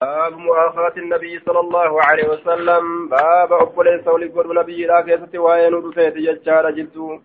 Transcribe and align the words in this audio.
باب 0.00 0.36
مؤاخاة 0.36 0.92
النبي 0.96 1.38
صلى 1.38 1.60
الله 1.60 2.02
عليه 2.02 2.28
وسلم. 2.28 3.08
باب 3.08 3.52
أقبل 3.52 4.04
سولي 4.04 4.28
قول 4.28 4.58
نبي 4.60 4.86
لا 4.86 5.00
كيسة 5.00 5.38
وين 5.38 5.74
رفيت 5.74 6.14
ججار 6.16 6.70
جدو. 6.70 7.20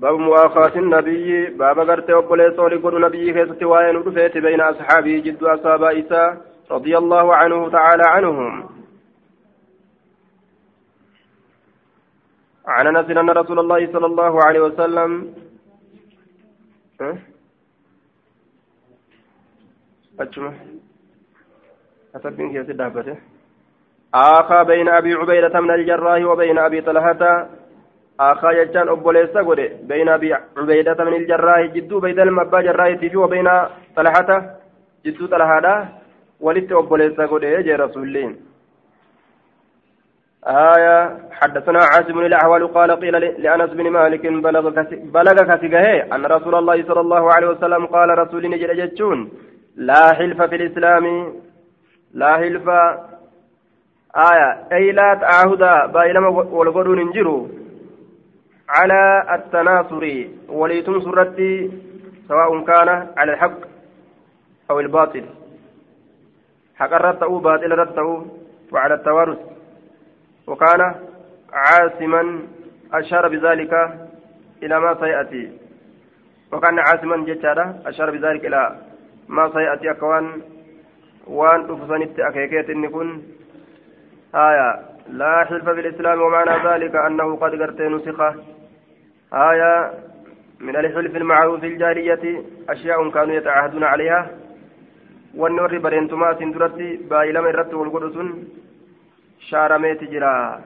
باب 0.00 0.14
مؤاخاة 0.14 0.74
النبي. 0.78 1.46
باب 1.46 1.78
قرت 1.90 2.10
أقبل 2.10 2.56
سولي 2.56 2.76
قول 2.76 3.00
نبي 3.00 3.32
كيسة 3.32 3.66
وين 3.66 3.96
رفيت 3.96 4.38
بين 4.38 4.60
أصحابه 4.60 5.18
جدو 5.26 5.46
أصحاب 5.46 5.82
إساء 5.84 6.40
رضي 6.70 6.98
الله 6.98 7.34
عنه 7.34 7.70
تعالى 7.70 8.02
عنهم. 8.06 8.68
عن 12.66 12.86
أنس 12.86 13.10
أن 13.10 13.30
رسول 13.30 13.58
الله 13.58 13.92
صلى 13.92 14.06
الله 14.06 14.44
عليه 14.44 14.60
وسلم 14.60 15.34
أه؟ 17.00 17.18
أجمع 20.22 20.52
أتبين 22.14 22.52
كيف 22.52 22.70
دابته 22.70 23.16
آخى 24.14 24.64
بين 24.64 24.88
أبي 24.88 25.14
عبيدة 25.14 25.60
من 25.60 25.70
الجراح 25.70 26.24
وبين 26.24 26.58
أبي 26.58 26.80
طلحة. 26.80 27.48
آخى 28.20 28.48
يجان 28.58 28.88
أبو 28.88 29.10
ليس 29.10 29.36
بين 29.82 30.08
أبي 30.08 30.34
عبيدة 30.56 31.04
من 31.04 31.14
الجراح 31.14 31.60
جدو 31.60 32.00
بين 32.00 32.20
المبا 32.20 32.60
جراح 32.60 32.94
تيجي 33.00 33.16
وبين 33.16 33.48
طلحة. 33.96 34.30
جدو 35.06 35.26
طلحة 35.26 35.88
ولت 36.40 36.72
أبو 36.72 36.96
ليس 36.96 37.18
يجي 37.42 37.74
رسول 37.74 38.36
آية. 40.46 41.18
حدثنا 41.32 41.78
عاصم 41.78 42.18
الأحوال 42.18 42.72
قال 42.74 42.90
قيل 43.00 43.14
لأنس 43.42 43.70
بن 43.70 43.90
مالك 43.90 44.26
بلغ 45.16 45.40
كسجه 45.48 46.14
أن 46.14 46.26
رسول 46.26 46.54
الله 46.54 46.82
صلى 46.88 47.00
الله 47.00 47.32
عليه 47.32 47.48
وسلم 47.48 47.86
قال 47.86 48.18
رسول 48.18 48.44
جتشون. 48.76 49.30
لا 49.76 50.14
حلف 50.14 50.42
في 50.42 50.56
الإسلام 50.56 51.34
لا 52.14 52.36
حلف. 52.36 52.68
آية 54.16 54.68
أي 54.72 54.92
لا 54.92 55.14
تعاهد 55.14 55.92
بايلما 55.92 56.28
والقرون 56.28 56.98
انجروا 56.98 57.48
على 58.68 59.26
التناصر 59.34 60.24
وليتم 60.48 61.00
سرتي 61.00 61.70
سواء 62.28 62.64
كان 62.64 62.88
على 63.16 63.32
الحق 63.32 63.58
أو 64.70 64.80
الباطل. 64.80 65.24
حق 66.76 66.92
رته 66.92 67.40
باطل 67.40 67.72
رته 67.78 68.26
وعلى 68.72 68.94
التوارث. 68.94 69.38
وكان 70.46 70.94
عاصما 71.52 72.42
أشار 72.94 73.28
بذلك 73.28 73.72
إلى 74.62 74.80
ما 74.80 74.94
سيأتي. 75.00 75.52
وكان 76.52 76.78
عاصما 76.78 77.16
جتارا 77.26 77.82
أشار 77.86 78.10
بذلك 78.10 78.46
إلى 78.46 78.91
ما 79.28 79.50
سيأتي 79.52 79.90
أكوان 79.90 80.40
وان 81.26 81.60
أفسنت 81.70 82.20
أكيكيت 82.20 82.70
إن 82.70 82.88
كن. 82.88 83.22
آية 84.34 84.80
لا 85.08 85.44
حلف 85.44 85.64
بالإسلام 85.64 86.22
ومعنى 86.22 86.68
ذلك 86.68 86.94
أنه 86.96 87.36
قد 87.36 87.62
قرت 87.62 87.80
نسخة. 87.80 88.34
آية 89.32 89.90
من 90.60 90.76
الحلف 90.76 91.16
المعروف 91.16 91.60
في 91.60 91.66
الجاهلية 91.66 92.42
أشياء 92.68 93.10
كانوا 93.10 93.34
يتعاهدون 93.34 93.84
عليها. 93.84 94.30
والنور 95.34 95.78
برينتما 95.78 96.38
سندرتي 96.38 96.96
بايلم 96.96 97.46
الرت 97.46 97.74
والقدس 97.74 98.16
شارميت 99.38 100.04
جرا. 100.04 100.60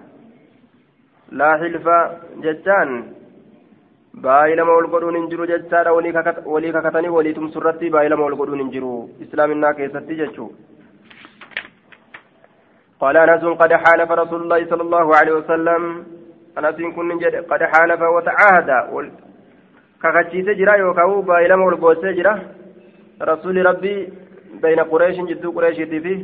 لا 1.33 1.57
حلف 1.57 1.89
جتان. 2.37 3.16
Baay'ilama 4.25 4.73
ol 4.73 4.89
godhuun 4.95 5.17
hin 5.21 5.29
jiru 5.31 5.47
jechaadha. 5.53 5.93
Walii 5.93 6.73
kakatanii 6.73 7.17
walii 7.19 7.35
tumsurratti 7.35 7.91
baay'ilama 7.91 8.25
ol 8.31 8.37
godhuun 8.41 8.65
hin 8.65 8.73
jiru. 8.79 8.95
Islaaminaa 9.27 9.75
keessatti 9.81 10.23
jechuu 10.23 10.51
قال 13.01 13.17
أنس 13.17 13.45
قد 13.45 13.73
حالف 13.73 14.11
رسول 14.11 14.43
الله 14.43 14.67
صلى 14.67 14.83
الله 14.83 15.17
عليه 15.17 15.33
وسلم 15.33 16.05
أنس 16.59 16.77
كن 16.97 17.09
قد 17.51 17.63
حالف 17.63 18.01
وتعاهد 18.03 18.71
كغتشيس 20.03 20.49
جرا 20.61 20.75
يوكاو 20.77 21.21
بايلما 21.29 21.65
والقوس 21.65 22.05
جرا 22.19 22.35
رسول 23.23 23.67
ربي 23.67 23.97
بين 24.63 24.81
قريش 24.81 25.17
جدو 25.31 25.51
قريش 25.57 25.79
فيه 26.05 26.19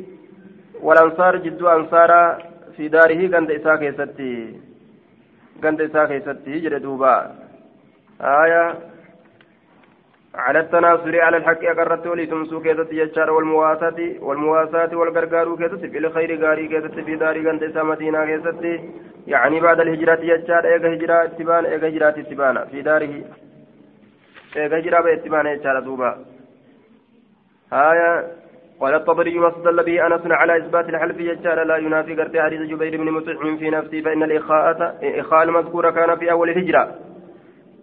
والأنصار 0.86 1.36
جدو 1.36 1.68
أنصار 1.68 2.10
في 2.76 2.88
داره 2.88 3.20
قند 3.32 3.50
إساء 3.50 3.76
كيستي 3.76 4.32
قند 5.62 5.80
إساء 5.80 6.06
كيستي 6.10 6.60
جد 6.64 6.74
دوبا 6.82 7.14
آية 8.20 8.74
على 10.34 10.60
التناصر 10.60 11.20
على 11.20 11.36
الحق 11.36 11.64
أقرت 11.64 12.06
ولتمسوا 12.06 12.62
كيست 12.62 12.92
يجار 12.92 13.30
والمواساة 13.30 14.14
والمواساة 14.20 14.96
والغرغار 14.96 15.56
كيست 15.56 15.84
في 15.84 15.98
الخير 15.98 16.44
غاري 16.44 16.68
كيست 16.68 17.00
في 17.00 17.16
دار 17.16 17.38
غنت 17.46 17.78
مدينة 17.78 18.24
كيست 18.26 18.80
يعني 19.26 19.60
بعد 19.60 19.80
الهجرة 19.80 20.20
يجار 20.20 20.64
إيغا 20.64 20.94
هجرة 20.94 21.24
إتبان 21.24 21.64
إيغا 21.64 21.88
هجرة 21.88 22.08
إتبان. 22.08 22.64
في 22.70 22.82
داره 22.82 23.22
إيغا 24.56 24.78
هجرة 24.78 25.00
باتبان 25.00 25.46
يجار 25.46 25.80
دوبا. 25.80 26.18
آية 27.72 28.26
قال 28.80 28.94
الطبري 28.94 29.38
واستدل 29.38 29.84
به 29.84 30.06
أنس 30.06 30.20
على 30.26 30.56
إثبات 30.56 30.88
الحلف 30.88 31.20
يجار 31.20 31.62
لا 31.64 31.76
ينافي 31.76 32.14
قرت 32.14 32.36
حديث 32.36 32.60
جبير 32.60 32.96
بن 32.96 33.10
مطعم 33.10 33.56
في 33.56 33.70
نفسه 33.70 34.00
فإن 34.00 34.22
الإخاءة 34.22 34.94
إخاء 35.02 35.42
المذكور 35.42 35.90
كان 35.90 36.16
في 36.16 36.30
أول 36.30 36.50
الهجرة. 36.50 37.11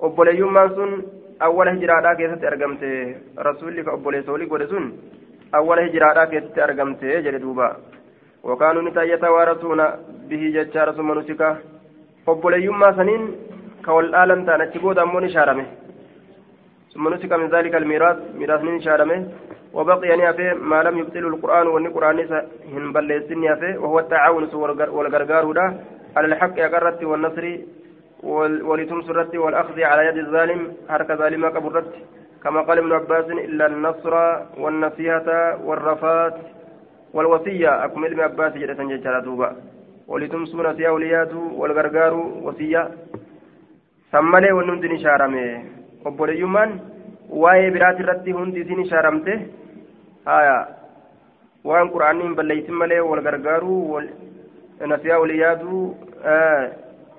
Obboleeyyummaan 0.08 0.76
sun 0.76 0.92
awwala 1.48 1.72
hijiraadhaa 1.72 2.16
keessatti 2.20 2.48
argamte 2.52 2.90
rasuulli 3.48 3.84
ka 3.84 3.96
obboleessa 3.98 4.32
olii 4.32 4.48
godhe 4.54 4.68
sun 4.68 4.86
awwala 5.60 5.82
hijiraadhaa 5.88 6.28
keessatti 6.34 6.62
argamte 6.68 7.22
jedhe 7.26 7.42
duuba 7.46 7.68
wakaanuu 8.44 8.82
ni 8.82 8.92
tayyatawaarasuuna 8.98 9.86
bihi 10.30 10.54
jechaara 10.58 10.94
summa 10.94 11.16
nusika 11.20 11.58
obboleeyyummaa 12.28 12.94
saniin 13.02 13.28
ka 13.86 13.94
wal 13.94 14.12
dhaalan 14.16 14.46
ta'an 14.46 14.66
achi 14.68 14.84
booda 14.86 15.02
ammoo 15.06 15.24
ni 15.26 15.34
shaarame 15.36 15.66
summa 16.94 17.10
nusika 17.10 17.38
min 17.38 17.52
zaalika 17.56 17.78
almiiraas 17.78 18.20
miiraasni 18.40 18.72
ni 18.72 18.84
shaarame 18.88 19.18
وبقي 19.74 20.18
نيافه 20.18 20.54
ما 20.54 20.84
لم 20.84 20.98
يبطل 20.98 21.26
القرآن 21.28 21.68
والقرآن 21.68 22.20
هن 22.74 22.94
بلسن 22.94 23.40
نيافه 23.40 23.78
وهو 23.78 24.00
التعاون 24.00 24.44
والغرغار 24.98 25.46
على 26.18 26.28
الحق 26.28 26.56
يقرت 26.58 27.04
والنصر 27.04 27.46
ولتم 28.24 29.02
سرت 29.02 29.36
والأخذ 29.36 29.82
على 29.82 30.06
يد 30.08 30.18
الظالم 30.18 30.74
حركة 30.90 31.16
ظالمة 31.16 31.50
كبرت 31.50 31.94
كما 32.44 32.62
قال 32.62 32.78
ابن 32.78 32.92
عباس 32.92 33.26
إلا 33.26 33.66
النصر 33.66 34.14
والنصيحة 34.58 35.30
والرفات 35.66 36.38
والوصية. 37.14 37.86
أكم 37.86 38.06
ابن 38.06 38.20
عباس 38.20 38.54
جلسا 38.54 38.84
جلسا 38.84 39.20
دوبا. 39.20 39.56
ولتم 40.08 40.46
سنة 40.46 40.88
أوليات 40.88 41.34
والغرغار 41.34 42.14
وصية. 42.44 42.90
سمالي 44.12 44.52
ونمدني 44.52 45.00
شارمي. 45.04 45.48
irratti 48.00 48.32
hundi 48.32 48.62
isin 48.62 48.82
ishaaramte 48.82 49.34
haya 50.26 50.68
waan 51.64 51.92
quraanni 51.94 52.24
hin 52.24 52.36
balleeysin 52.36 52.74
malee 52.82 53.00
wal 53.00 53.22
gargaaruu 53.22 54.02
nasiyaa 54.92 55.20
walii 55.20 55.40
yaaduu 55.40 55.96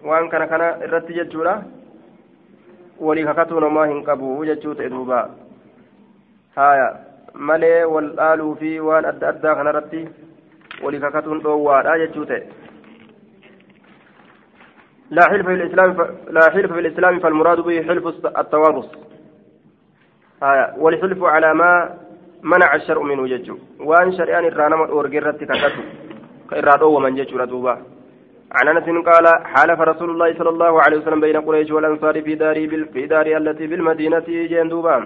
waan 0.04 0.28
kana 0.28 0.46
kana 0.46 0.68
irratti 0.86 1.14
jechuudha 1.18 1.54
walii 3.00 3.24
kakatuun 3.24 3.64
homaa 3.64 3.86
hin 3.92 4.04
qabu 4.04 4.44
jechuu 4.52 4.74
ta'e 4.74 4.90
duuba 4.94 5.20
haya 6.56 6.88
malee 7.34 7.84
wal 7.84 8.10
dhaaluu 8.22 8.54
fi 8.62 8.72
waan 8.88 9.04
adda 9.12 9.28
addaa 9.34 9.54
kanarratti 9.60 10.08
walii 10.84 11.00
kakatuun 11.06 11.42
dhoowwaadha 11.46 11.98
jechuu 12.04 12.26
ta'e 12.32 12.42
لا 15.10 15.24
حلف 15.30 15.46
في 15.46 15.54
الإسلام 15.54 15.94
ف... 15.94 16.00
لا 16.30 16.50
حلف 16.50 16.72
في 16.72 16.80
الإسلام 16.80 17.18
فالمراد 17.20 17.60
به 17.60 17.82
حلف 17.82 18.06
التوارث 18.38 18.84
آية 20.42 20.74
والحلف 20.78 21.22
على 21.24 21.54
ما 21.54 21.98
منع 22.42 22.74
الشرع 22.74 23.02
منه 23.02 23.26
ججو 23.26 23.58
وان 23.80 24.12
شريان 24.12 24.44
الرانم 24.44 24.82
الأورجرة 24.82 25.32
كتاتو 25.32 25.82
كإرادو 26.50 26.96
ومن 26.96 27.14
ججو 27.14 27.38
ردوبا 27.38 27.78
عن 28.52 28.68
أنس 28.68 29.06
قال 29.08 29.26
حالف 29.44 29.80
رسول 29.80 30.10
الله 30.10 30.38
صلى 30.38 30.48
الله 30.48 30.82
عليه 30.82 30.96
وسلم 30.98 31.20
بين 31.20 31.40
قريش 31.40 31.70
والأنصار 31.70 32.22
في 32.22 32.34
داري 32.34 32.68
في 32.92 33.06
داري 33.06 33.36
التي 33.36 33.66
بالمدينة 33.66 34.24
جندوبا 34.28 34.96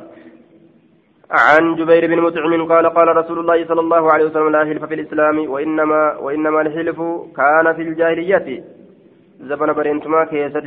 عن 1.31 1.75
جبير 1.75 2.07
بن 2.07 2.21
مطعم 2.21 2.67
قال 2.73 2.87
قال 2.87 3.17
رسول 3.17 3.39
الله 3.39 3.67
صلى 3.67 3.81
الله 3.81 4.13
عليه 4.13 4.25
وسلم 4.25 4.49
لا 4.49 4.65
حلف 4.65 4.85
في 4.85 4.95
الإسلام 4.95 5.51
وانما 5.51 6.17
وإنما 6.17 6.61
الحلف 6.61 6.99
كان 7.37 7.67
في 7.77 7.83
الجاهلية. 7.83 8.65
زبن 9.41 9.73
برنتما 9.73 10.25
كيست 10.25 10.65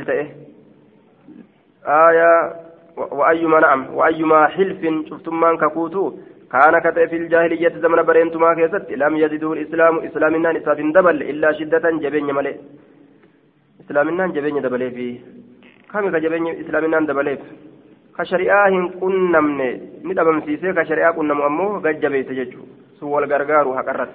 آية 1.86 2.52
وأيما 2.96 3.60
نعم 3.60 3.94
وأيما 3.94 4.46
حلف 4.46 4.80
شفتم 5.10 5.40
من 5.40 5.56
ككوتو 5.56 6.12
كان 6.52 6.74
كتئ 6.84 7.06
في 7.10 7.16
الجاهلية 7.16 7.74
زمن 7.82 8.02
برينتما 8.02 8.54
كيست 8.54 8.90
لم 9.02 9.16
يزده 9.16 9.52
الإسلام 9.52 9.94
إسلامنا 10.08 10.52
نساف 10.52 10.78
دبل 10.96 11.22
إلا 11.30 11.48
شدة 11.58 11.84
جبين 12.04 12.28
ملئ 12.38 12.56
إسلامنا 13.84 14.26
جبين 14.36 14.56
دبل 14.66 14.82
فيه 14.96 15.14
كم 15.92 16.04
كجبين 16.14 16.46
إسلامنا 16.62 16.98
دبل 17.10 17.28
كشريعة 18.18 18.88
كنمن 19.00 19.60
ندبم 20.08 20.40
سيسي 20.46 20.72
كشريعة 20.78 21.12
كنم 21.18 21.40
أمو 21.48 21.66
جبيت 22.02 22.30
ججو 22.38 22.62
سوى 23.00 23.18
الغرغار 23.24 23.66
هكرت 23.80 24.12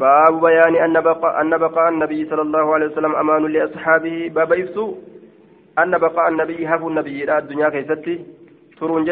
باب 0.00 0.40
بيان 0.44 0.74
أن 0.86 0.96
بقاء 1.08 1.40
أن 1.42 1.52
بقاء 1.64 1.88
النبي 1.88 2.20
صلى 2.30 2.42
الله 2.42 2.74
عليه 2.74 2.86
وسلم 2.86 3.14
أمان 3.22 3.42
لأصحابه 3.54 4.16
باب 4.36 4.52
يفسو 4.52 4.86
أن 5.82 5.92
بقاء 6.04 6.28
النبي 6.28 6.66
هب 6.70 6.82
النبي 6.88 7.38
الدنيا 7.38 7.68
كيستي 7.68 8.14
ترون 8.80 9.02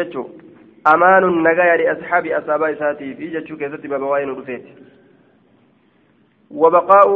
جتشو 0.87 0.95
أمان 0.95 1.23
النجايا 1.23 1.77
لأصحاب 1.77 2.25
أصحاب 2.25 2.63
إساتي 2.63 3.13
في 3.13 3.27
جتشو 3.27 3.57
كيستي 3.57 3.87
باب 3.87 4.01
وين 4.01 4.29
رفيت. 4.29 4.65
وبقاء 6.51 7.09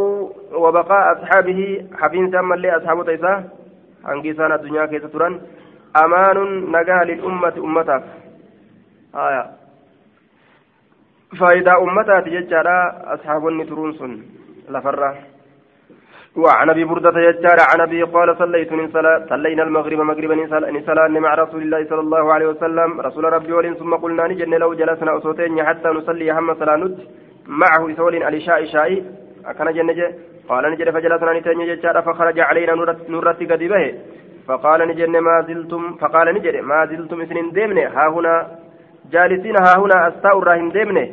وبقاء 0.53 1.13
أصحابه 1.13 1.85
حفين 1.94 2.31
سما 2.31 2.56
لأصحاب 2.56 3.06
تيسا 3.06 3.50
هنجيسان 4.06 4.51
الدنيا 4.51 4.85
كيستران 4.85 5.41
أمان 6.03 6.71
نجاة 6.71 7.03
للأمة 7.03 7.53
أمتك 7.57 8.03
آية. 9.15 9.51
فإذا 11.39 11.73
أمتات 11.77 12.27
يجارا 12.27 12.79
أصحاب 13.13 13.47
النترون 13.47 13.94
سن. 13.94 14.21
لفرة. 14.69 15.31
وعن 16.38 16.69
أبي 16.69 16.83
بردة 16.83 17.19
يجارا 17.19 17.63
عن 17.74 17.81
أبي 17.81 18.04
قال 18.04 18.38
صليت 18.38 18.69
صلينا 19.30 19.63
المغرب 19.63 20.00
مغربا 20.00 20.36
نسلا 20.72 21.07
مع 21.07 21.36
رسول 21.36 21.62
الله 21.62 21.86
صلى 21.89 22.00
الله 22.00 22.33
عليه 22.33 22.48
وسلم. 22.48 23.01
رسول 23.01 23.24
ربي 23.33 23.54
ولين 23.54 23.74
ثم 23.74 23.95
قلنا 23.95 24.28
نجن 24.28 24.54
لو 24.54 24.74
جلسنا 24.74 25.18
أصوتين 25.18 25.66
حتى 25.66 25.88
نصلي 25.88 26.31
هم 26.31 26.54
صلانت 26.54 26.98
معه 27.48 27.92
إسول 27.92 28.16
الإشاء 28.16 28.66
شاء 28.66 29.04
أكن 29.45 29.74
جنج 29.74 30.00
قال 30.50 30.72
نجد 30.72 30.89
فجلسنا 30.89 31.39
نتين 31.39 31.62
يجارا 31.62 32.01
فخرج 32.01 32.39
علينا 32.39 32.74
نورت 33.10 33.39
قد 33.51 33.63
به. 33.72 33.94
فقال 34.48 34.88
نجن 34.88 35.19
ما 35.19 35.36
زلتم 35.48 35.83
فقال 36.01 36.28
نجد 36.36 36.56
ما 36.56 36.86
زلتم 36.86 37.22
اثنين 37.22 37.51
ديمن 37.51 37.78
ها 37.78 38.07
هنا 38.16 38.48
جالسين 39.12 39.56
ها 39.66 39.74
هنا 39.81 40.07
أستاء 40.07 40.39
الراهن 40.39 40.69
ديمنه. 40.69 41.07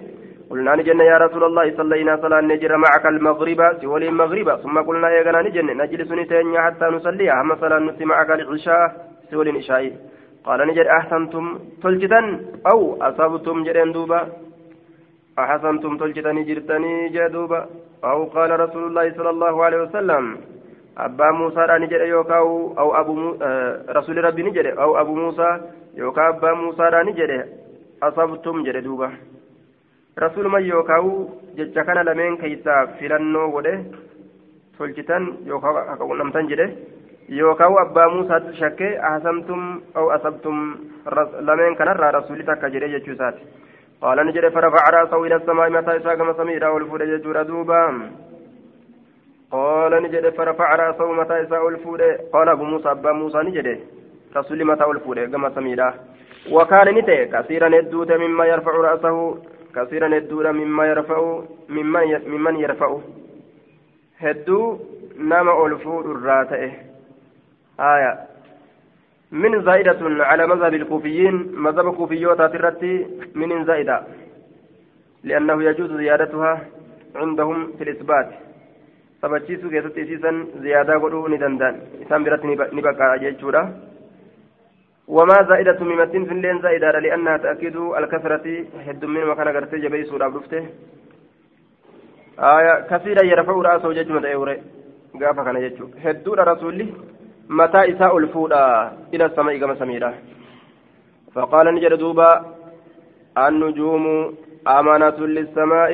قلنا 0.51 0.77
نجن 0.77 1.01
يا 1.01 1.17
رسول 1.25 1.45
الله 1.45 1.77
صلينا 1.77 2.17
صلاة 2.17 2.41
نجر 2.41 2.77
معك 2.77 3.07
المغرب 3.07 3.61
سولي 3.81 4.09
المغرب. 4.09 4.49
ثم 4.63 4.77
قلنا 4.89 5.09
يا 5.11 5.23
جنا 5.23 5.43
نجن 5.43 5.69
نجلس 5.81 6.11
نتين 6.13 6.59
حتى 6.65 6.85
نصلي. 6.85 7.27
أهم 7.33 7.51
صلاة 7.63 7.79
نسي 7.79 8.05
معك 8.05 8.31
العشاء 8.31 8.85
سولي 9.31 9.51
العشاء 9.51 9.93
قال 10.45 10.61
نجر 10.69 10.87
أحسنتم 10.99 11.45
تلجدا 11.83 12.23
أو 12.73 12.81
أصبتم 13.03 13.65
جرين 13.65 13.93
دوبا؟ 13.93 14.21
أحسنتم 15.39 15.97
تلجدني 15.97 16.43
جرتني 16.49 17.09
جدوبا 17.15 17.61
أو 18.05 18.25
قال 18.25 18.61
رسول 18.61 18.85
الله 18.89 19.07
صلى 19.17 19.31
الله 19.31 19.65
عليه 19.65 19.81
وسلم 19.83 20.25
أبا 20.99 21.31
موسى 21.31 21.67
نجر 21.85 22.01
يوكاو 22.03 22.75
أو 22.79 22.89
أبو 23.01 23.13
مو... 23.15 23.37
آه 23.43 23.85
رسول 23.97 24.25
ربي 24.25 24.43
نجر 24.43 24.67
أو 24.83 25.01
أبو 25.01 25.15
موسى 25.15 25.61
يوكا 25.95 26.29
أبا 26.29 26.53
موسى 26.53 26.91
نجر 27.09 27.31
أصبتم 28.03 28.63
جردوبا 28.67 29.11
رسول 30.19 30.47
ما 30.47 30.59
يوكاو 30.59 31.29
جتشا 31.57 31.83
كان 31.83 31.99
لمن 32.09 32.37
كيسا 32.37 32.87
فلنو 32.99 33.57
ودي 33.57 33.75
تلجتن 34.79 35.23
يوكاو 35.47 36.15
نمتن 36.15 36.47
جده. 36.47 36.71
يوكاو 37.29 37.79
أبا 37.79 38.07
موسى 38.07 38.37
شكي 38.61 39.01
أحسنتم 39.01 39.81
أو 39.97 40.11
أصبتم 40.17 40.77
لمن 41.41 41.75
كان 41.75 41.89
رسول 41.89 42.39
تكا 42.49 42.69
جده 42.69 42.87
جتشوسات 42.87 43.37
قال 44.03 44.27
نجد 44.27 44.49
فرفع 44.49 44.85
رأسه 44.91 45.25
إلى 45.27 45.37
السماء 45.37 45.71
متى 45.71 45.97
إساق 45.97 46.21
مسميرا 46.21 46.69
والفود 46.69 47.03
ججور 47.03 47.43
دوبا 47.43 48.11
قال 49.53 50.03
نجد 50.03 50.29
فرفع 50.29 50.69
رأسه 50.75 51.13
متى 51.13 51.43
إساق 51.43 51.67
الفود 51.67 52.03
قال 52.33 52.49
أبو 52.49 52.65
موسى 52.65 52.91
أبا 52.91 53.13
موسى 53.13 53.39
نجد 53.39 53.69
رسول 54.37 54.65
متى 54.65 54.85
الفود 54.85 55.19
كما 55.33 55.49
سميرا 55.57 55.95
وكان 56.53 56.89
نتي 56.95 57.25
كثيرا 57.33 57.69
ندوت 57.69 58.13
مما 58.13 58.45
يرفع 58.47 58.73
رأسه. 58.73 59.39
كثيرا 59.75 60.09
ندوت 60.09 60.47
مما 60.47 60.87
يرفع 60.87 61.19
ممن 61.69 62.57
يرفع 62.57 62.99
هدو 64.19 64.79
نما 65.19 65.67
ألفور 65.67 66.05
الراتئه 66.13 66.73
آية 67.81 68.13
من 69.33 69.63
زائدة 69.63 70.25
على 70.25 70.47
مذهب 70.47 70.75
الكوفيين 70.75 71.53
مذهب 71.55 71.87
الكوفيوت 71.89 72.39
ترتي 72.39 73.07
من 73.35 73.65
زائدة 73.65 74.03
لأنه 75.25 75.63
يجوز 75.63 75.93
زيادتها 75.93 76.53
عندهم 77.15 77.73
في 77.79 77.85
الإثبات 77.85 78.29
ziyaadaa 80.63 80.99
godhuu 81.03 81.29
ni 81.29 81.39
danda'an. 81.43 81.77
Isaan 82.03 82.25
biratti 82.25 82.47
ni 82.47 82.83
baqqaa 82.83 83.19
jechuudha. 83.19 83.63
وما 85.09 85.43
زائدة 85.49 85.79
ممتين 85.85 86.25
في 86.25 86.33
اللين 86.33 86.63
زائدة 86.63 86.99
لأنها 86.99 87.37
تأكيد 87.37 87.77
الكثرة 87.77 88.47
حد 88.87 89.05
من 89.05 89.27
مكان 89.27 89.49
قرتي 89.49 89.79
جبي 89.79 90.05
سورة 90.05 90.29
بلفته 90.29 90.67
آية 92.39 92.75
كثيرا 92.91 93.25
يرفع 93.25 93.53
رأسه 93.53 93.93
ججمة 93.93 94.27
أيوري 94.29 94.57
قافا 95.21 95.43
كان 95.45 95.57
يجو 95.57 95.87
حدود 96.05 96.39
رسولي 96.39 96.87
متى 97.49 97.81
إساء 97.93 98.19
الفودا 98.19 98.93
إلى 99.15 99.25
السماء 99.25 99.59
كما 99.59 99.75
سميرا. 99.75 100.15
فقال 101.35 101.75
نجد 101.75 101.93
دوبا 101.93 102.31
النجوم 103.39 104.05
أمانة 104.69 105.19
للسماء. 105.37 105.93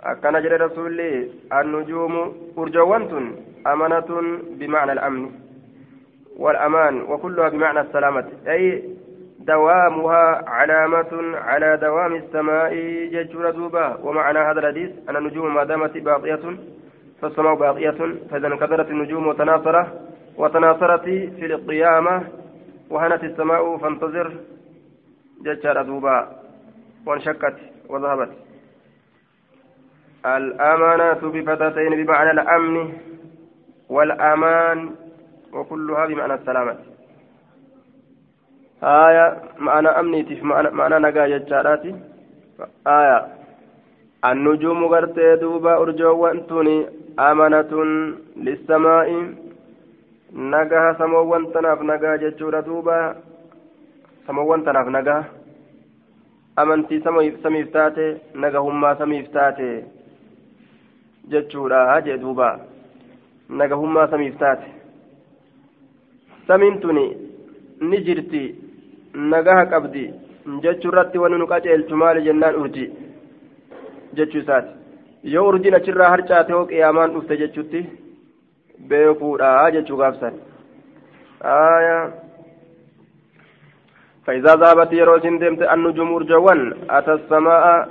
أكن 0.00 0.34
جد 0.42 0.52
رسولي 0.64 1.10
النجوم 1.52 2.14
أرجوانت 2.58 3.12
أمانة 3.66 4.10
بمعنى 4.58 4.92
الأمن. 4.92 5.45
والأمان 6.38 7.02
وكلها 7.02 7.48
بمعنى 7.48 7.80
السلامة. 7.80 8.28
أي 8.48 8.84
دوامها 9.38 10.44
علامة 10.48 11.36
على 11.36 11.76
دوام 11.76 12.14
السماء 12.14 12.74
ججور 13.12 13.50
دوبا. 13.50 13.98
ومعنى 14.02 14.38
هذا 14.38 14.60
الحديث 14.60 14.90
أن 15.08 15.16
النجوم 15.16 15.54
ما 15.54 15.64
دامت 15.64 15.98
باقية 15.98 16.56
فالسماء 17.22 17.54
باقية 17.54 18.14
فإذا 18.30 18.46
انكدرت 18.46 18.90
النجوم 18.90 19.26
وتناثرة 19.26 19.92
وتناثرت 20.36 21.04
في 21.04 21.46
القيامة 21.46 22.22
وهنت 22.90 23.24
السماء 23.24 23.76
فانتظر 23.76 24.32
ججار 25.42 25.82
دوبا. 25.82 26.28
وانشكت 27.06 27.56
وذهبت. 27.88 28.30
الأمانة 30.26 31.20
بفتاتين 31.22 32.04
بمعنى 32.04 32.30
الأمن 32.30 32.92
والأمان. 33.90 35.05
وكلها 35.56 36.02
بمعنى 36.06 36.34
السلامة. 36.34 36.74
آية 38.82 39.26
معنى 39.66 39.88
أمنيتي 40.00 40.34
معنى, 40.78 40.96
نجا 41.04 41.24
جتشاراتي. 41.32 41.90
آية 42.98 43.18
النجوم 44.28 44.80
غرتي 44.92 45.36
دوبا 45.42 45.72
أرجوان 45.82 46.46
توني 46.48 46.76
أمانة 47.28 47.72
للسماء. 48.44 49.08
نجا 50.52 50.82
سموان 50.98 51.42
تناف 51.52 51.80
نجا 51.90 52.10
جتشورا 52.22 52.60
دوبا. 52.68 52.98
سموان 54.26 54.60
تناف 54.66 54.88
نجا 54.96 55.18
amantii 56.56 57.02
samiif 57.42 57.72
taate 57.72 58.06
nagahummaa 58.34 58.96
samiif 59.00 59.26
taate 59.32 59.84
jechuudha 61.32 62.00
jee 62.04 62.18
duuba 62.22 62.48
nagahummaa 63.58 64.06
samiif 64.12 64.38
taate 64.42 64.68
samiin 66.46 66.80
tuni 66.80 67.04
ni 67.80 67.98
jirti 68.06 68.42
nagaha 69.14 69.66
qabdi 69.72 70.04
jechuu 70.62 70.90
irratti 70.92 71.18
wani 71.18 71.38
nu 71.38 71.46
qaceelchu 71.52 71.96
maali 72.02 72.26
jennaan 72.26 72.58
urji 72.62 72.90
jechuu 74.16 74.42
isaati 74.44 74.70
yoo 75.34 75.48
urjiin 75.48 75.78
achirraa 75.78 76.10
harcaate 76.14 76.52
hoo 76.52 76.66
qiyaamaan 76.72 77.14
dhufte 77.14 77.40
jechuutti 77.42 77.86
beekuudha 78.88 79.70
jechuu 79.78 79.96
gaafsan 80.02 80.34
فإذا 84.26 84.54
ذهبت 84.54 84.92
يروسين 84.92 85.38
دمت 85.38 85.62
النجوم 85.62 86.14
أرجوان 86.14 86.60
أتى 86.90 87.12
السماء 87.12 87.88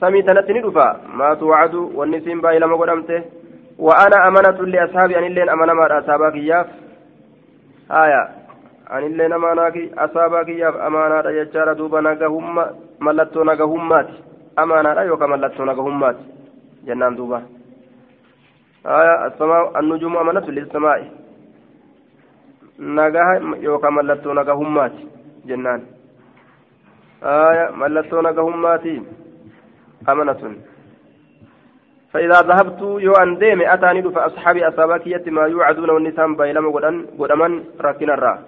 سمي 0.00 0.22
تنتني 0.22 0.60
دفا 0.60 1.00
ما 1.18 1.34
توعد 1.34 1.74
والنسيم 1.74 2.40
باي 2.40 2.58
لما 2.58 2.76
قدمته 2.76 3.22
وأنا 3.78 4.28
أمانة 4.28 4.58
لأصحابي 4.72 5.18
أن 5.18 5.24
اللين 5.24 5.48
أمانة 5.48 5.72
ما 5.72 5.98
أصحابك 5.98 6.34
إياه 6.34 6.66
آية 7.92 8.28
أن 8.90 9.02
اللين 9.06 9.32
أمانة 9.32 9.90
أصحابك 9.98 10.48
إياه 10.48 10.86
أمانة 10.86 11.30
يجار 11.30 11.72
دوبا 11.72 12.00
نغهم 12.00 12.66
ملتو 13.00 13.42
نغهمات 13.44 14.08
أمانة 14.58 15.00
يوكا 15.00 15.26
ملتو 15.26 15.64
نغهمات 15.64 16.16
جنان 16.86 17.14
دوبا 17.16 17.42
آية 18.86 19.26
السماء 19.26 19.80
النجوم 19.80 20.16
أمانة 20.16 20.46
للسماء 20.56 21.10
نغها 22.78 23.34
يوكا 23.66 23.90
ملتو 23.90 24.32
نغهمات 24.32 24.92
جنان 25.48 25.80
آية 27.22 27.70
ملتو 27.70 28.20
نغهماتي 28.20 29.02
أمنة 30.08 30.42
فإذا 32.12 32.40
ذهبت 32.40 32.80
يو 32.80 33.12
أن 33.12 33.38
ديم 33.38 33.62
أتاني 33.62 34.02
فأصحابي 34.02 34.68
أصابك 34.68 35.28
ما 35.28 35.42
يوعدون 35.42 35.90
والنسان 35.90 36.36
بيلم 36.36 36.70
قدمن 37.18 37.64
ركن 37.80 38.10
الرا. 38.10 38.38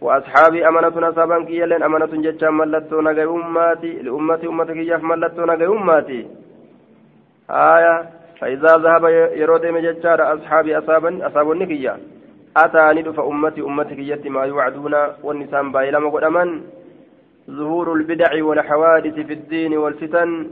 وأصحابي 0.00 0.68
أمانة 0.68 1.08
أصابا 1.08 1.44
كيلين 1.44 1.82
أمانة 1.82 2.12
جتشا 2.24 2.50
ملتو 2.50 3.00
نجي 3.00 3.24
أماتي 3.24 3.92
لأمتي 4.04 4.46
أمتك 4.46 4.76
ياف 4.76 5.02
ملتو 5.02 5.44
نجي 5.50 5.66
أماتي. 5.66 6.26
آية 7.50 7.94
فإذا 8.40 8.72
ذهب 8.84 9.04
يرود 9.40 9.66
مجتشا 9.66 10.34
أصحابي 10.34 10.78
أصابا 10.78 11.26
أصابا 11.26 11.54
نكيا 11.54 11.94
أتاني 12.56 13.02
فأمتي 13.12 13.60
أمتك 13.60 13.98
يتي 13.98 14.28
ما 14.28 14.42
يوعدون 14.44 14.94
والنسان 15.22 15.72
بايلا 15.72 15.98
مقدما 15.98 16.60
ظهور 17.50 17.92
البدع 17.92 18.44
والحوادث 18.44 19.14
في 19.14 19.32
الدين 19.32 19.72
والفتن. 19.76 20.50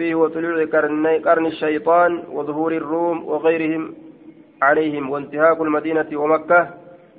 فيه 0.00 0.14
وطلوع 0.14 0.56
قرن 1.26 1.46
الشيطان 1.46 2.12
وظهور 2.36 2.72
الروم 2.72 3.18
وغيرهم 3.30 3.82
عليهم 4.62 5.10
وانتهاك 5.10 5.58
المدينة 5.60 6.10
ومكة 6.22 6.60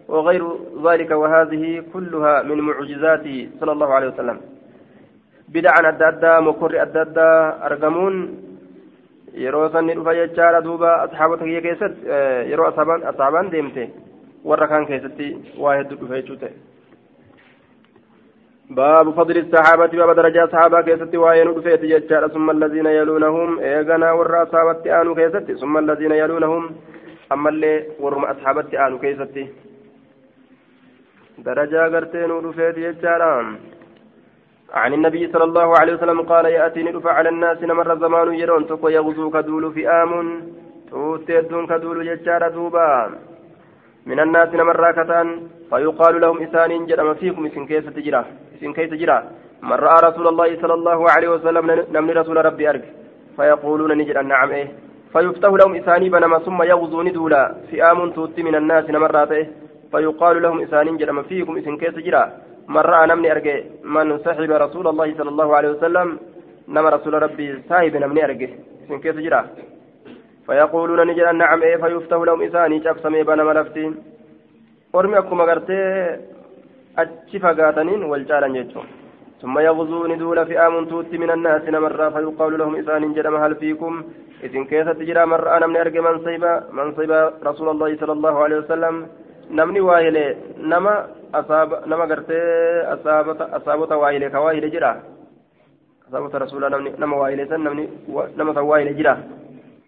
وغير 0.07 0.43
ذلك 0.85 1.11
وهذه 1.11 1.83
كلها 1.93 2.43
من 2.49 2.57
معجزاته 2.69 3.37
صلى 3.59 3.71
الله 3.71 3.89
عليه 3.93 4.07
وسلم 4.07 4.37
بدعا 5.53 5.81
أدى 6.09 6.33
مكر 6.47 6.71
أدى 6.81 7.29
أرقمون 7.67 8.15
yeroo 9.43 9.69
sanni 9.71 9.93
dhufa 9.95 10.13
jechaadha 10.15 10.59
duuba 10.61 10.89
asxaabota 11.03 11.45
kiyya 11.47 11.61
keessatti 11.65 12.07
yeroo 12.51 12.65
asaabaan 13.11 13.51
deemte 13.53 13.83
warra 14.49 14.67
kaan 14.71 14.87
keessatti 14.89 15.27
waa 15.63 15.75
hedduu 15.77 15.99
dhufe 16.01 16.17
jechuu 16.19 16.37
ta'e 16.41 16.51
باب 18.75 19.11
فضل 19.11 19.37
الصحابة 19.37 19.87
باب 19.87 20.15
درجة 20.15 20.49
صحابة 20.51 20.81
كيست 20.81 21.15
وين 21.15 21.47
رفيت 21.47 21.81
ججال 21.91 22.31
ثم 22.31 22.49
الذين 22.49 22.85
يلونهم 22.85 23.59
إيغنا 23.59 24.11
ورى 24.11 24.43
أصحابت 24.43 24.87
آنو 24.87 25.15
كيست 25.15 25.51
ثم 25.61 25.77
الذين 25.77 26.11
يلونهم 26.11 26.63
أما 27.33 27.49
اللي 27.49 27.73
ورم 27.99 28.23
أصحابت 28.25 28.73
آنو 28.73 28.99
كيست 28.99 29.35
درجة 31.47 31.81
قرتين 31.93 32.31
رفيت 32.47 32.75
ججال 32.85 33.21
عن 34.73 34.93
النبي 34.93 35.23
صلى 35.33 35.43
الله 35.43 35.69
عليه 35.79 35.93
وسلم 35.93 36.21
قال 36.21 36.45
يأتيني 36.45 36.91
رفع 36.91 37.13
على 37.13 37.29
الناس 37.29 37.63
نمر 37.63 37.89
زمان 38.03 38.33
يرون. 38.33 38.67
تقو 38.67 38.87
يغزو 38.97 39.29
كدول 39.35 39.73
في 39.75 39.89
آم 39.89 40.11
توتيدون 40.89 41.67
كدول 41.67 41.97
ججال 42.09 42.53
دوبا. 42.53 42.89
من 44.05 44.19
الناس 44.19 44.49
نمر 44.59 44.75
راكتان 44.85 45.27
فيقال 45.69 46.21
لهم 46.21 46.37
إسان 46.45 46.85
جرم 46.85 47.13
فيكم 47.13 47.45
إسن 47.45 47.65
كيس 47.65 47.85
تجرى 47.85 48.25
إسن 48.61 48.73
كيس 48.73 48.89
تجرى 48.89 49.23
من 49.63 49.77
رأى 49.85 49.97
رسول 50.09 50.27
الله 50.27 50.61
صلى 50.61 50.73
الله 50.73 51.09
عليه 51.11 51.29
وسلم 51.29 51.85
نمن 51.95 52.09
رسول 52.21 52.45
ربي 52.45 52.69
أرك 52.69 52.85
فيقولون 53.37 53.91
نجرا 53.97 54.21
نعم 54.21 54.49
إيه. 54.51 54.67
فيفتح 55.13 55.49
لهم 55.49 55.75
إساني 55.75 56.09
بنما 56.09 56.39
ثم 56.39 56.63
يغزو 56.63 57.01
ندولا 57.01 57.55
فئام 57.71 58.11
توت 58.11 58.39
من 58.39 58.55
الناس 58.55 58.85
نمراته 58.89 59.47
فيقال 59.91 60.41
لهم 60.41 60.61
إسان 60.61 60.97
جرم. 60.97 61.23
فيكم 61.23 61.57
إسن 61.57 61.77
كيس 61.77 61.93
تجرى 61.95 62.23
من 62.73 62.77
رأى 62.91 63.07
نمني 63.07 63.31
أرجع 63.31 63.57
من 63.83 64.17
صحب 64.25 64.51
رسول 64.65 64.85
الله 64.87 65.07
صلى 65.17 65.29
الله 65.29 65.55
عليه 65.57 65.69
وسلم 65.69 66.07
نما 66.67 66.89
رسول 66.89 67.13
ربي 67.25 67.47
صاحب 67.69 67.95
نمني 68.03 68.23
أرجع 68.25 68.49
إسن 68.85 68.99
كيس 69.03 69.15
تجرى 69.15 69.41
فيقولون 70.45 71.07
نجرا 71.07 71.31
نعم 71.31 71.61
إيه. 71.63 71.75
فيفتح 71.77 72.17
لهم 72.27 72.41
إساني 72.41 72.83
شخصمي 72.83 73.23
بنما 73.23 73.51
لفتين 73.57 73.93
ormi 74.93 75.15
akkuma 75.15 75.45
gartee 75.45 76.19
achi 76.95 77.39
fagaataniin 77.39 78.03
wal 78.09 78.25
caalan 78.25 78.53
jechuun. 78.53 78.87
ثم 79.41 79.59
يغزون 79.59 80.17
دول 80.17 80.45
فئام 80.45 80.85
توت 80.85 81.13
من 81.13 81.31
الناس 81.31 81.63
نمرا 81.75 82.09
فيقال 82.09 82.51
لهم 82.59 82.75
إسان 82.75 83.13
جرم 83.13 83.35
هل 83.43 83.55
فيكم 83.55 83.93
إذن 84.43 84.65
كيف 84.65 84.87
تجرى 84.99 85.25
مرة 85.25 85.59
نمني 85.59 85.81
أرجع 85.81 86.01
من 86.01 86.17
صيبا 86.25 86.53
من 86.77 86.87
صيبا 86.97 87.19
رسول 87.49 87.69
الله 87.69 87.89
صلى 88.01 88.13
الله 88.17 88.35
عليه 88.43 88.57
وسلم 88.57 88.95
نمني 89.57 89.81
واهلة 89.81 90.25
نما 90.71 90.93
أصاب 91.39 91.69
نما 91.89 92.05
قرتي 92.11 92.41
أصابت 92.95 93.39
أصابت 93.57 93.91
واهلة 93.91 94.27
كواهلة 94.33 94.67
جرى 94.75 94.93
أصابت 96.09 96.35
رسول 96.35 96.61
الله 96.63 96.79
نما 97.01 97.15
واهلة 97.21 97.51
نمني 97.65 97.85
نما 98.37 98.61
واهلة 98.61 98.91
جرى 98.99 99.15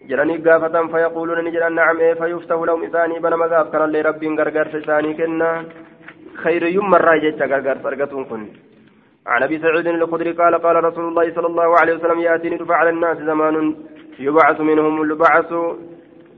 جراني 0.09 0.35
قافة 0.45 0.75
فيقولون 0.93 1.39
نجران 1.45 1.73
نعم 1.79 1.97
فيفتح 2.19 2.57
لهم 2.67 2.83
إساني 2.87 3.15
بنما 3.23 3.45
قاف 3.51 3.67
كان 3.71 3.95
ربي 4.07 4.27
غرغر 4.39 4.67
إساني 4.79 5.11
كنا 5.19 5.49
خير 6.35 6.63
يوم 6.63 6.89
مرة 6.89 7.17
جيتش 7.17 7.41
غرغر 7.41 7.77
سرقتهم 7.83 8.23
كن. 8.23 8.47
عن 9.27 9.43
أبي 9.43 9.59
سعيد 9.59 9.87
الخدري 9.87 10.31
قال 10.31 10.55
قال 10.55 10.83
رسول 10.83 11.05
الله 11.07 11.33
صلى 11.35 11.47
الله 11.47 11.79
عليه 11.79 11.93
وسلم 11.95 12.19
يأتيني 12.19 12.57
دفع 12.57 12.75
على 12.75 12.89
الناس 12.89 13.17
زمان 13.17 13.75
يبعث 14.19 14.61
منهم 14.61 15.01
البعث 15.01 15.53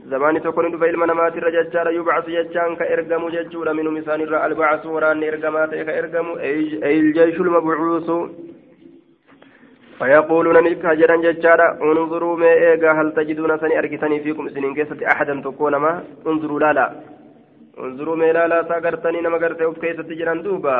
زمان 0.06 0.42
تكون 0.42 0.70
دفع 0.72 0.86
المنامات 0.86 1.36
الرجال 1.36 1.86
يبعث 1.98 2.26
ججان 2.30 2.76
كإرقم 2.76 3.28
ججول 3.28 3.74
منهم 3.74 3.96
إسان 3.96 4.20
البعث. 4.20 4.86
وران 4.86 5.22
إرقمات 5.22 5.70
كإرقم 5.70 6.26
أي 6.38 6.98
الجيش 7.00 7.40
المبعوث. 7.40 8.10
فيقولون 9.98 10.56
نلك 10.64 10.86
جرا 11.00 11.16
ججارا 11.16 11.68
انظروا 11.82 12.36
ما 12.36 12.52
إيغا 12.52 12.92
هل 12.92 13.12
تجدون 13.16 13.58
سني 13.58 13.78
أركتني 13.78 14.20
فيكم 14.20 14.48
سنين 14.48 14.74
كيسة 14.74 15.00
أحدا 15.12 15.40
تكون 15.44 15.76
ما؟ 15.76 16.04
انظروا 16.26 16.60
لا 16.60 16.72
لا. 16.72 17.15
انظروا 17.78 18.16
ما 18.16 18.32
لا 18.32 18.48
لا 18.48 19.20
نما 19.24 19.38
قرتي 19.42 19.64
كيسة 19.80 20.08
جرا 20.18 20.34
دوبا. 20.34 20.78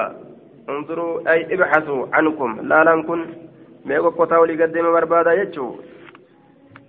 انظروا 0.68 1.32
أي 1.32 1.54
ابحثوا 1.54 2.06
عنكم. 2.12 2.50
لا 2.70 2.84
لنكن 2.84 3.20
ما 3.86 3.94
يقوى 3.94 4.38
ولي 4.40 4.62
قدم 4.62 4.86
بربادا 4.94 5.32
يجو. 5.32 5.66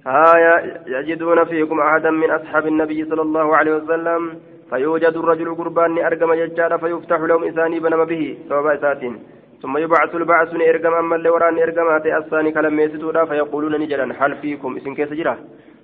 هايا 0.08 0.54
يجدون 0.88 1.44
فيكم 1.44 1.80
أحدا 1.80 2.12
من 2.12 2.30
أصحاب 2.32 2.68
النبي 2.68 3.00
صلى 3.10 3.22
الله 3.22 3.48
عليه 3.58 3.74
وسلم. 3.76 4.22
فيوجد 4.70 5.16
الرجل 5.18 5.56
قربان 5.56 5.98
أرقم 5.98 6.34
ججارا 6.34 6.78
فيفتح 6.78 7.20
لهم 7.30 7.44
إساني 7.44 7.80
بنم 7.80 8.06
به. 8.06 8.38
سبب 8.50 8.68
إساتين 8.68 9.16
ثم 9.62 9.78
يبعث 9.78 10.16
البعث 10.16 10.50
إرقم 10.72 10.94
أما 10.94 11.16
اللي 11.16 11.30
وران 11.30 11.60
إرقمات 11.60 12.06
الثاني 12.06 12.52
كلام 12.52 12.80
يسدودا 12.80 13.26
فيقولون 13.26 13.74
نجلا 13.82 14.06
هل 14.20 14.36
فيكم؟ 14.42 14.78
اسم 14.78 14.94
كيس 14.96 15.14
جرا. 15.14 15.38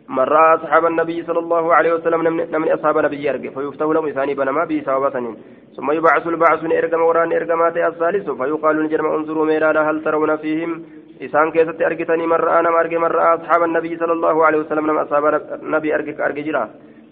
من 0.10 0.20
رأى 0.20 0.56
أصحاب 0.56 0.86
النبي 0.86 1.24
صلى 1.24 1.40
الله 1.40 1.76
عليه 1.76 1.94
وسلم 1.94 2.20
من 2.34 2.72
أصحاب 2.72 2.98
النبي 2.98 3.24
يرقى 3.24 3.50
فيفتح 3.50 3.86
لهم 3.86 4.08
إثاني 4.08 4.34
بنما 4.34 4.66
به 4.66 4.82
سوابة 4.86 5.36
ثم 5.78 5.92
يبعث 5.92 6.28
البعث 6.28 6.64
إرقم 6.64 7.02
وران 7.02 7.34
إرقمات 7.34 7.78
الثالث 7.78 8.30
فيقال 8.30 8.84
نجلا 8.84 9.16
انظروا 9.16 9.46
ميرانا 9.46 9.90
هل 9.90 10.04
ترون 10.04 10.36
فيهم؟ 10.36 10.84
إسان 11.22 11.52
كيست 11.52 11.82
أرقتني 11.82 12.28
من 12.28 12.40
رأى 12.48 12.62
نم 12.64 12.76
أرقى 12.76 12.98
من 12.98 13.12
رأى 13.20 13.36
أصحاب 13.36 13.64
النبي 13.64 13.98
صلى 13.98 14.14
الله 14.14 14.46
عليه 14.46 14.60
وسلم 14.60 14.84
من 14.88 14.98
أصحاب 14.98 15.24
النبي 15.64 15.96
أرقى 15.96 16.26
أرقى 16.26 16.42
جرا. 16.42 16.70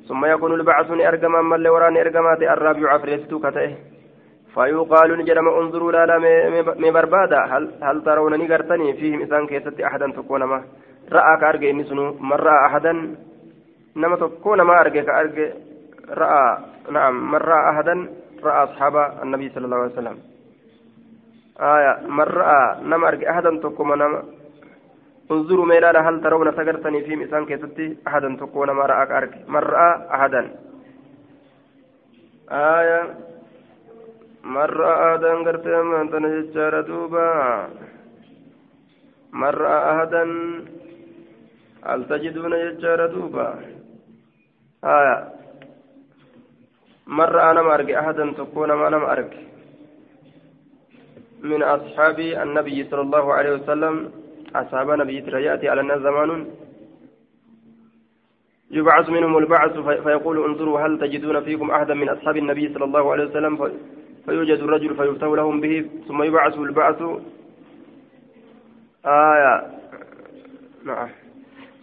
ثم 0.08 0.26
يكون 0.26 0.54
البعث 0.54 0.92
إرقم 0.92 1.36
أما 1.36 1.56
اللي 1.56 1.70
وران 1.70 1.98
إرقمات 1.98 2.42
الرابع 2.42 2.94
عفريستو 2.94 3.40
كتئه 3.40 3.74
فيقال 4.54 5.18
نجرم 5.20 5.48
انظروا 5.50 5.92
لا 5.92 6.06
لا 6.06 6.18
مي 6.84 6.92
بربادا 6.92 7.40
هل 7.52 7.64
هل 7.82 8.04
ترون 8.04 8.34
نغرتني 8.40 8.94
فيهم 8.94 9.22
إسان 9.22 9.48
كيست 9.48 9.82
أحدا 9.82 10.12
تكون 10.12 10.44
ما؟ 10.44 10.64
رأى 11.12 11.34
كأرجع 11.42 11.72
نسنو 11.72 12.06
من 12.30 12.38
رأى 12.48 12.66
أحدا 12.66 13.16
نما 13.96 14.16
تكون 14.16 14.62
ما 14.62 14.82
أرجع 14.82 15.02
كأرجع 15.04 15.50
رأى 16.10 16.58
نعم 16.92 17.32
من 17.32 17.38
رأى 17.52 17.70
أحدا 17.72 17.96
رأى 18.44 18.64
أصحاب 18.64 18.96
النبي 19.24 19.50
صلى 19.50 19.66
الله 19.66 19.78
عليه 19.78 19.94
وسلم 19.94 20.18
آية 21.60 21.94
من 22.18 22.28
رأى 22.42 22.62
نما 22.84 23.08
أرجع 23.08 23.32
أحدا 23.32 23.50
تكون 23.64 23.98
نما 23.98 24.24
انظروا 25.32 25.66
ما 25.66 25.74
لا 25.74 26.10
هل 26.10 26.22
ترون 26.22 26.52
سغرتني 26.52 27.02
فيهم 27.06 27.22
إسان 27.22 27.46
كيست 27.46 27.80
أحدا 28.08 28.30
تكون 28.40 28.70
ما 28.72 28.86
رأى 28.86 29.06
كأرجع 29.06 29.38
من 29.48 29.62
رأى 29.74 29.90
أحدا 30.16 30.42
آية 32.52 33.02
مرة 34.44 35.14
آدم 35.14 35.46
قرتي 35.46 35.82
من 35.82 36.10
تنججار 36.12 36.82
دوبا 36.82 37.30
مرة 39.34 39.70
أهدا 39.70 40.24
هل 41.86 42.08
تجدون 42.08 42.52
ججار 42.78 43.08
دوبا؟ 43.08 43.60
آية. 44.84 45.30
مرة 47.08 47.52
أنا 47.52 47.62
ما 47.62 47.74
أرجع 47.76 48.00
أحدا 48.00 48.34
تكون 48.38 48.74
ما 48.74 48.88
أنا 48.88 48.98
ما 48.98 49.12
أرجع. 49.12 49.38
من 51.42 51.64
أصحاب 51.64 52.20
النبي 52.20 52.84
صلى 52.90 53.02
الله 53.02 53.34
عليه 53.34 53.54
وسلم 53.54 54.12
أصحاب 54.56 54.90
نبي 54.90 55.16
يأتي 55.18 55.70
على 55.70 55.82
الناس 55.82 56.00
زمان. 56.00 56.48
يبعث 58.72 59.10
منهم 59.10 59.38
البعث 59.38 59.78
فيقول 59.80 60.44
انظروا 60.46 60.80
هل 60.80 61.00
تجدون 61.00 61.44
فيكم 61.44 61.72
أحدا 61.72 61.94
من 61.94 62.10
أصحاب 62.10 62.38
النبي 62.38 62.74
صلى 62.74 62.86
الله 62.86 63.12
عليه 63.12 63.26
وسلم؟ 63.26 63.72
فيوجد 64.26 64.60
الرجل 64.60 64.96
فيفتح 64.96 65.28
لهم 65.28 65.62
به 65.62 65.90
ثم 66.08 66.24
يبعث 66.24 66.58
البعث. 66.58 67.02
آية. 69.06 69.68
نعم. 70.86 71.21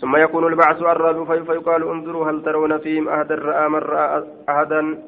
ثم 0.01 0.17
يكون 0.17 0.47
البعث 0.47 0.83
الرابع 0.83 1.43
فيقال 1.45 1.83
انظروا 1.83 2.31
هل 2.31 2.43
ترون 2.43 2.79
فيهم 2.79 3.09
أحدا 3.09 3.35
رأى 3.35 3.69
من 3.69 3.79
رأى 3.79 4.25
أحدا؟ 4.49 4.99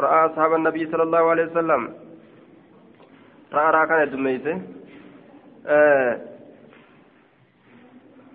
رأى 0.00 0.26
أصحاب 0.26 0.54
النبي 0.54 0.86
صلى 0.86 1.02
الله 1.02 1.30
عليه 1.30 1.44
وسلم. 1.44 1.88
رأى 3.52 3.70
رأى 3.70 3.86
كان 3.86 4.02
الدميسة 4.02 4.60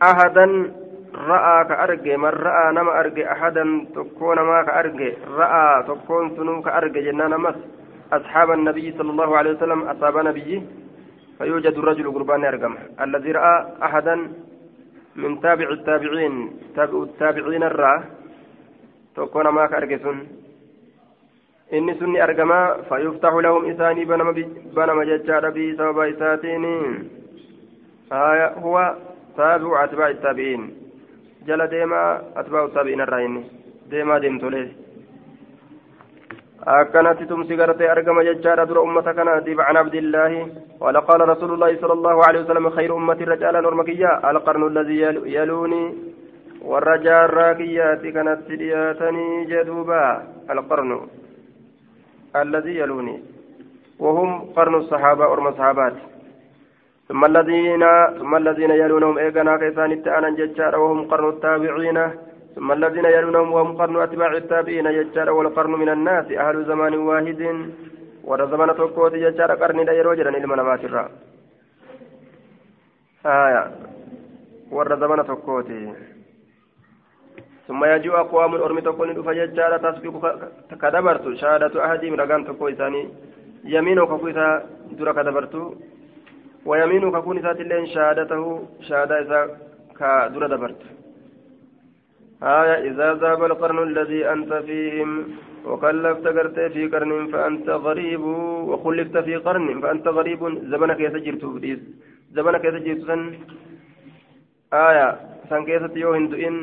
أحدا 0.04 0.46
رأى 1.16 1.66
كأرجع 1.66 2.16
من 2.18 2.30
رأى 2.30 2.74
نما 2.74 3.00
أرجع 3.00 3.32
أحدا 3.32 3.88
تكون 3.96 4.40
ما 4.40 4.64
كأرجع. 4.64 5.12
رأى 5.38 5.84
تكون 5.84 6.36
سنو 6.36 6.62
كأرجع 6.62 7.02
جنان 7.02 7.34
مس 7.38 7.56
أصحاب 8.14 8.52
النبي 8.52 8.92
صلى 8.98 9.12
الله 9.12 9.38
عليه 9.38 9.52
وسلم 9.52 9.82
أصحاب 9.82 10.18
نبيه 10.18 10.62
فيوجد 11.38 11.74
الرجل 11.78 12.14
قربان 12.14 12.46
أرقم 12.46 12.76
الذي 13.02 13.32
رأى 13.32 13.56
أحدا 13.84 14.16
من 15.17 15.41
تابع 15.41 15.69
التابعين 15.71 16.53
تابع 16.77 17.03
التابعين 17.03 17.63
الرا 17.63 18.05
تكون 19.17 19.49
ما 19.49 19.67
كأرقسون 19.67 20.29
إني 21.73 21.95
سني 21.95 22.25
أرقما 22.25 22.83
فيفتح 22.89 23.33
لهم 23.33 23.71
إساني 23.71 24.05
بنما 24.75 25.05
ججار 25.05 25.51
بي 25.51 25.77
سبب 25.77 25.99
إساتين 25.99 26.65
آية 28.13 28.49
هو 28.49 28.97
تابع 29.37 29.85
أتباع 29.85 30.09
التابعين 30.09 30.63
جل 31.47 31.67
ديما 31.67 32.23
أتباع 32.37 32.65
التابعين 32.65 33.01
الرأيني 33.01 33.43
ديما 33.91 34.19
ديم 34.19 34.39
أكنت 36.64 37.24
تمسي 37.30 37.56
قرتي 37.56 37.92
أرقم 37.92 38.22
ججار 38.22 38.64
در 38.64 38.84
أمة 38.84 39.02
كانت 39.02 39.60
عن 39.60 39.78
عبد 39.78 39.96
الله 39.96 40.48
قال 40.80 40.98
قال 40.98 41.30
رسول 41.30 41.54
الله 41.54 41.78
صلى 41.82 41.94
الله 41.94 42.26
عليه 42.28 42.40
وسلم 42.40 42.70
خير 42.70 42.96
أمة 42.96 43.14
الرجال 43.14 43.64
نورمكية 43.64 44.30
القرن 44.30 44.68
الذي 44.68 45.02
يلوني 45.38 45.94
والرجال 46.62 47.34
راكيات 47.34 48.02
كانت 48.16 48.40
سدياتني 48.48 49.46
جدوبا 49.46 50.24
القرن 50.50 50.92
الذي 52.36 52.74
يلوني 52.78 53.24
وهم 54.00 54.30
قرن 54.56 54.76
الصحابة 54.76 55.24
أرم 55.34 55.48
الصحابات. 55.48 55.94
ثم 57.10 57.26
الذين 57.26 57.84
ثم 58.20 58.36
الذين 58.36 58.72
يلونهم 58.72 59.18
إيقنا 59.18 59.58
كيسان 59.58 59.92
التأنا 59.92 60.30
ججار 60.30 60.80
وهم 60.80 61.08
قرن 61.12 61.30
التابعين. 61.30 61.98
ثم 62.56 62.72
الذين 62.72 63.06
يلونهم 63.06 63.52
وهم 63.52 63.78
قرن 63.78 63.96
أتباع 64.02 64.32
التابعين 64.38 64.88
ججار 64.98 65.30
والقرن 65.30 65.72
من 65.72 65.90
الناس 65.90 66.32
أهل 66.32 66.66
زمان 66.66 66.94
واحد 66.94 67.42
warra 68.26 68.48
zamana 68.50 68.74
tokkooti 68.74 69.22
jechaadha 69.22 69.56
qarniidha 69.62 69.94
yeroo 69.94 70.16
jedhan 70.20 70.38
ilma 70.40 70.56
namaatirra 70.60 71.04
haya 73.24 73.64
warra 74.72 74.98
zamana 75.06 75.30
tokkooti 75.32 75.80
ثم 77.68 77.82
يجيء 77.86 78.14
أقوام 78.14 78.54
أرمي 78.56 78.82
تكون 78.82 79.14
دفا 79.18 79.34
جارة 79.34 79.78
تسبق 79.78 80.24
كدبرت. 80.82 81.26
شهادة 81.42 81.74
أحدهم 81.86 82.14
رقان 82.14 82.46
تكو 82.46 82.68
إساني. 82.70 83.10
يمينك 83.64 84.08
كويتا 84.22 84.48
درا 84.98 85.12
كدبرت. 85.18 85.56
ويمينك 86.66 87.16
كون 87.26 87.38
إسات 87.38 87.60
اللين 87.62 87.86
شهادته 87.86 88.44
شهادة 88.88 89.50
كدرا 89.98 90.48
دبرت. 90.54 90.82
آية 92.44 92.92
إذا 92.92 93.14
ذهب 93.14 93.44
القرن 93.44 93.84
الذي 93.84 94.30
أنت 94.30 94.54
فيهم 94.54 95.24
وكلفت 95.66 96.28
قرت 96.28 96.60
في 96.60 96.88
قرن 96.88 97.28
فأنت 97.28 97.70
غريب 97.70 98.24
وخلفت 98.70 99.18
في 99.18 99.36
قرن 99.36 99.82
فأنت 99.82 100.08
غريب 100.08 100.42
زمنك 100.72 101.00
يسجرت 101.00 101.44
زمنك 102.36 102.66
يسجرت 102.66 103.02
سن. 103.08 103.22
آية 104.74 105.08
سن 105.50 105.66
كيست 105.66 105.96
يو 105.98 106.14
هندئن 106.14 106.56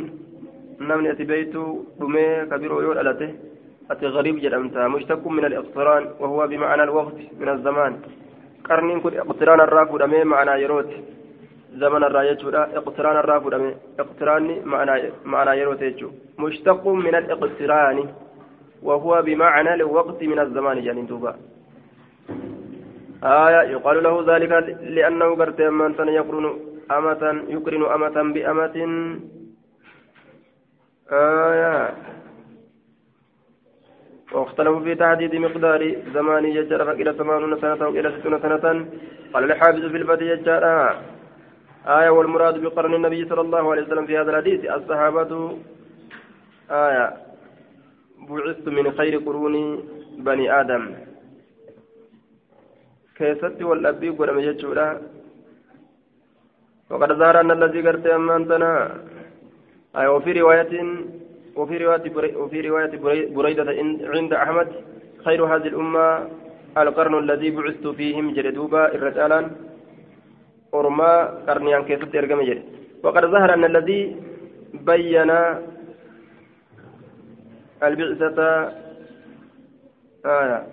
نمني 0.81 1.11
أتبيت 1.11 1.55
دمي 2.01 2.27
كبير 2.51 2.73
يو 2.83 2.93
ألته 2.93 3.31
أتي 3.91 4.07
غريب 4.07 4.37
جرمتا 4.45 4.89
مشتق 4.89 5.27
من 5.27 5.45
الاقتران 5.45 6.05
وهو 6.21 6.47
بمعنى 6.47 6.83
الوقت 6.83 7.19
من 7.41 7.49
الزمان. 7.49 7.93
قرن 8.69 9.01
كن 9.01 9.13
اقتران 9.19 9.61
الرافو 9.61 9.99
دمي 9.99 10.25
معنى 10.25 10.63
يروت. 10.63 10.91
زمن 11.75 12.05
الراية 12.05 12.39
اقتران 12.79 13.17
الرافو 13.17 13.49
دمي 13.51 13.75
اقتران 14.01 14.63
معنى 14.65 15.13
معنى 15.25 15.61
يروت 15.61 15.83
مشتق 16.39 16.89
من 16.89 17.15
الاقتران 17.15 17.99
وهو 18.83 19.23
بمعنى 19.23 19.75
الوقت 19.75 20.23
من 20.23 20.39
الزمان 20.39 20.83
جانين 20.85 21.07
دوبا 21.07 21.33
آية 23.25 23.63
يقال 23.75 24.03
له 24.03 24.15
ذلك 24.35 24.53
لأنه 24.97 25.29
قرت 25.41 25.61
أمان 25.61 25.93
يقرن 26.19 26.47
أمة 26.91 27.23
يقرن 27.49 27.83
أمة 27.95 28.17
بأمة 28.35 28.77
آية 31.13 31.95
واختلفوا 34.33 34.81
في 34.81 34.95
تحديد 34.95 35.35
مقدار 35.35 35.97
زمان 36.15 36.45
يجر 36.45 36.85
فإلى 36.85 37.13
ثمانون 37.13 37.61
سنة 37.61 37.89
وإلى 37.89 38.13
ستون 38.19 38.43
سنة 38.43 38.87
قال 39.33 39.45
الحافظ 39.45 39.85
في 39.93 39.97
الفتح 39.97 40.23
يجر 40.23 40.65
آية 41.87 42.11
والمراد 42.11 42.63
بقرن 42.63 42.95
النبي 42.95 43.29
صلى 43.29 43.41
الله 43.41 43.71
عليه 43.71 43.83
وسلم 43.83 44.07
في 44.07 44.19
هذا 44.19 44.31
الحديث 44.31 44.71
الصحابة 44.71 45.59
آية 46.71 47.17
بعثت 48.29 48.69
من 48.69 48.93
خير 48.93 49.19
قرون 49.19 49.55
بني 50.19 50.61
آدم. 50.61 50.95
كيست 53.19 53.63
والأبي 53.63 54.09
قرم 54.09 54.39
يجولا. 54.39 54.89
وقد 56.91 57.13
ظهر 57.13 57.41
أن 57.41 57.51
الذي 57.51 57.81
قرت 57.87 58.07
أمانتنا. 58.07 58.73
أي 59.97 60.07
وفي 60.07 60.33
رواية 60.41 60.73
وفي 61.57 61.75
رواية 61.85 62.37
وفي 62.37 62.61
رواية 62.69 62.93
بريدة 63.37 63.67
عند 64.15 64.33
أحمد 64.33 64.69
خير 65.25 65.41
هذه 65.45 65.69
الأمة 65.73 66.29
القرن 66.79 67.15
الذي 67.19 67.51
بعثت 67.51 67.87
فيهم 67.87 68.35
جلدوبا 68.35 68.95
الرجالا. 68.95 69.41
أرما 70.75 71.13
قرنيان 71.47 71.83
كيست 71.85 72.15
إرقم 72.17 72.41
وقد 73.05 73.25
ظهر 73.27 73.55
أن 73.55 73.65
الذي 73.65 74.17
بين 74.75 75.31
البعثة 77.83 78.73
آية 80.27 80.67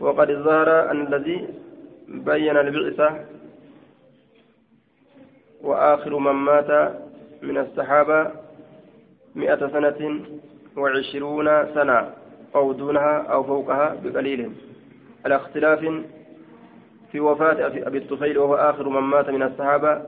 وقد 0.00 0.32
ظهر 0.32 0.90
أن 0.90 1.06
الذي 1.06 1.48
بين 2.08 2.56
البعثة 2.56 3.08
وآخر 5.62 6.18
من 6.18 6.32
مات 6.32 6.70
من 7.42 7.58
الصحابة 7.58 8.30
مئة 9.34 9.68
سنة 9.68 10.20
وعشرون 10.76 11.74
سنة 11.74 12.10
أو 12.54 12.72
دونها 12.72 13.16
أو 13.32 13.42
فوقها 13.44 13.96
بقليل 14.04 14.52
على 15.24 15.36
اختلاف 15.36 15.80
في 17.12 17.20
وفاة 17.20 17.66
أبي 17.66 17.98
الطفيل 17.98 18.38
وهو 18.38 18.54
آخر 18.54 18.88
من 18.88 19.00
مات 19.00 19.30
من 19.30 19.42
الصحابة 19.42 20.02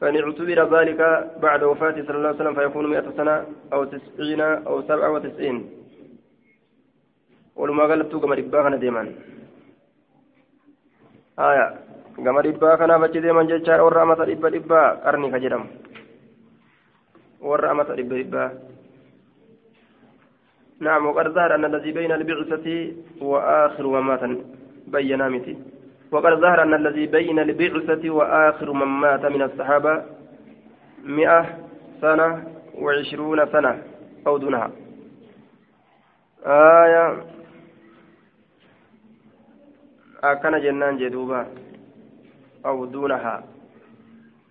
فإن 0.00 0.16
اعتبر 0.16 0.78
ذلك 0.78 1.00
بعد 1.42 1.62
وفاته 1.62 2.02
صلى 2.06 2.16
الله 2.16 2.28
عليه 2.28 2.40
وسلم 2.40 2.54
فيكون 2.54 2.86
مئة 2.90 3.06
سنة 3.16 3.46
أو 3.72 3.84
تسعين 3.84 4.40
أو 4.40 4.82
سبعة 4.82 5.10
وتسعين. 5.10 5.70
ولما 7.56 7.82
قلبت 7.82 8.16
كما 8.16 8.34
رباها 8.34 8.76
ديما 8.76 9.02
آية. 11.38 11.66
كما 12.16 12.40
رباها 12.40 12.76
كان 12.76 13.00
بجي 13.00 13.20
ديما 13.20 13.42
جيشار 13.42 13.80
ورى 13.82 14.02
أمة 14.02 14.14
ربا 14.14 14.48
ربا 14.48 14.82
قرني 15.04 15.30
كجرم 15.30 15.64
ورى 17.40 17.70
أمة 17.70 17.88
ربا 17.98 18.16
ربا 18.16 18.44
نعم 20.80 21.06
وقد 21.06 21.28
ظهر 21.28 21.54
أن 21.54 21.64
الذي 21.64 21.92
بين 21.92 22.12
البعثة 22.12 22.66
وآخر 23.20 23.86
ومات 23.86 24.22
بينا 24.86 25.28
متي. 25.28 25.54
وقد 26.12 26.40
ظهر 26.40 26.62
أن 26.62 26.74
الذي 26.74 27.06
بين 27.06 27.38
البعثة 27.38 28.10
وآخر 28.10 28.72
من 28.72 28.86
مات 28.86 29.24
من 29.24 29.42
الصحابة 29.42 30.02
مئة 31.04 31.58
سنة 32.00 32.44
وعشرون 32.74 33.46
سنة 33.52 33.82
أو 34.26 34.38
دونها. 34.38 34.70
آية. 36.46 37.24
أكن 40.24 40.60
جنان 40.60 40.96
جدوبا 40.96 41.46
أو 42.66 42.84
دونها. 42.84 43.44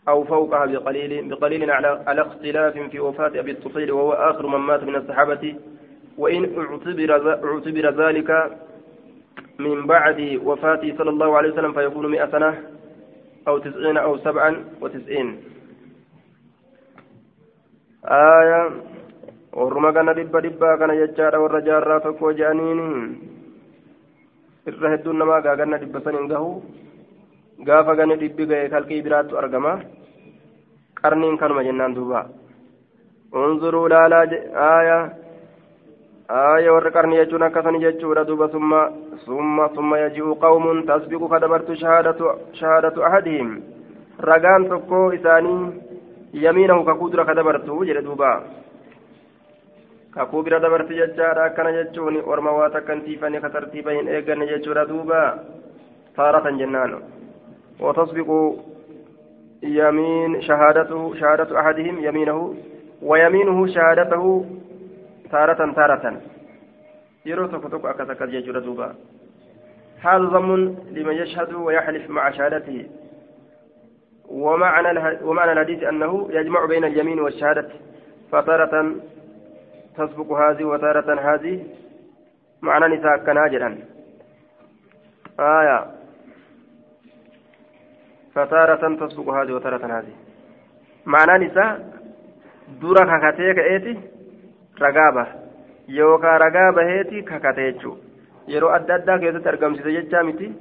أو 0.08 0.24
فوقها 0.24 0.66
بقليل 0.66 1.30
بقليل 1.30 1.72
على 1.72 2.04
على 2.08 2.22
اختلاف 2.22 2.78
في 2.78 3.00
وفاة 3.00 3.40
أبي 3.40 3.52
الطفيل 3.52 3.92
وهو 3.92 4.14
آخر 4.14 4.48
من 4.48 4.60
مات 4.60 4.84
من 4.84 4.96
الصحابة. 4.96 5.56
وإن 6.18 6.44
اعتبر 6.58 7.12
اعتبر 7.54 8.06
ذلك 8.06 8.58
من 9.66 9.78
بعد 9.94 10.20
وفاته 10.48 10.90
صلى 10.98 11.10
الله 11.10 11.30
عليه 11.38 11.50
وسلم 11.54 11.74
فيكون 11.74 12.06
مئة 12.12 12.26
سنة 12.34 12.52
أو 13.48 13.58
تسعين 13.58 13.98
أو 13.98 14.18
سبعا 14.18 14.52
وتسعين 14.82 15.28
آية 18.06 18.62
ورما 19.54 19.92
كان 19.92 20.10
دبا 20.18 20.40
دبا 20.46 20.70
كان 20.80 20.92
يجار 21.02 21.34
والرجال 21.42 21.88
رافق 21.88 22.18
وجانين 22.24 22.82
irra 24.70 24.92
hedduun 24.94 25.18
namaa 25.18 25.42
gaaganna 25.42 25.78
dhibba 25.82 26.00
saniin 26.06 26.28
gahu 26.30 26.50
gaafa 27.68 27.96
gane 27.98 28.16
dhibbi 28.22 28.46
gahe 28.52 28.70
kalqii 28.74 29.02
biraattu 29.06 29.40
argama 29.42 29.72
qarniin 31.02 31.38
kanuma 31.42 31.64
jennaan 31.68 31.96
duuba 31.98 32.22
unzuruu 33.42 33.88
laalaa 33.94 34.26
aaya 34.66 34.98
آية 36.32 36.72
ورقرني 36.72 37.16
يجون 37.18 37.48
كثن 37.48 37.76
يجون 37.76 38.26
دوبا 38.26 38.48
ثم 38.48 38.72
ثم 39.26 39.68
ثم 39.76 39.96
يجيء 39.96 40.34
قوم 40.34 40.66
تسبق 40.82 41.22
كدبرت 41.34 41.72
شهادة 41.72 42.20
شهادة 42.54 43.08
أحدهم 43.08 43.62
رقان 44.22 44.70
تكو 44.70 45.10
إساني 45.12 45.56
يمينه 46.34 46.84
كقدرة 46.84 47.24
كدبرت 47.24 47.70
وجد 47.70 48.04
دوبا 48.04 48.34
akkana 50.12 51.72
jechuun 51.72 52.16
orma 52.32 52.52
waa 52.52 52.70
takkan 52.70 53.02
tiifanii 53.02 53.40
ka 53.40 53.50
tartiiba 53.50 53.92
hin 53.96 54.12
eegganne 54.12 54.48
jechuudha 54.52 54.84
duuba. 54.90 55.22
Taaratan 56.16 56.60
jennaan. 56.60 56.92
وتسبق 57.82 58.56
يمين 59.64 60.42
شهادته 60.42 61.16
شهادة 61.16 61.60
أحدهم 61.60 62.04
يمينه 62.04 62.56
ويمينه 63.02 63.68
شهادته 63.68 64.46
تارة 65.32 65.72
تارة. 65.74 66.22
يرو 67.26 67.48
تكتك 67.48 67.86
أكتك 67.86 68.22
الجيجور 68.22 68.60
دوبا. 68.60 68.96
هذا 70.02 70.18
ضمن 70.18 70.62
لمن 70.92 71.14
يشهد 71.14 71.54
ويحلف 71.54 72.10
مع 72.10 72.32
شهادته. 72.32 72.90
ومعنى 74.30 75.20
ومعنى 75.24 75.52
الحديث 75.52 75.84
أنه 75.84 76.28
يجمع 76.32 76.66
بين 76.66 76.84
اليمين 76.84 77.20
والشهادة. 77.20 77.70
فتارة 78.32 78.96
تسبق 79.98 80.32
هذه 80.32 80.64
وتارة 80.64 81.34
هذه. 81.34 81.66
معنى 82.62 82.96
نساء 82.96 83.18
كناجرا. 83.18 83.78
آية. 85.40 85.86
فتارة 88.36 89.08
تسبق 89.08 89.34
هذه 89.34 89.52
وتارة 89.52 90.00
هذه. 90.00 90.14
معنى 91.06 91.46
نساء 91.46 92.02
dura 92.80 93.06
kakatee 93.06 93.54
ka'eeti 93.54 93.94
ragaa 94.80 95.12
baha 95.12 95.34
yookaan 95.88 96.42
ragaa 96.42 96.72
baheeti 96.72 97.24
kakate 97.24 97.72
jechuudha 97.72 98.02
yeroo 98.48 98.72
adda 98.78 98.96
addaa 98.96 99.20
keessatti 99.20 99.50
argamsiise 99.50 99.96
jechaa 99.98 100.24
miti 100.24 100.52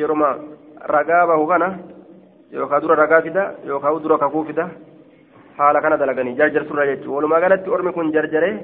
yeroo 0.00 0.32
ragaa 0.94 1.26
bahu 1.26 1.46
kana 1.52 1.68
yookaan 2.52 2.82
dura 2.82 2.96
ragaa 3.02 3.22
fida 3.22 3.44
yookaan 3.70 4.02
dura 4.02 4.18
kakuu 4.18 4.44
fida 4.50 4.68
haala 5.58 5.80
kana 5.80 6.00
dalaganii 6.02 6.36
jarjarsurra 6.40 6.86
jechuudha 6.90 7.16
walumaa 7.16 7.40
galatti 7.40 7.70
ormi 7.70 7.92
kun 7.92 8.12
jarjaree 8.12 8.54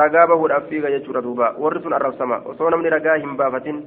ragaa 0.00 0.26
bahuudhaaf 0.26 0.68
fiiga 0.70 0.94
jechuudha 0.96 1.22
duuba 1.26 1.54
warri 1.58 1.82
sun 1.82 1.92
arrabsama 1.98 2.42
osoo 2.52 2.70
namni 2.70 2.94
ragaa 2.96 3.18
hin 3.24 3.36
baafatin 3.42 3.82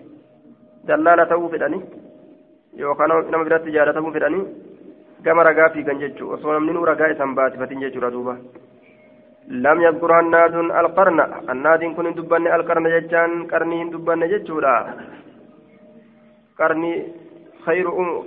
dallaala 0.87 1.25
ta'uu 1.31 1.49
fedhanii 1.55 1.83
yookaan 2.83 3.17
nama 3.31 3.43
biratti 3.43 3.71
jaalatamuu 3.71 4.13
fedhanii. 4.19 4.45
gama 5.23 5.43
ragaa 5.43 5.69
fiigan 5.73 5.99
jechuudha 5.99 6.35
osoo 6.35 6.53
namni 6.53 6.85
ragaa 6.85 7.07
isan 7.13 7.35
baasifatin 7.35 7.79
jechuudha 7.83 8.11
duuba 8.11 8.35
lam 9.49 9.81
yadkur 9.81 10.11
hannaadun 10.11 10.71
alqarna 10.71 11.27
hannaadiin 11.47 11.95
kun 11.95 12.05
hin 12.05 12.15
dubbanne 12.15 12.49
alqarna 12.49 12.89
jechaan 12.95 13.47
qarnii 13.51 13.81
hin 13.81 13.91
dubbanne 13.91 14.31
jechuudha 14.35 14.75
qarni 16.57 16.93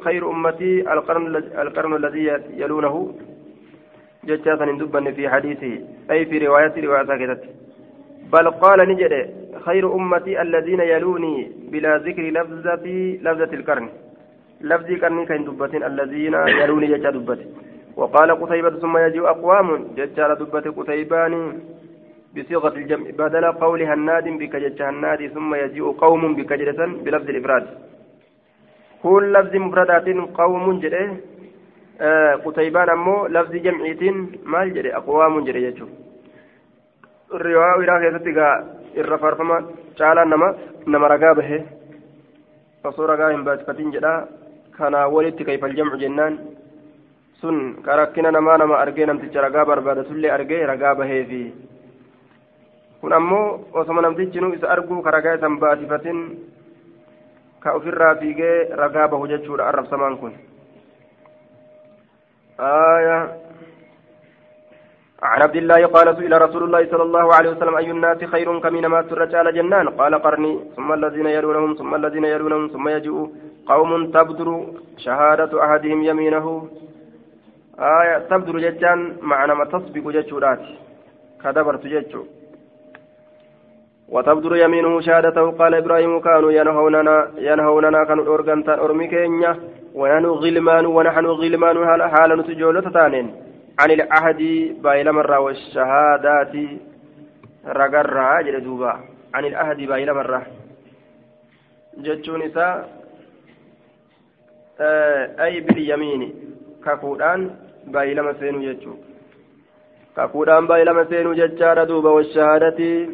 خير 0.05 0.31
أمتي 0.31 0.93
القرن 0.93 1.37
القرن 1.37 1.93
الذي 1.97 2.27
يلونه 2.57 2.97
جتاتا 4.25 4.65
دبن 4.65 5.13
في 5.13 5.29
حديثه 5.29 5.73
أي 6.11 6.25
في 6.25 6.39
رواية 6.39 6.73
رواية 6.85 7.05
كتت 7.21 7.43
بل 8.33 8.47
قال 8.51 8.89
نجد 8.89 9.15
خير 9.67 9.85
أمتي 9.95 10.43
الذين 10.43 10.81
يلوني 10.81 11.53
بلا 11.73 11.93
ذكر 11.99 12.25
لفظة 12.37 12.87
لفظة 13.27 13.53
القرن. 13.59 13.89
لفظي 14.61 14.97
كان 14.97 15.25
كان 15.29 15.45
دبتين 15.45 15.83
الذين 15.85 16.35
يروني 16.61 16.87
جتا 16.87 17.11
دبت 17.11 17.41
وقال 17.97 18.31
قتيبة 18.43 18.71
ثم 18.71 18.97
يجيء 18.97 19.25
أقوام 19.29 19.69
جتا 19.97 20.35
دبت 20.35 20.67
قتيبان 20.79 21.33
بصيغة 22.37 22.75
الجمع. 22.77 23.07
بدل 23.19 23.45
قول 23.53 23.83
هناد 23.83 24.27
بك 24.41 24.57
جتا 24.57 24.91
هناد 24.91 25.21
ثم 25.35 25.55
يجيء 25.55 25.87
قوم 25.93 26.23
بك 26.37 26.53
بلفظ 27.05 27.29
الإفراد. 27.29 27.67
كل 29.03 29.33
لفظ 29.33 29.55
مفردات 29.57 30.09
قوم 30.41 30.81
جده 30.81 31.17
آه 32.01 32.35
قتيبان 32.45 32.89
أمو 32.89 33.27
لفظ 33.27 33.53
جمعيت 33.53 34.03
مال 34.53 34.75
جده 34.75 34.97
أقوام 34.97 35.45
جده 35.45 35.59
يجو. 35.59 35.87
الرواية 37.35 37.75
إلى 37.81 37.95
كيستيغا 38.03 38.49
الرفرفما 38.97 39.67
تعالى 39.99 40.25
نما 40.25 40.49
نما 40.87 41.07
رقابه 41.09 41.51
فصور 42.85 43.11
رقاهم 43.11 43.45
باتفتين 43.45 43.91
جدا. 43.91 44.15
kanaa 44.77 45.09
walitti 45.09 45.45
kayfal 45.45 45.73
jamcu 45.73 45.97
jennaan 45.97 46.35
sun 47.47 47.59
ka 47.87 47.97
rakkina 48.03 48.35
namaa 48.37 48.59
nama 48.59 48.83
argee 48.83 49.07
namticha 49.07 49.47
ragaa 49.47 49.65
barbaadatullee 49.71 50.35
argee 50.39 50.67
ragaa 50.73 50.95
baheefi 51.01 51.43
kun 53.01 53.17
ammoo 53.21 53.47
osoma 53.83 54.03
namtichinuu 54.03 54.53
isa 54.59 54.73
arguu 54.75 55.01
ka 55.07 55.15
ragaa 55.17 55.39
isan 55.39 55.61
baasifatin 55.63 56.21
ka 57.63 57.79
ofirraa 57.79 58.19
fiigee 58.21 58.59
ragaa 58.83 59.09
bahu 59.15 59.33
jechuudha 59.33 59.71
arrabsamaan 59.71 60.19
kun 60.25 60.35
آية 62.61 63.19
عن 65.23 65.43
عبد 65.43 65.57
الله 65.57 65.87
قال 65.87 66.17
سئل 66.17 66.43
رسول 66.43 66.63
الله 66.63 66.83
صلى 66.91 67.03
الله 67.03 67.35
عليه 67.35 67.51
وسلم 67.51 67.77
أي 67.77 67.91
الناس 67.91 68.25
خير 68.25 68.59
كمين 68.59 68.87
ما 68.87 69.01
الرجال 69.01 69.55
جنان 69.55 69.89
قال 69.89 70.15
قرني 70.15 70.61
ثم 70.77 70.93
الذين 70.93 71.27
يلونهم 71.27 71.75
ثم 71.75 71.95
الذين 71.95 72.25
يلونهم 72.25 72.69
ثم 72.69 72.89
يجيء 72.89 73.17
قوم 73.67 73.91
تبدر 74.17 74.49
شهادة 75.05 75.65
أحدهم 75.65 76.05
يمينه 76.05 76.47
آية 77.79 78.19
تبدر 78.19 78.59
ججان 78.59 79.17
معنى 79.23 79.55
ما 79.55 79.65
تسبق 79.65 80.09
ججورات 80.09 80.62
كدبرت 81.45 81.87
ججو 81.87 82.25
وتبدر 84.09 84.57
يمينه 84.57 85.01
شهادته. 85.01 85.51
قال 85.51 85.75
إبراهيم 85.75 86.21
كانوا 86.21 86.53
ينهوننا 86.53 87.31
ينهوننا 87.39 88.05
كانوا 88.05 88.27
أورغنتا 88.27 88.75
أرمي 88.85 89.07
كينيا. 89.07 89.57
ونحن 89.95 90.27
غلمان 90.27 90.87
ونحن 90.87 91.27
غلمان 91.27 91.77
حال 92.09 92.39
نتجولة 92.39 92.91
تانين 92.91 93.27
عن 93.81 93.91
العهد 93.91 94.41
بايل 94.83 95.12
مرة 95.12 95.39
والشهادات. 95.39 96.55
رقرة 97.67 98.43
جل 98.43 98.65
دوبا. 98.65 98.93
عن 99.35 99.45
العهد 99.45 99.81
بايل 99.91 100.15
مرة 100.15 100.47
جتشون 101.99 102.43
إساء 102.43 102.97
ay 105.39 105.61
bilyamiini 105.65 106.29
kakuudhaan 107.87 107.92
baay'ilama 107.92 108.35
seenuu 108.38 108.62
jechuu 108.62 108.99
kakuudhaan 110.14 110.66
baay'ilama 110.66 111.05
seenuu 111.05 111.35
jechaadha 111.35 111.87
duuba 111.87 112.11
washahaadati 112.11 113.09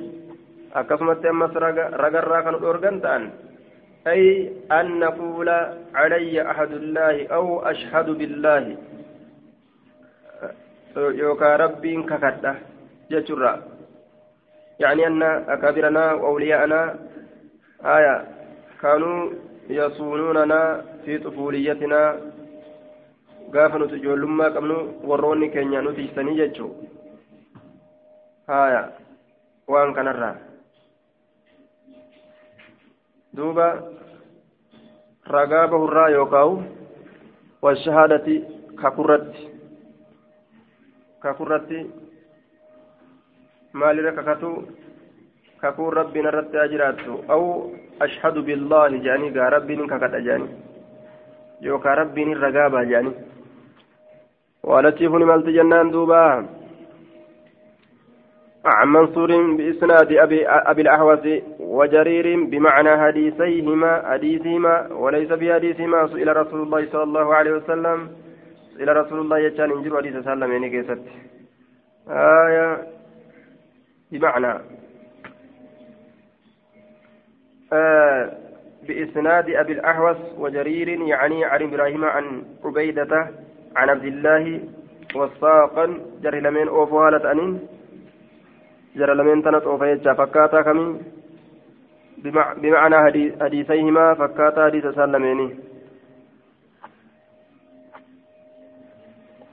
akkasumatti 0.75 1.29
ammas 1.29 1.53
ragarraa 1.93 2.43
kan 2.43 2.61
dhorgan 2.61 3.01
ta'an 3.01 3.33
ay 4.05 4.53
an 4.69 4.99
naquula 4.99 5.77
calayya 5.93 6.49
ahadullaahi 6.49 7.29
aw 7.29 7.61
ashhadu 7.69 8.15
billaahi 8.15 8.79
yookaa 11.17 11.57
rabbiin 11.57 12.07
kakadha 12.07 12.57
jechurra 13.11 13.73
يعني 14.81 15.07
أن 15.07 15.23
أكابرنا 15.23 16.13
وأولياءنا 16.13 16.81
آية 17.85 18.25
كانوا 18.83 19.31
يصونوننا 19.71 20.85
في 21.05 21.19
طفوليتنا 21.19 22.32
gaafa 23.53 23.79
nuti 23.79 23.97
ijoollummaa 24.01 24.51
qabnu 24.57 24.77
warroonni 25.11 25.49
keenya 25.55 25.83
nuti 25.83 26.05
isanii 26.09 26.37
jechuu 26.41 26.71
haya 28.47 28.83
waan 29.69 29.95
kanarraa. 29.95 30.37
Duuba 33.37 33.67
ragaa 35.35 35.67
bahurraa 35.69 36.09
yookaawu 36.09 36.63
washahaadati 37.63 38.35
kakurratti. 38.83 39.49
Kakurratti 41.23 41.79
maalirra 43.73 44.13
kakatu? 44.13 44.51
Kakuun 45.63 45.93
rabbiin 46.01 46.27
irratti 46.27 46.57
haa 46.57 46.69
jiraattu. 46.73 47.13
Aw 47.29 47.43
ashhadu 48.07 48.43
billaahi 48.43 49.01
jedhanii 49.05 49.31
gaa 49.37 49.51
rabbiin 49.57 49.89
kakadha 49.89 50.21
jedhanii 50.21 50.51
yookaan 51.63 51.99
rabbiin 52.03 52.33
irra 52.35 52.51
gaabaa 52.59 52.85
jedhanii 52.85 53.15
والتي 54.65 55.07
هنا 55.07 55.25
مالت 55.25 55.47
جنان 55.47 55.91
دوبا. 55.91 56.47
عن 58.65 58.89
منصور 58.89 59.57
بإسناد 59.57 60.13
أبي, 60.13 60.49
أبي 60.49 60.83
الأحوص 60.83 61.43
وجرير 61.61 62.45
بمعنى 62.45 62.99
حديثيهما 62.99 64.03
حديثهما 64.11 64.93
وليس 64.93 65.29
بحديثهما 65.29 66.07
سئل 66.07 66.37
رسول 66.37 66.63
الله 66.63 66.87
صلى 66.93 67.03
الله 67.03 67.35
عليه 67.35 67.53
وسلم. 67.53 68.11
سئل 68.77 68.97
رسول 68.97 69.21
الله 69.21 69.39
يجان 69.39 69.71
انجر 69.71 69.97
حديث 69.97 70.25
سلم 70.25 70.53
يعني 70.53 70.71
كيست. 70.71 71.03
آية 72.09 72.87
بمعنى. 74.13 74.61
آه 77.73 78.33
بإسناد 78.89 79.51
أبي 79.51 79.73
الأحوص 79.73 80.17
وجرير 80.39 80.89
يعني 80.89 81.45
عن 81.45 81.63
إبراهيم 81.63 82.05
عن 82.05 82.43
عبيدة 82.65 83.29
عن 83.77 83.89
عبد 83.91 84.05
الله 84.05 84.61
وساقا 85.15 85.87
جر 86.23 86.35
لمن 86.47 86.69
أوفوالة 86.69 87.33
أنين 87.33 87.53
جر 88.97 89.15
لمن 89.15 89.43
تنت 89.43 89.65
أوفيتشا 89.71 90.13
فكاتا 90.15 90.63
كمين 90.63 91.03
بمعنى 92.63 92.97
حديثيهما 93.43 94.15
فكاتا 94.15 94.65
حديث 94.65 94.87
سلميني 94.87 95.49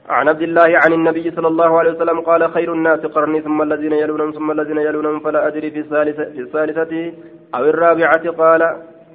عن 0.10 0.29
عبد 0.29 0.41
الله 0.41 0.69
عن 0.84 0.93
النبي 0.93 1.32
صلى 1.32 1.47
الله 1.47 1.79
عليه 1.79 1.91
وسلم 1.91 2.19
قال 2.21 2.51
خير 2.51 2.73
الناس 2.73 2.99
قرني 2.99 3.41
ثم 3.41 3.62
الذين 3.62 3.93
يلونهم 3.93 4.32
ثم 4.32 4.51
الذين 4.51 4.77
يلونهم 4.77 5.19
فلا 5.19 5.47
أدري 5.47 5.71
في 5.71 5.79
الثالثة, 5.79 6.23
في 6.34 6.41
الثالثة 6.41 7.13
أو 7.55 7.63
الرابعة. 7.65 8.25
قال 8.32 8.62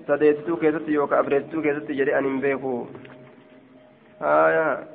سديتو 0.08 0.56
كيست 0.56 0.88
يوكا 0.88 1.18
أبريتو 1.18 1.62
كيست 1.62 1.90
جري 1.98 2.18
أن 2.18 2.40
بيكو. 2.40 2.86
آية. 4.22 4.93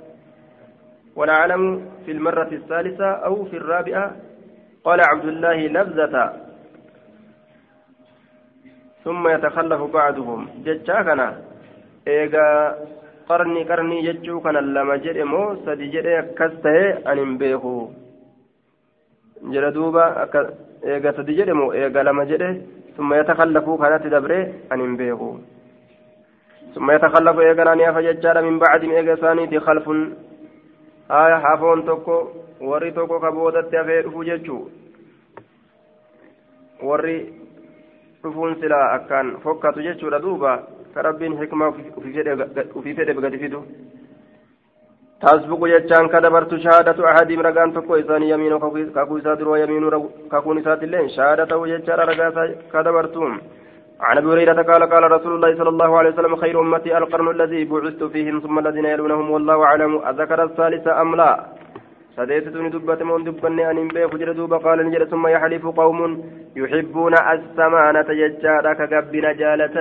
ولا 1.19 1.33
أعلم 1.33 1.63
في 2.05 2.11
المرة 2.11 2.47
الثالثة 2.51 3.09
أو 3.27 3.45
في 3.45 3.57
الرابعة 3.57 4.15
قال 4.83 4.99
عبد 5.01 5.25
الله 5.25 5.57
لبزة 5.67 6.33
ثم 9.03 9.27
يتخلف 9.27 9.81
بعضهم 9.81 10.47
جتشاكنا 10.65 11.27
إيجا 12.07 12.75
qarni 13.29 13.61
qarnii 13.69 14.01
jechuu 14.07 14.39
kana 14.41 14.61
lama 14.61 14.95
jedhe 14.97 15.23
moo 15.31 15.55
sadi 15.65 15.91
jedhe 15.93 16.13
akkas 16.21 16.53
ta'e 16.63 16.85
ani 17.09 17.21
hin 17.21 17.33
beeku 17.41 17.73
jedhe 19.53 19.69
duuba 19.75 20.05
akka 20.23 20.39
eega 20.93 21.13
sadi 21.17 21.35
jedhe 21.39 21.53
moo 21.59 21.69
eega 21.81 22.03
lama 22.07 22.25
jedhe 22.31 22.49
summa 22.95 23.19
yatakallafuu 23.19 23.77
kanatti 23.83 24.09
dabre 24.15 24.39
ani 24.71 24.83
hin 24.87 24.95
beeku 25.01 25.29
summa 26.73 26.93
yatakallafu 26.97 27.45
eeganaa 27.49 27.75
ni 27.75 27.83
hafa 27.89 28.01
jechaadha 31.09 31.17
haya 31.17 31.39
hafoon 31.39 31.83
tokko 31.83 32.31
warri 32.61 32.91
tokko 32.91 33.19
ka 33.19 33.31
boodatti 33.31 33.75
hafee 33.75 34.01
dhufu 34.01 34.23
jechuu 34.23 34.71
warri 36.83 37.33
dhufuun 38.23 38.55
silaa 38.55 38.91
akkaan 38.91 39.37
fokkatu 39.43 39.81
jechuudha 39.81 40.19
duuba 40.19 40.59
كربين 40.95 41.39
حكمة 41.39 41.67
وفي 42.75 42.93
فدى 42.93 43.13
بقد 43.13 43.35
فيدو 43.35 43.61
تسبق 45.21 45.61
يجان 45.67 46.07
كدبرت 46.07 46.55
شهادة 46.55 47.11
أحد 47.11 47.31
مرقان 47.31 47.73
تكو 47.73 47.95
إسان 47.95 48.23
يمين 48.23 48.59
كاكو 48.95 49.17
إساد 49.17 49.41
رو 49.41 49.55
يمين 49.55 50.09
كاكو 50.31 50.53
نسات 50.53 50.83
اللين 50.83 51.09
شهادة 51.09 51.67
يجان 51.67 51.99
رقاسا 51.99 52.43
كدبرتم 52.73 53.37
عن 54.01 54.17
أبي 54.17 54.27
هريرة 54.27 54.61
قال 54.61 54.83
قال 54.93 55.11
رسول 55.11 55.35
الله 55.35 55.51
صلى 55.57 55.69
الله 55.69 55.97
عليه 55.97 56.09
وسلم 56.09 56.35
خير 56.35 56.61
أمتي 56.61 56.97
القرن 56.97 57.27
الذي 57.35 57.65
بعثت 57.65 58.03
فيهم 58.03 58.39
ثم 58.39 58.59
الذين 58.59 58.85
يلونهم 58.85 59.31
والله 59.31 59.63
أعلم 59.63 59.95
أذكر 60.11 60.43
الثالث 60.43 60.87
أم 60.87 61.15
لا. 61.15 61.45
سديتتني 62.17 62.69
دبت 62.69 63.01
من 63.03 63.23
دبني 63.23 63.71
ان 63.71 63.87
بيخ 63.87 64.15
جل 64.21 64.33
دوب 64.39 64.53
قال 64.53 64.77
نجل 64.87 65.07
ثم 65.13 65.27
يحلف 65.27 65.65
قوم 65.81 65.99
يحبون 66.55 67.13
السمانة 67.33 68.09
يجارك 68.23 68.79
كقبنا 68.91 69.31
جالة 69.41 69.77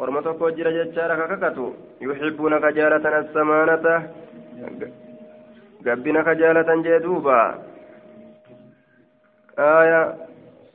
orma 0.00 0.22
tokko 0.24 0.48
jira 0.56 0.70
jechaadha 0.72 1.14
ka 1.20 1.26
kakatu 1.30 1.64
yuxibbuuna 2.00 2.56
ka 2.62 2.72
jaalatan 2.72 3.14
assamaanata 3.20 3.94
gabbina 5.84 6.24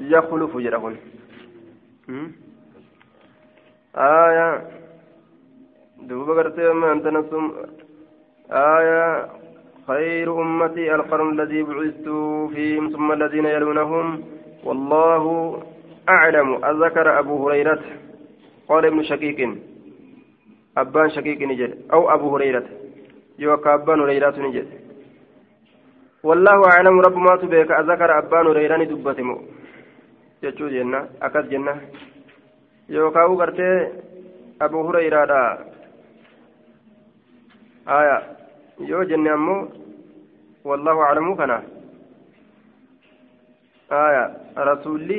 يخلف 0.00 0.56
جرهن 0.56 0.96
آية 3.96 4.62
دوبا 6.02 6.32
قرتي 6.34 6.72
ما 6.72 6.92
أنت 6.92 7.06
نسم 7.06 7.52
آية 8.50 9.28
خير 9.88 10.42
أمتي 10.42 10.94
القرن 10.94 11.40
الذي 11.40 11.62
بعثت 11.62 12.08
فيهم 12.54 12.90
ثم 12.90 13.12
الذين 13.12 13.46
يلونهم 13.46 14.24
والله 14.64 15.62
أعلم 16.08 16.64
أذكر 16.64 17.18
أبو 17.18 17.48
هريرة 17.48 18.01
قال 18.68 18.86
ابن 18.86 19.02
شقيق 19.02 19.38
أبان 20.78 21.10
شقيق 21.10 21.40
نجد 21.42 21.72
أو 21.92 22.14
أبو 22.14 22.36
هريرة 22.36 22.64
يوكا 23.38 23.74
أبان 23.74 24.00
هريرة 24.00 24.36
نجد 24.38 24.68
والله 26.22 26.58
أعلم 26.70 27.00
رب 27.00 27.16
ما 27.16 27.36
تبيك 27.36 27.70
أذكر 27.70 28.18
أبان 28.18 28.46
هريرة 28.46 28.84
دبتمو 28.84 29.36
jechuu 30.42 30.68
jenna 30.74 31.06
akkas 31.20 31.46
jenna 31.50 31.72
yookaan 32.88 33.36
gartee 33.38 33.76
abu 34.64 34.80
hurayraadha 34.86 35.38
aya 37.98 38.16
yoo 38.90 39.04
jenne 39.10 39.30
ammoo 39.34 39.60
wallahu 40.70 41.04
aclamu 41.06 41.36
kana 41.40 41.58
aya 44.00 44.24
rasulli 44.70 45.18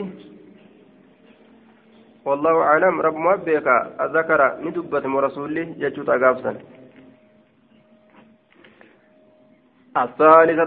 wallahu 2.25 2.59
aclam 2.63 3.01
rabbuma 3.01 3.37
beeka 3.37 3.75
zakara 4.13 4.57
ni 4.63 4.71
dubbatemo 4.71 5.21
rasulli 5.21 5.75
jechuuta 5.81 6.17
gaafsan 6.17 6.57
الثالثة 9.93 10.65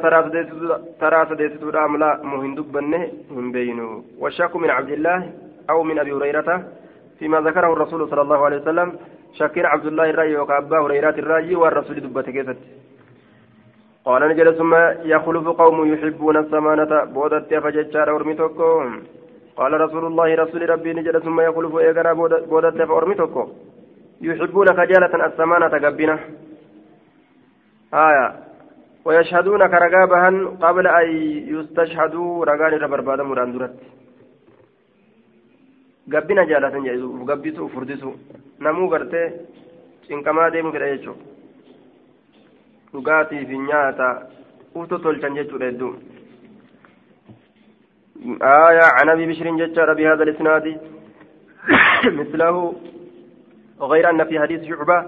ترى 1.01 1.27
سديت 1.31 1.75
أملا 1.75 2.23
مهن 2.23 2.55
دبنه 2.55 3.03
هم 3.31 3.53
بينه. 3.53 4.05
والشك 4.23 4.57
من 4.57 4.71
عبد 4.71 4.91
الله 4.91 5.33
أو 5.71 5.83
من 5.83 5.99
أبي 5.99 6.13
هريرة. 6.13 6.63
فيما 7.19 7.41
ذكره 7.41 7.73
الرسول 7.73 8.09
صلى 8.11 8.23
الله 8.23 8.45
عليه 8.45 8.57
وسلم 8.63 8.89
شكين 9.35 9.67
عبد 9.67 9.87
الله 9.87 10.11
الرأي 10.11 10.37
وكأبا 10.37 10.79
هريرة 10.79 11.17
الرأي 11.19 11.55
والرسول 11.55 12.01
دبت 12.01 12.31
كيست. 12.31 12.59
قال 14.05 14.23
نجل 14.31 14.55
ثم 14.55 14.75
يخلف 15.13 15.47
قوم 15.49 15.77
يحبون 15.93 16.37
السمانة. 16.37 17.05
بودت 17.05 17.51
فججار 17.55 18.09
أرمتكو 18.17 18.71
قال 19.57 19.73
رسول 19.81 20.05
الله 20.07 20.35
رسول 20.35 20.71
ربي 20.71 20.93
نجل 20.93 21.23
ثم 21.23 21.41
يخلف 21.41 21.73
إيقنا 21.77 22.13
بودت 22.53 22.83
فأرمتكو 22.91 23.45
يحبون 24.21 24.69
خجالة 24.79 25.27
السمانة 25.27 25.75
قبنا 25.85 26.17
آية 28.07 28.27
ويشهدون 29.07 29.67
كرقابها 29.73 30.31
قبل 30.65 30.87
أن 30.87 31.07
يستشهدوا 31.55 32.45
رقان 32.45 32.73
ربربادا 32.85 33.23
مران 33.23 33.53
درت 33.53 33.75
gabbina 36.09 36.47
jaalatan 36.47 36.85
jedhu 36.87 37.25
gabbisuu 37.29 37.69
furdisu 37.75 38.11
namuu 38.65 38.89
gartee 38.93 39.27
cinqamaa 40.07 40.51
deemu 40.55 40.71
fedha 40.75 40.91
jechuudha 40.93 41.25
dhugaatii 42.93 43.47
fi 43.49 43.59
nyaata 43.69 44.07
uftu 44.79 44.99
tolchan 45.07 45.35
jechuudha 45.39 45.71
آية 48.43 48.83
عن 48.83 49.09
أبي 49.09 49.27
بشر 49.27 49.57
ججار 49.57 49.95
بهذا 49.95 50.23
الإسناد. 50.23 50.81
مثله. 52.21 52.75
غير 53.81 54.11
أن 54.11 54.25
في 54.25 54.41
حديث 54.41 54.65
شعبة 54.69 55.07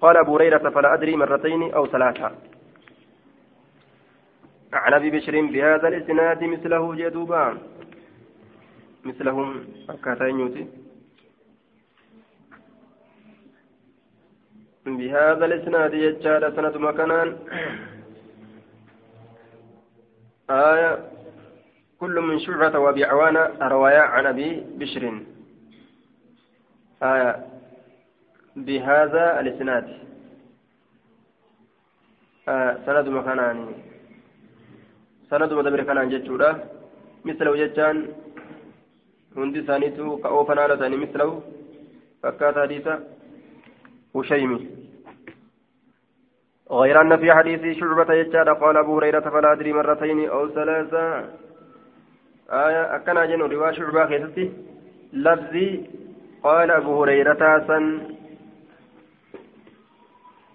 قال 0.00 0.16
أبو 0.16 0.36
هريرة 0.36 0.70
فلا 0.70 0.94
أدري 0.94 1.16
مرتين 1.16 1.74
أو 1.74 1.86
ثلاثة. 1.86 2.30
عن 4.72 4.94
أبي 4.94 5.10
بشر 5.10 5.40
بهذا 5.40 5.88
الإسناد 5.88 6.44
مثله 6.44 6.94
جدوبان 6.94 7.58
مثلهم 9.04 9.64
أكاتين 9.90 10.40
يوتي. 10.40 10.66
بهذا 14.86 15.44
الإسناد 15.44 15.94
يجعل 15.94 16.56
سنة 16.56 16.78
مكانان 16.78 17.36
آية 20.50 21.11
كل 22.02 22.16
من 22.20 22.38
شعبة 22.42 22.78
وأبي 22.78 23.04
عوانة 23.04 23.42
رواية 23.62 24.02
عن 24.14 24.26
أبي 24.26 24.48
بشر. 24.78 25.04
آية 27.02 27.30
بهذا 28.56 29.24
الإسناد. 29.40 29.86
آه 32.48 32.72
سند 32.86 33.06
مكانان 33.08 33.58
سند 35.30 35.52
مدبر 35.52 35.82
كانان 35.82 36.10
جتشورا. 36.10 36.50
مثل 37.24 37.46
hundi 39.36 39.58
isaaniitu 39.64 40.18
ka 40.22 40.28
oofan 40.28 40.58
haala 40.58 40.74
isaanii 40.74 41.02
mislahu 41.04 41.42
fakkaata 42.22 42.60
hadiisa 42.60 42.94
هشيمي. 44.16 44.60
غير 46.70 47.00
أن 47.00 47.16
في 47.16 47.32
حديث 47.32 47.78
شعبة 47.78 48.14
يجاد 48.14 48.48
قال 48.48 48.76
أبو 48.76 48.96
هريرة 48.96 49.20
فلا 49.20 49.52
أدري 49.52 49.72
مرتين 49.72 50.28
أو 50.28 50.48
ثلاثة. 50.48 51.04
آية 52.52 52.96
أكنا 52.96 53.24
جن 53.26 53.42
روا 53.42 53.72
شعبة 53.72 54.06
خيستي 54.06 54.52
لفظي 55.12 55.68
قال 56.42 56.70
أبو 56.70 57.02
هريرة 57.02 57.42
سن 57.68 57.84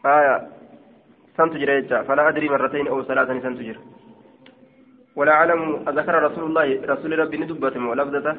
آية 0.05 0.47
سنتجر 1.37 1.69
يجا 1.69 2.01
فلا 2.07 2.27
أدري 2.29 2.49
مرتين 2.49 2.87
أو 2.87 3.03
ثلاثة 3.03 3.39
سنتجر 3.39 3.77
ولا 5.15 5.31
أعلم 5.31 5.61
أذكر 5.89 6.23
رسول 6.27 6.43
الله 6.49 6.67
رسول 6.93 7.19
ربي 7.19 7.37
ندبتم 7.37 7.87
ولفظته 7.87 8.35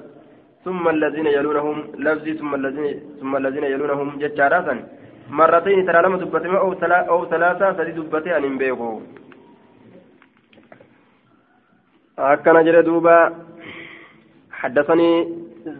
ثم 0.65 0.89
الذين 0.89 1.27
يلونهم 1.27 1.77
لفظي 2.05 2.33
ثم 2.41 2.55
الذين 2.55 2.87
ثم 3.21 3.33
الذين 3.37 3.65
يلونهم 3.65 4.09
ججارا 4.23 4.77
مرتين 5.31 5.87
ترى 5.87 6.03
لما 6.03 6.17
دبتي 6.23 6.49
أو 6.49 6.73
أو 7.13 7.21
ثلاثة 7.33 7.67
سدي 7.79 7.93
دبتي 7.99 8.37
أن 8.37 8.59
بيغو 8.59 9.03
أكن 12.19 12.65
جل 12.65 12.83
دوبا. 12.83 13.48
حدثني 14.63 15.11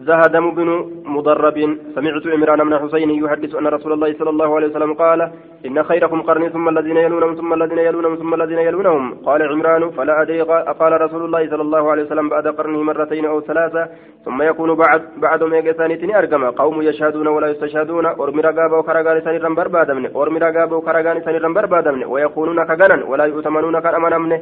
زهدم 0.07 0.45
بن 0.57 0.69
مضرب. 1.15 1.57
سمعت 1.95 2.25
عمران 2.27 2.59
بن 2.67 2.73
حسين 2.79 3.09
يحدث 3.09 3.55
أن 3.55 3.67
رسول 3.67 3.91
الله 3.93 4.13
صلى 4.19 4.29
الله 4.29 4.55
عليه 4.55 4.67
وسلم 4.67 4.93
قال 4.93 5.19
إن 5.65 5.83
خيركم 5.83 6.21
قرني 6.21 6.49
ثم 6.49 6.69
الذين 6.69 6.97
يلونهم 6.97 7.35
ثم 7.35 7.53
الذين 7.53 7.77
يلونهم 7.77 8.15
ثم 8.15 8.33
الذين 8.33 8.59
يلونهم. 8.59 9.03
قال 9.27 9.39
عمران 9.51 9.89
فلا 9.89 10.21
أدري. 10.21 10.41
قال 10.81 11.01
رسول 11.01 11.25
الله 11.25 11.49
صلى 11.49 11.61
الله 11.61 11.91
عليه 11.91 12.03
وسلم 12.03 12.29
بعد 12.29 12.47
قرنه 12.47 12.83
مرتين 12.83 13.25
أو 13.25 13.41
ثلاثة 13.41 13.87
ثم 14.25 14.41
يكون 14.41 14.69
بعد 14.75 15.01
بعد 15.17 15.43
ميغسانيتني 15.43 16.17
أرقم 16.19 16.43
قوم 16.61 16.81
يشهدون 16.81 17.27
ولا 17.27 17.47
يستشهدون. 17.47 18.05
أرمي 18.05 18.41
رقابة 18.41 18.77
وكرغان 18.77 19.21
سنيرا 19.21 19.49
بربادمن 19.49 20.05
أرمي 20.15 20.39
رقابة 20.39 20.75
وكرغان 20.75 21.21
سنيرا 21.21 21.49
بربادمن 21.57 22.03
ويكونون 22.05 22.59
كغنا 22.69 23.05
ولا 23.05 23.25
يؤتمنون 23.25 23.79
كأمنمن 23.79 24.39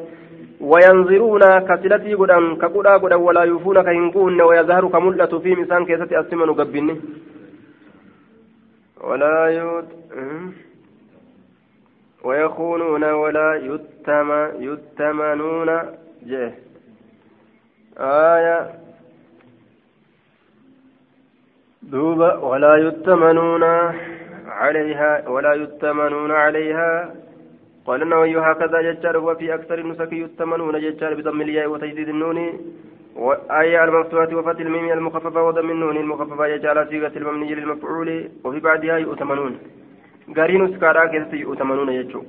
وينظرون 0.61 1.59
كسلتي 1.59 2.13
قدام 2.13 2.55
كقدا 2.55 2.97
قدام 2.97 3.21
ولا 3.21 3.43
يوفون 3.43 3.81
كهنكون 3.81 4.41
ويظهر 4.41 4.87
كملة 4.87 5.39
في 5.39 5.55
مسان 5.55 5.85
كيسة 5.85 6.19
أسمن 6.19 6.53
قبني. 6.53 7.01
ولا 9.01 9.47
يت 9.49 9.89
ويخونون 12.23 13.03
ولا 13.03 13.49
يتم 13.55 14.29
يتمنون 14.59 15.69
جه. 16.25 16.53
آية. 17.97 18.59
دوبا 21.81 22.35
ولا 22.35 22.75
يتمنون 22.75 23.63
عليها 24.47 25.29
ولا 25.29 25.53
يتمنون 25.53 26.31
عليها 26.31 27.15
قال 27.88 28.02
النووي 28.02 28.38
هكذا 28.38 28.82
ججار 28.82 29.17
وفي 29.17 29.54
أكثر 29.54 29.80
النسك 29.80 30.13
يتمنون 30.13 30.80
ججار 30.80 31.13
بضم 31.13 31.41
الياء 31.41 31.67
وتجديد 31.67 32.10
النون. 32.10 32.38
وآية 33.15 33.84
المفتوحة 33.84 34.36
وفتح 34.36 34.60
الميم 34.60 34.91
المخففة 34.91 35.43
وضم 35.43 35.69
النون 35.69 35.97
المخففة 35.97 36.45
يجعل 36.47 36.88
صيغة 36.89 37.17
المبني 37.17 37.56
للمفعول. 37.56 38.30
وفي 38.43 38.60
بعدها 38.60 38.97
يؤتمنون. 38.97 39.60
قارين 40.38 40.63
سكارا 40.73 41.06
كيف 41.06 41.34
يؤتمنون 41.34 41.89
يجو. 41.89 42.21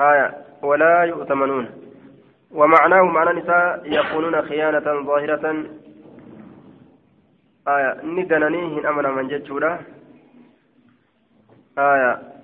آية. 0.00 0.34
ولا 0.62 1.02
يؤتمنون. 1.02 1.66
ومعناه 2.50 3.02
معنى 3.02 3.40
نساء 3.40 3.82
يكونون 3.84 4.42
خيانة 4.42 4.86
ظاهرة. 5.08 5.44
آية. 7.68 7.90
ندنانيهن 8.04 8.86
أمنا 8.86 9.10
من 9.10 9.28
ججولا 9.28 9.78
آية. 11.78 12.35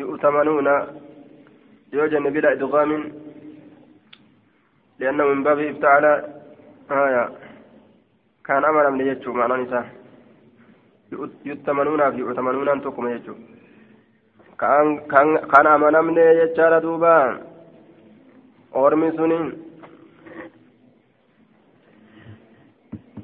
يؤتمنون 0.00 0.68
يوجن 1.92 2.24
بلا 2.34 2.52
إدغام 2.52 2.90
لأنه 4.98 5.24
من 5.24 5.42
باب 5.42 5.58
افتعل 5.58 6.04
آية 6.90 7.24
كان 8.46 8.64
أمرا 8.64 8.90
من 8.90 9.06
يجو 9.06 9.32
معنى 9.32 9.62
نساء. 9.62 9.86
يؤتمنون 11.44 12.10
في 12.10 12.16
يؤتمنون 12.16 12.68
أن 12.68 12.80
تقوم 12.82 13.08
يجو 13.08 13.34
كان 14.60 14.86
كان 15.12 15.28
كان 15.52 15.66
أمرا 15.66 16.00
من 16.00 16.16
يجار 16.18 16.78
دوبا. 16.78 17.16
أورمي 18.74 19.10
سنين. 19.18 19.46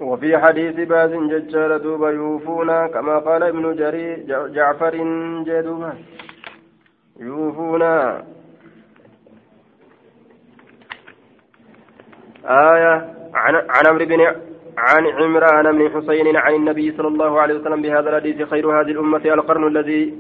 وفي 0.01 0.39
حديث 0.39 0.77
باز 0.89 1.13
ججار 1.33 1.77
دوبا 1.77 2.11
يوفون 2.11 2.71
كما 2.87 3.19
قال 3.19 3.43
ابن 3.43 3.65
جرير 3.81 4.17
جعفر 4.55 4.95
جدوبا. 5.47 5.93
يوفون 7.19 7.83
آية 12.45 12.95
عن 13.35 13.55
عن 13.55 13.87
عمرو 13.87 14.05
بن 14.05 14.21
عن 14.79 15.07
عمران 15.07 15.79
بن 15.79 15.91
حسين 15.91 16.37
عن 16.37 16.55
النبي 16.55 16.93
صلى 16.97 17.09
الله 17.09 17.41
عليه 17.41 17.55
وسلم 17.55 17.83
بهذا 17.83 18.11
الحديث 18.11 18.43
خير 18.43 18.81
هذه 18.81 18.91
الأمة 18.91 19.25
القرن 19.25 19.67
الذي 19.67 20.15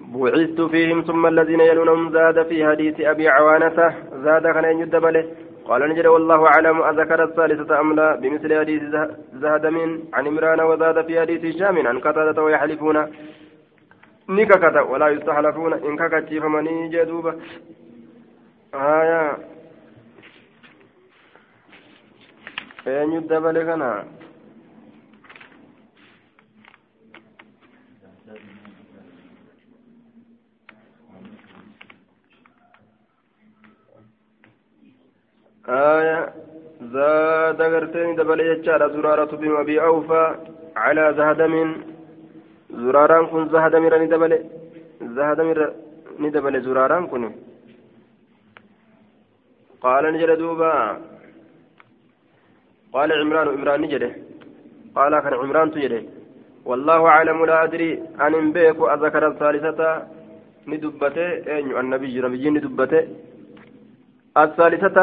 بعثت 0.00 0.60
فيهم 0.60 1.02
ثم 1.02 1.26
الذين 1.26 1.60
يلونهم 1.60 2.12
زاد 2.12 2.46
في 2.46 2.66
حديث 2.66 3.00
أبي 3.00 3.28
عوانة. 3.28 3.94
زاد 4.24 4.42
كان 4.42 4.64
يجد 4.64 4.96
بله 4.96 5.24
قال 5.64 5.88
نجد 5.88 6.06
والله 6.06 6.46
أعلم 6.46 6.82
أذكر 6.82 7.24
الثالثة 7.24 7.80
أم 7.80 7.92
لا؟ 7.92 8.16
بمثل 8.16 8.58
حديث 8.58 8.82
زهد 9.32 9.66
من 9.66 10.00
عن 10.14 10.26
عمران 10.26 10.60
وزاد 10.60 11.06
في 11.06 11.20
حديث 11.20 11.44
هشام 11.44 11.86
عن 11.86 11.98
قتادة 11.98 12.42
ويحلفون. 12.42 13.06
Ni 14.28 14.46
kakata 14.46 14.82
walaa 14.82 15.08
yustahlafuuna 15.08 15.76
in 15.88 15.96
kakachiifamanii 15.96 16.88
jee 16.88 17.04
duuba 17.04 17.34
haya 18.72 19.38
eenyu 22.86 23.20
dabale 23.20 23.64
kana 23.64 24.04
آية 35.68 36.32
زاد 36.80 37.62
غرتين 37.62 38.16
دبل 38.16 38.40
يجار 38.40 38.88
زرارة 38.92 39.36
بن 39.36 39.56
أبي 39.56 39.82
أوفى 39.82 40.36
على 40.76 41.14
زهدم 41.16 41.74
zahadamira 42.70 43.98
ni 43.98 44.06
dabale 44.08 44.38
zahadamira 45.16 45.66
ni 46.18 46.30
dabale 46.30 46.58
zuraaraan 46.66 47.08
kun 47.08 47.24
qaala 49.82 50.10
ni 50.12 50.18
jedhe 50.22 50.36
duuba 50.42 50.70
qaala 52.92 53.12
cimraanu 53.20 53.50
imraan 53.58 53.80
ni 53.82 53.88
jedhe 53.94 54.10
qaala 54.94 55.22
kan 55.24 55.34
cimraantu 55.42 55.80
jedhe 55.86 56.00
والله 56.68 57.00
أعلم 57.14 57.38
لا 57.50 57.64
أدري 57.64 57.90
أن 58.20 58.52
بيك 58.52 58.76
أذكر 58.94 59.22
الثالثة 59.32 59.80
ندبته 60.70 61.26
أين 61.54 61.66
النبي 61.80 62.14
نبي 62.26 62.44
ندبته 62.50 63.02
الثالثة 64.44 64.98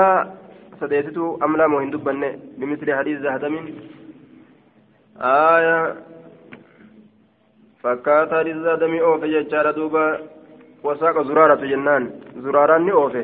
سديتت 0.81 1.17
أم 1.45 1.51
لا 1.59 1.65
مهن 1.67 1.89
دبنه 1.93 2.29
بمثل 2.59 2.87
حديث 2.99 3.17
زهدم 3.25 3.55
آية 5.17 5.77
fakkaataa 7.85 8.43
rizaa 8.49 8.77
damii 8.83 9.01
oofe 9.07 9.27
jechaadha 9.33 9.73
duuba 9.79 10.03
wasaaqa 10.87 11.23
zuraaratu 11.31 11.67
jennaan 11.71 12.05
zuraaraan 12.45 12.85
ni 12.85 12.93
oofe 13.01 13.23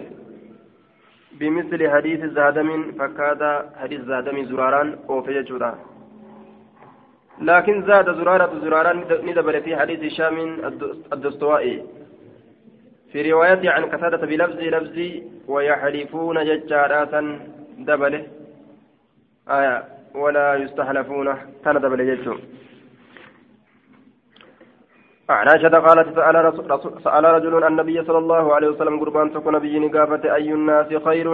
bimisli 1.39 1.87
hadiisi 1.93 2.29
zaadamin 2.39 2.83
fakkaataa 2.99 3.55
hadiis 3.81 4.03
zaadamii 4.11 4.49
zuraaraan 4.51 4.99
oofe 5.07 5.33
jechuudha 5.39 5.71
لكن 7.49 7.85
زاد 7.87 8.07
زرارة 8.19 8.59
زرارة 8.63 8.91
ندبل 9.27 9.61
في 9.61 9.77
حديث 9.77 9.99
هشام 10.03 10.37
الدستوائي 11.13 11.85
في 13.11 13.31
روايته 13.31 13.69
عن 13.71 13.83
قتادة 13.85 14.17
بلفظ 14.31 14.59
لفظ 14.75 14.97
ويحلفون 15.47 16.37
ججارات 16.49 17.13
دبله 17.87 18.23
آية 19.49 19.83
ولا 20.15 20.55
يستحلفون 20.55 21.27
كان 21.63 21.75
دبل 21.81 21.99
ججون 22.09 22.39
عن 25.29 25.47
عائشة 25.47 25.69
قالت 25.69 26.15
سأل, 26.15 26.35
رسول 26.45 27.01
سأل 27.03 27.23
رجل 27.23 27.63
النبي 27.63 28.03
صلى 28.03 28.17
الله 28.17 28.55
عليه 28.55 28.67
وسلم 28.67 28.99
قربان 28.99 29.33
تكون 29.33 29.53
نبي 29.55 29.79
نقافة 29.79 30.35
أي 30.35 30.53
الناس 30.53 30.93
خير؟ 31.05 31.27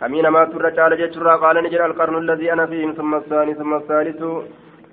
كمين 0.00 0.28
ما 0.28 0.44
ترجال 0.44 0.92
جترا 1.00 1.36
قال 1.36 1.56
نجر 1.64 1.86
القرن 1.86 2.16
الذي 2.18 2.52
أنا 2.52 2.66
فيه 2.66 2.92
ثم 2.92 3.14
الثاني 3.14 3.54
ثم 3.54 3.74
الثالث. 3.74 4.20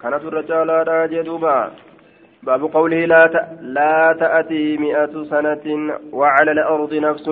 كانت 0.02 0.24
الرجال 0.30 0.70
راجدوبا 0.88 1.72
باب 2.44 2.62
قوله 2.76 3.06
لا 3.06 3.24
لا 3.62 4.16
تأتي 4.20 4.78
مئة 4.78 5.14
سنة 5.32 5.66
وعلى 6.20 6.52
الأرض 6.52 6.94
نفس 6.94 7.28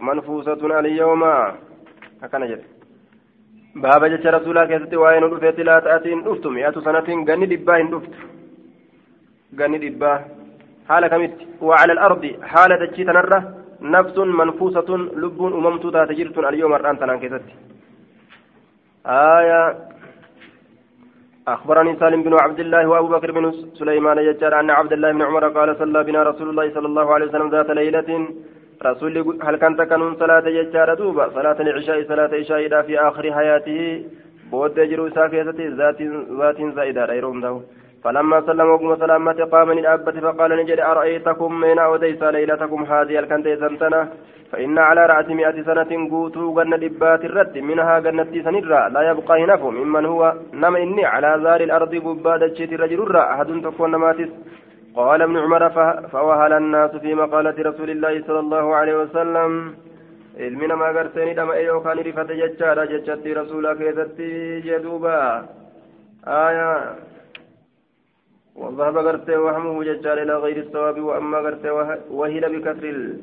منفوسة 0.00 0.78
اليوم. 0.80 1.22
هكذا 2.22 2.46
جد 2.50 2.62
باب 3.82 4.04
جت 4.04 4.26
رسولا 4.26 4.64
كيست 4.70 4.94
وين 4.94 5.24
لا 5.68 5.76
تأتي؟ 5.86 6.14
نفت 6.14 6.46
مئة 6.46 6.76
سنة 6.86 7.08
غني 7.28 7.46
دبا 7.46 7.78
نفت 7.82 8.14
ganni 9.58 9.78
dhibbaa 9.84 10.18
haala 10.88 11.08
kamitti 11.14 11.44
وعلى 11.68 11.92
الأرض 11.92 12.24
حالة 12.42 12.86
تجيتنا 12.86 13.22
نفس 13.80 14.16
منفوسة 14.18 14.90
لب 15.22 15.40
أممت 15.58 15.84
ذات 15.86 16.10
جرت 16.18 16.38
اليوم 16.38 16.74
الآن 16.74 16.98
تنان 16.98 17.18
كيست 17.22 17.46
آية. 19.06 19.62
أخبرني 21.54 21.96
سالم 22.00 22.22
بن 22.22 22.34
عبد 22.44 22.60
الله 22.60 22.82
وأبو 22.90 23.08
بكر 23.14 23.30
بن 23.36 23.44
سليمان 23.80 24.18
يجار 24.18 24.60
أن 24.60 24.70
عبد 24.70 24.92
الله 24.92 25.10
بن 25.12 25.22
عمر 25.28 25.44
قال 25.56 25.76
صلى 25.80 26.00
بنا 26.08 26.22
رسول 26.30 26.48
الله 26.50 26.66
صلى 26.76 26.86
الله 26.90 27.06
عليه 27.14 27.26
وسلم 27.26 27.48
ذات 27.54 27.70
ليلة. 27.70 28.10
رسول 28.88 29.14
هل 29.46 29.56
كانت 29.62 29.80
كانون 29.90 30.14
صلاة 30.22 30.46
يجار 30.58 30.94
دوبا؟ 31.00 31.24
صلاة 31.36 31.58
العشاء 31.64 31.98
صلاة 32.10 32.32
عشاء 32.40 32.82
في 32.86 32.94
آخر 33.08 33.24
حياته. 33.36 33.80
بود 34.50 34.78
يجرو 34.78 35.08
ساكيتة 35.16 35.60
ذات 35.80 36.00
ذات 36.40 36.58
زائدة 36.76 37.02
ذو 37.44 37.62
فلما 38.04 38.40
سلم 38.46 38.68
وقم 38.70 38.96
سلامة 38.96 39.44
قام 39.52 39.68
من 39.68 39.86
أبت 39.86 40.16
فقال 40.18 40.50
نجد 40.56 40.80
أرأيتكم 40.80 41.60
من 41.60 41.78
أوديس 41.78 42.22
ليلتكم 42.22 42.80
هذه 42.92 43.18
الكنتي 43.18 43.56
سنتنا 43.56 44.08
فإن 44.52 44.78
على 44.78 45.06
رأس 45.06 45.28
مئة 45.28 45.62
سنة 45.68 45.90
قوتوا 46.10 46.54
جنة 46.56 46.76
دبات 46.76 47.24
الرد 47.24 47.58
منها 47.58 47.98
جنة 47.98 48.32
سنرة 48.46 48.88
لا 48.94 49.02
يبقى 49.10 49.34
هنف 49.44 49.62
ممن 49.78 50.04
هو 50.06 50.34
نم 50.62 50.76
إني 50.76 51.04
على 51.04 51.30
ذار 51.44 51.60
الأرض 51.60 51.94
قبادة 52.06 52.54
شيت 52.54 52.72
الرجل 52.72 53.16
أحد 53.16 53.48
تكون 53.64 53.92
ماتس 54.02 54.30
قال 54.96 55.22
ابن 55.22 55.36
عمر 55.44 55.62
فوهل 56.12 56.52
الناس 56.52 56.90
في 56.96 57.14
مقالة 57.14 57.56
رسول 57.70 57.90
الله 57.90 58.22
صلى 58.26 58.40
الله 58.44 58.74
عليه 58.74 58.94
وسلم 59.02 59.74
ilmi 60.46 60.66
namaa 60.66 60.92
gartee 60.92 61.24
ni 61.26 61.34
dhama'e 61.38 61.62
yookaan 61.64 62.00
rifate 62.06 62.34
jechaadha 62.38 62.86
jechatti 62.92 63.34
rasuula 63.38 63.74
keessatti 63.80 64.30
jedhuuba 64.66 65.12
aayaa 66.36 66.74
والذهب 68.54 68.98
قرتي 68.98 69.36
وهمه 69.36 69.84
ججال 69.84 70.18
إلى 70.18 70.36
غير 70.36 70.56
الصواب 70.56 71.00
وأما 71.00 71.38
قرتي 71.38 71.70
وهلا 72.10 72.48
بكسر 72.48 72.84
ال... 72.84 73.20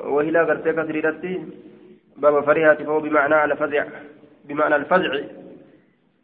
وهلا 0.00 0.44
قرتي 0.44 0.72
كسر 0.72 1.04
رتي 1.04 1.44
باب 2.16 2.44
فريهة 2.44 2.74
فهو 2.74 3.00
بمعنى 3.00 3.34
على 3.34 3.56
فزع 3.56 3.84
بمعنى 4.44 4.76
الفزع 4.76 5.12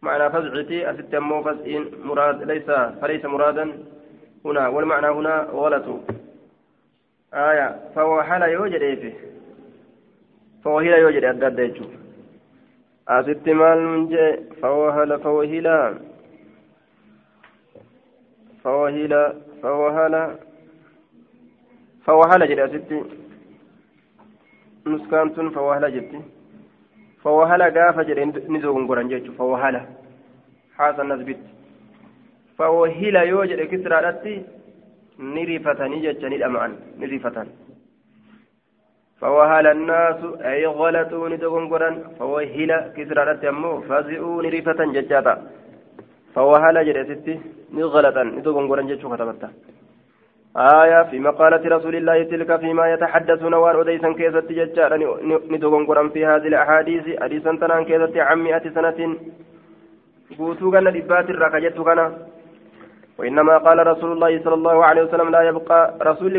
معنى 0.02 0.30
فزعتي 0.30 0.90
أست 0.90 1.16
فزعين 1.16 1.84
مراد 2.04 2.42
ليس 2.42 2.70
فليس 3.00 3.24
مرادا 3.24 3.72
هنا 4.44 4.68
والمعنى 4.68 5.06
هنا 5.06 5.48
غلط. 5.52 5.86
آية 7.34 7.76
فهو 7.94 8.22
حال 8.22 8.42
يوجد 8.42 8.82
إيه 8.82 8.94
فيه؟ 8.94 9.14
فوهلا 10.64 10.96
يوجد 10.96 11.24
أدى 11.24 11.48
ديجو 11.56 11.84
أست 13.08 13.48
من 13.48 14.08
جاء 14.08 14.42
فوهلا 14.62 15.16
فوهلا 15.16 15.94
فوهلا 18.64 19.22
فوهلا 19.62 20.24
فوهلا 22.06 22.46
جد 22.50 22.58
أستي 22.58 22.98
نسكانتون 24.86 25.50
فوهلا 25.56 25.88
جدي. 25.88 26.20
فوهلا 27.22 27.66
قافة 27.76 28.02
جد 28.02 28.18
نزوغن 28.52 28.86
قران 28.88 29.08
جيجو 29.08 29.32
فوهلا 29.32 29.82
حسن 30.76 31.12
نزبت. 31.12 31.42
فوهلا 32.58 33.22
يوجد 33.22 33.60
كسرى 33.70 34.08
أتي 34.08 34.34
نريفتني 35.18 35.96
جتني 36.04 36.36
الأمان 36.36 36.72
نريفتني 37.00 37.52
فوهل 39.20 39.66
الناس 39.76 40.20
أي 40.50 40.66
غلطوا 40.66 41.28
ندغنغرا 41.28 41.90
فوهل 42.18 42.70
كسرى 42.96 43.48
أمو. 43.48 43.72
فازئوا 43.88 44.42
نريفة 44.42 44.80
ججاتا 44.94 45.34
فوهل 46.34 46.76
جريتي 46.86 47.34
نغلطا 47.76 48.22
ندغنغرا 48.22 48.82
ججو 48.90 49.06
كتبتا 49.12 49.48
آية 50.56 51.02
في 51.02 51.18
مقالة 51.18 51.62
رسول 51.76 51.94
الله 51.96 52.22
تلك 52.22 52.50
فيما 52.60 52.92
يتحدثون 52.92 53.54
وان 53.54 53.76
أديسا 53.80 54.12
كيست 54.12 54.46
ججارا 54.58 54.96
ندغنغرا 55.52 56.08
في 56.08 56.26
هذه 56.26 56.46
الأحاديث 56.52 57.04
أديسا 57.24 57.56
تنان 57.60 57.84
كيست 57.84 58.16
عن 58.16 58.38
مئة 58.46 58.64
سنة. 58.76 59.16
قوتو 60.38 60.70
كان 60.70 60.88
لبات 60.88 61.30
الركجت 61.30 61.80
كان. 61.86 62.00
وإنما 63.18 63.54
قال 63.66 63.86
رسول 63.86 64.10
الله 64.12 64.32
صلى 64.44 64.54
الله 64.54 64.84
عليه 64.84 65.02
وسلم 65.02 65.28
لا 65.30 65.42
يبقى 65.50 65.80
رسول 66.02 66.32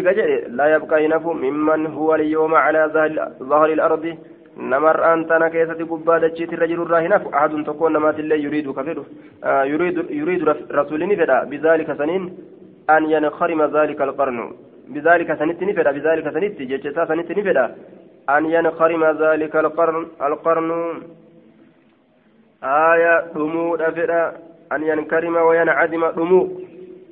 لا 0.59 0.65
يبقى 0.75 1.03
ينف 1.05 1.25
ممن 1.25 1.81
هو 1.85 2.15
اليوم 2.15 2.55
على 2.55 2.81
ظهر 3.51 3.69
الأرض. 3.77 4.05
نمر 4.57 5.13
أنت 5.13 5.31
نكيسة 5.31 5.85
قبادة 5.91 6.27
جيت 6.27 6.53
الرجل 6.53 6.81
الراهنف 6.81 7.23
أحد 7.35 7.63
تكون 7.67 7.93
نمات 7.93 8.19
الله 8.19 8.35
يريد 8.35 8.71
كفره 8.71 9.05
آه 9.43 9.63
يريد 9.63 9.97
يريد 10.21 10.41
رسول 10.71 11.01
نفدا 11.11 11.43
بذلك 11.43 11.89
سنين 11.97 12.23
أن 12.89 13.03
ينخرم 13.13 13.61
ذلك 13.77 14.01
القرن 14.01 14.39
بذلك 14.93 15.29
سنت 15.39 15.63
نفدا 15.63 15.91
بذلك 15.91 16.25
سنت 16.35 16.61
جيتشتا 16.69 17.05
سنت 17.05 17.31
نفدا 17.37 17.65
أن 18.35 18.45
ينخرم 18.45 19.03
ذلك 19.23 19.55
القرن 19.55 20.07
القرن 20.27 20.69
آية 22.63 23.13
دمو 23.35 23.75
أفدا 23.75 24.21
أن 24.73 24.81
ينكرم 24.89 25.35
وينعدم 25.47 26.03
دمو 26.17 26.41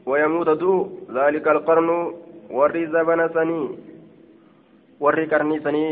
ويموت 0.05 0.49
دو 0.61 0.73
ذلك 1.17 1.47
القرن 1.47 1.89
zabana 2.91 3.29
sanii. 3.29 3.88
Warri 5.06 5.28
qarnii 5.32 5.60
sanii 5.66 5.89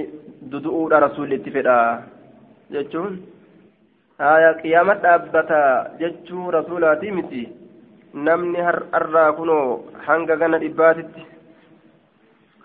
dudu'uudha 0.51 0.99
rasuulitti 1.05 1.51
fedha 1.55 1.78
jechuun 2.76 3.14
haya 4.24 4.53
qiyaama 4.62 4.95
dhaabbata 5.05 5.60
jechuu 6.01 6.51
rasuulaatii 6.58 7.12
miti. 7.18 7.43
Namni 8.28 8.60
har'arraa 8.68 9.32
kunoo 9.38 9.84
hanga 10.08 10.36
gana 10.41 10.58
dhibbaatitti 10.64 11.22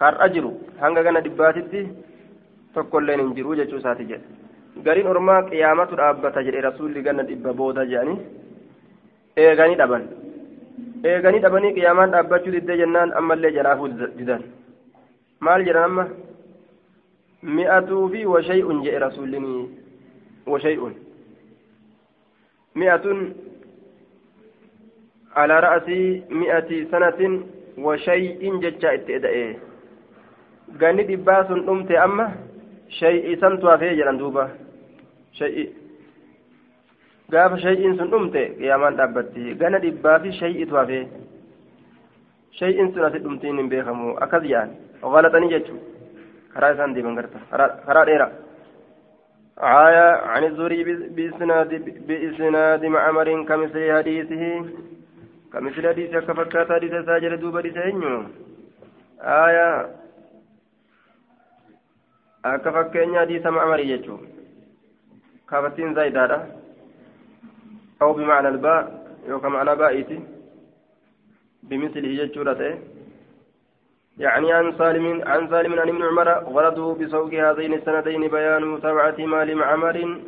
har'a 0.01 0.29
jiru 0.35 0.53
hanga 0.83 1.03
gana 1.07 1.21
dhibbaatitti 1.27 1.81
tokkolleen 2.75 3.21
hin 3.23 3.35
jiru 3.39 3.57
jechuu 3.61 3.79
isaati 3.83 4.05
jedhe. 4.11 4.25
Gariin 4.85 5.07
ormaa 5.13 5.43
qiyaamatu 5.51 5.97
dhaabbata 6.01 6.43
jedhe 6.47 6.61
rasuulli 6.69 7.03
gana 7.09 7.23
dhibba 7.31 7.53
booda 7.61 7.85
jedhanii 7.93 8.19
eeganii 9.45 9.77
dhaban. 9.83 10.05
Eeganii 11.11 11.41
dhabanii 11.45 11.75
qiyaamaan 11.79 12.11
dhaabbachuu 12.17 12.53
diddee 12.57 12.77
jennaan 12.83 13.13
ammallee 13.21 13.53
jalaafuu 13.59 13.89
didan. 14.19 14.43
Maal 15.41 15.65
jedhan 15.69 15.85
amma 15.91 16.07
mi'atuu 17.43 18.09
fi 18.13 18.27
washay'un 18.27 18.83
jedhe 18.85 18.99
rasuullinii 18.99 19.71
washay'un 20.47 20.95
mi'atun 22.75 23.33
على 25.33 25.61
رأس 25.61 25.89
مئة 26.31 26.71
سنة 26.93 27.21
وشيء 27.79 28.41
ججا 28.61 28.95
اتئدأ 28.95 29.57
غني 30.81 31.03
دباس 31.03 31.51
أمت 31.51 31.91
أما 31.91 32.27
شيء 32.89 33.41
سنتوا 33.41 33.77
في 33.77 33.97
جلان 33.97 34.19
دوبا 34.19 34.45
شيء 35.33 35.73
gaafa 37.33 37.57
shay'iin 37.65 37.97
sun 37.97 38.11
dhumte 38.13 38.41
qiyaamaan 38.61 38.97
dhaabbatti 38.97 39.55
gana 39.61 39.79
dhibbaa 39.81 40.19
fi 40.21 40.33
shay'itu 40.37 40.77
hafe 40.77 40.99
shay'iin 42.59 42.93
sun 42.93 43.07
asi 43.09 43.23
dhumtiin 43.25 43.57
hin 43.57 43.71
beekamu 43.73 44.17
akkas 44.21 44.45
jedhan 44.45 44.71
غلطني 45.03 45.49
جتشو 45.49 45.77
كرا 46.55 46.73
إسان 46.73 46.95
ديبن 46.95 47.19
قرطة 47.19 47.41
كرا 47.87 48.05
ديرا. 48.05 48.29
آية 49.59 50.09
عن 50.33 50.45
الزوري 50.45 50.81
بإسناد 51.17 51.71
بإسناد 52.09 52.83
معمر 52.85 53.29
كمثل 53.49 53.93
حديثه 53.97 54.45
كمثل 55.53 55.89
حديث 55.89 56.11
كفكات 56.27 56.73
حديث 56.73 56.95
ساجر 57.07 57.35
دوبا 57.35 57.61
ديسينيو 57.61 58.25
آية 59.21 59.69
أكفكين 62.45 63.19
حديث 63.19 63.47
معمر 63.47 63.81
جتشو 63.91 64.17
كافتين 65.49 65.95
زايدادا. 65.95 66.39
أو 68.03 68.13
بمعنى 68.13 68.49
الباء 68.49 68.83
يوكا 69.29 69.49
معنى 69.49 69.75
بائتي 69.77 70.21
بمثله 71.63 72.25
جتشورته 72.25 72.79
يعني 74.19 74.53
عن 74.53 74.73
سالم 74.79 75.23
عن 75.27 75.49
سالم 75.49 75.81
عن 75.81 75.89
ابن 75.89 76.03
عمر 76.03 76.29
غرضه 76.29 76.95
بسوق 76.95 77.35
هذين 77.35 77.75
السندين 77.75 78.29
بيان 78.29 78.65
متابعة 78.65 79.19
مال 79.19 79.57
معمر 79.57 80.19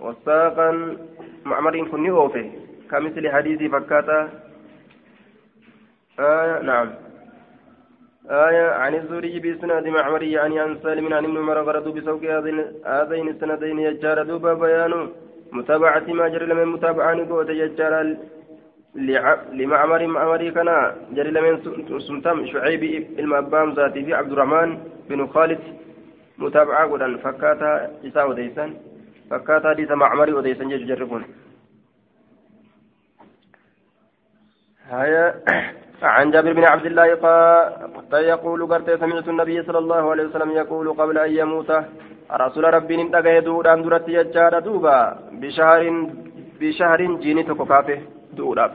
وساقا 0.00 0.96
معمر 1.44 1.84
كن 1.90 2.08
أوفي 2.10 2.50
كمثل 2.90 3.30
حديث 3.30 3.70
فكاتا. 3.72 4.28
آية 6.18 6.62
نعم. 6.62 6.88
آية 8.30 8.70
عن 8.70 8.94
الزوري 8.94 9.38
بإسناد 9.38 9.86
معمر 9.86 10.22
يعني 10.22 10.60
عن 10.60 10.78
سالم 10.82 11.14
عن 11.14 11.24
ابن 11.24 11.36
عمر 11.36 11.58
غرضه 11.62 11.92
بسوق 11.92 12.22
هذين 12.86 13.28
السندين 13.28 13.78
يجار 13.78 14.22
دوبا 14.22 14.54
بيان 14.54 15.08
متابعة 15.52 16.06
ما 16.18 16.28
جرى 16.28 16.54
من 16.54 16.66
متابعة 16.66 17.28
قوة 17.28 17.50
يجار 17.50 18.16
لمعمر 19.52 20.06
معمري 20.06 20.50
كان 20.50 20.68
جري 21.16 21.30
لمن 21.30 21.54
سمتم 22.06 22.46
شعيب 22.46 22.82
المأبام 23.18 23.72
ذاتي 23.72 24.04
في 24.04 24.14
عبد 24.14 24.32
الرحمن 24.32 24.78
بن 25.08 25.26
خالد 25.26 25.58
متابعة 26.38 26.90
قدن 26.90 27.16
فكاتا 27.16 27.72
إساء 28.06 28.30
وديسان. 28.30 28.70
فكاتا 29.30 29.68
حديث 29.68 29.90
معمري 29.90 30.32
وديسان 30.32 30.68
جيش 30.68 30.82
جربون. 30.88 31.22
هيا. 34.90 35.24
عن 36.02 36.30
جابر 36.30 36.52
بن 36.52 36.64
عبد 36.64 36.86
الله 36.86 37.14
قال 38.12 38.24
يقول 38.24 38.66
قرت 38.66 38.90
سمعت 39.00 39.28
النبي 39.28 39.62
صلى 39.62 39.78
الله 39.78 40.10
عليه 40.10 40.24
وسلم 40.24 40.50
يقول 40.50 40.92
قبل 40.92 41.18
أن 41.18 41.30
يموت 41.40 41.70
رسول 42.32 42.64
ربي 42.74 42.96
نتقى 42.96 43.40
دوران 43.40 43.82
درت 43.82 44.08
يجار 44.08 44.58
دوبا 44.58 44.96
بشهر 45.40 45.82
بشهر 46.60 47.00
جيني 47.22 47.42
تكفافه 47.42 47.98
دوراب 48.36 48.72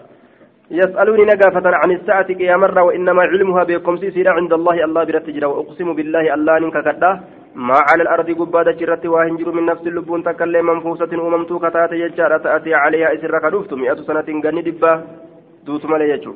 يسألوني 0.71 1.23
نقافة 1.25 1.65
عن 1.81 1.91
الساعة 1.91 2.29
قيام 2.39 2.59
مرة 2.59 2.81
وإنما 2.83 3.21
علمها 3.31 3.63
بكم 3.63 3.95
سيرا 3.97 4.31
عند 4.31 4.53
الله 4.53 4.83
الله 4.85 5.03
برتجرا 5.03 5.47
وأقسم 5.47 5.93
بالله 5.93 6.33
الله 6.33 6.59
ننك 6.59 6.77
كدا. 6.87 7.11
ما 7.55 7.77
على 7.89 8.01
الأرض 8.03 8.29
قبادة 8.39 8.71
جرت 8.79 9.05
واهنجر 9.05 9.51
من 9.51 9.65
نفس 9.65 9.83
اللبون 9.87 10.23
تكلم 10.23 10.65
منفوسة 10.65 11.11
أممت 11.27 11.51
كتات 11.63 11.91
يجار 12.03 12.37
تأتي 12.37 12.73
عليها 12.73 13.13
إسر 13.15 13.39
كدفت 13.43 13.73
مئة 13.73 13.99
سنة 14.07 14.27
غني 14.43 14.61
دبا. 14.67 14.91
دوت 15.65 15.85
ملي 15.91 16.09
يجو. 16.09 16.33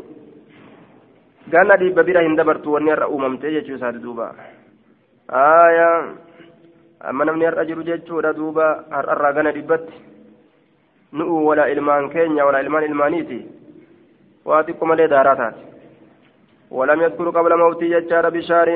غانا 1.53 1.75
دبا 1.81 2.01
برا 2.07 2.21
هندبرت 2.27 2.67
ونير 2.67 3.01
أممت 3.15 3.43
يجو 3.43 3.77
ساد 3.81 3.95
دوبا. 4.03 4.27
amma 7.05 7.25
namni 7.25 7.45
har'a 7.45 7.65
jiru 7.65 7.83
jechuudha 7.83 8.33
duuba 8.33 8.85
har'arraa 8.89 9.33
gana 9.33 9.51
dhibbatti 9.51 9.93
nu'u 11.13 11.45
walaa 11.47 11.69
ilmaan 11.69 12.09
keenya 12.09 12.45
walaa 12.45 12.61
ilmaan 12.65 12.85
ilmaaniiti 12.89 13.39
waa 14.45 14.63
xiqqo 14.67 14.85
malee 14.85 15.07
daaraa 15.15 15.39
taate 15.43 15.75
ولم 16.71 17.01
يذكر 17.01 17.29
قبل 17.29 17.57
موته 17.57 17.83
يجار 17.85 18.29
بشار 18.29 18.69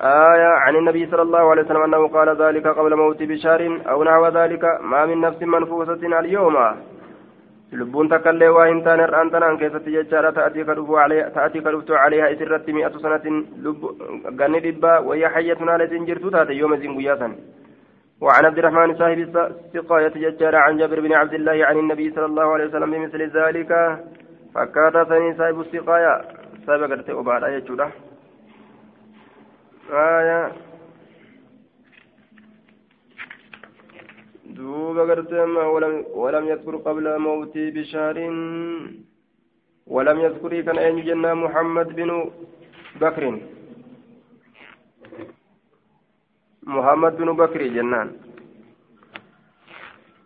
آية 0.00 0.50
عن 0.64 0.76
النبي 0.76 1.06
صلى 1.06 1.22
الله 1.22 1.50
عليه 1.50 1.62
وسلم 1.62 1.82
أنه 1.82 2.08
قال 2.08 2.28
ذلك 2.42 2.66
قبل 2.66 2.96
موت 2.96 3.22
بشار 3.22 3.80
أو 3.90 4.04
نحو 4.04 4.26
ذلك 4.26 4.64
ما 4.82 5.06
من 5.06 5.20
نفس 5.20 5.42
منفوسة 5.42 6.20
اليوم 6.20 6.56
hin 7.70 8.82
taane 8.84 9.02
irraan 9.02 9.30
tanaan 9.30 9.58
keessatti 9.58 9.92
jechaadha 9.96 10.32
ta'atii 10.32 10.64
kadhuftu 11.66 11.92
caleeha 11.92 12.30
isirratti 12.34 12.72
mi'atu 12.72 12.98
sanatin 12.98 13.36
ganni 14.40 14.60
dhibbaa 14.64 15.00
wayya 15.08 15.30
hayyatun 15.34 15.68
haala 15.68 15.84
isin 15.84 16.06
jirtu 16.08 16.32
taate 16.34 16.52
yooma 16.60 16.76
isin 16.76 16.94
guyyaa 16.98 17.18
san 17.22 17.34
وعن 18.20 18.44
عبد 18.44 18.58
الرحمن 18.58 18.94
صاحب 18.94 19.18
السقاية 19.18 20.14
ججار 20.24 20.56
عن 20.56 20.76
جابر 20.76 21.00
بن 21.00 21.12
عبد 21.12 21.34
الله 21.34 21.58
عن 21.68 21.76
النبي 21.78 22.10
صلى 22.10 22.26
الله 22.26 22.46
عليه 22.54 22.66
وسلم 22.68 22.90
بمثل 22.90 23.22
ذلك 23.38 23.70
ثاني 24.54 25.34
صاحب 25.38 25.60
السقاية 25.60 26.14
صاحب 26.66 26.82
قرتي 26.82 27.12
أبعد 27.12 27.44
آية 27.44 27.58
جودة 27.58 27.90
آية 29.90 30.52
دوبا 34.46 35.02
قرتما 35.02 35.62
ولم, 35.62 36.04
ولم 36.14 36.44
يذكر 36.48 36.76
قبل 36.76 37.18
موتي 37.18 37.70
بشهر 37.70 38.16
ولم 39.86 40.20
يذكر 40.20 40.60
كان 40.60 40.78
أين 40.78 41.04
جنة 41.04 41.34
محمد 41.34 41.88
بن 41.96 42.30
بكر 43.00 43.24
محمد 46.62 47.16
بن 47.16 47.32
بكر 47.36 47.62
جنان 47.66 48.08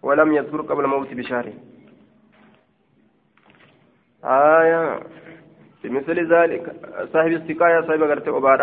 ولم 0.03 0.33
يذكر 0.33 0.61
قبل 0.61 0.87
موت 0.87 1.14
بشهر 1.14 1.47
آية 4.25 5.01
بمثل 5.85 6.33
ذلك 6.35 6.72
صاحب 7.12 7.27
السقاية 7.29 7.81
صاحب 7.81 8.03
قرتي 8.03 8.31
أبعد 8.31 8.61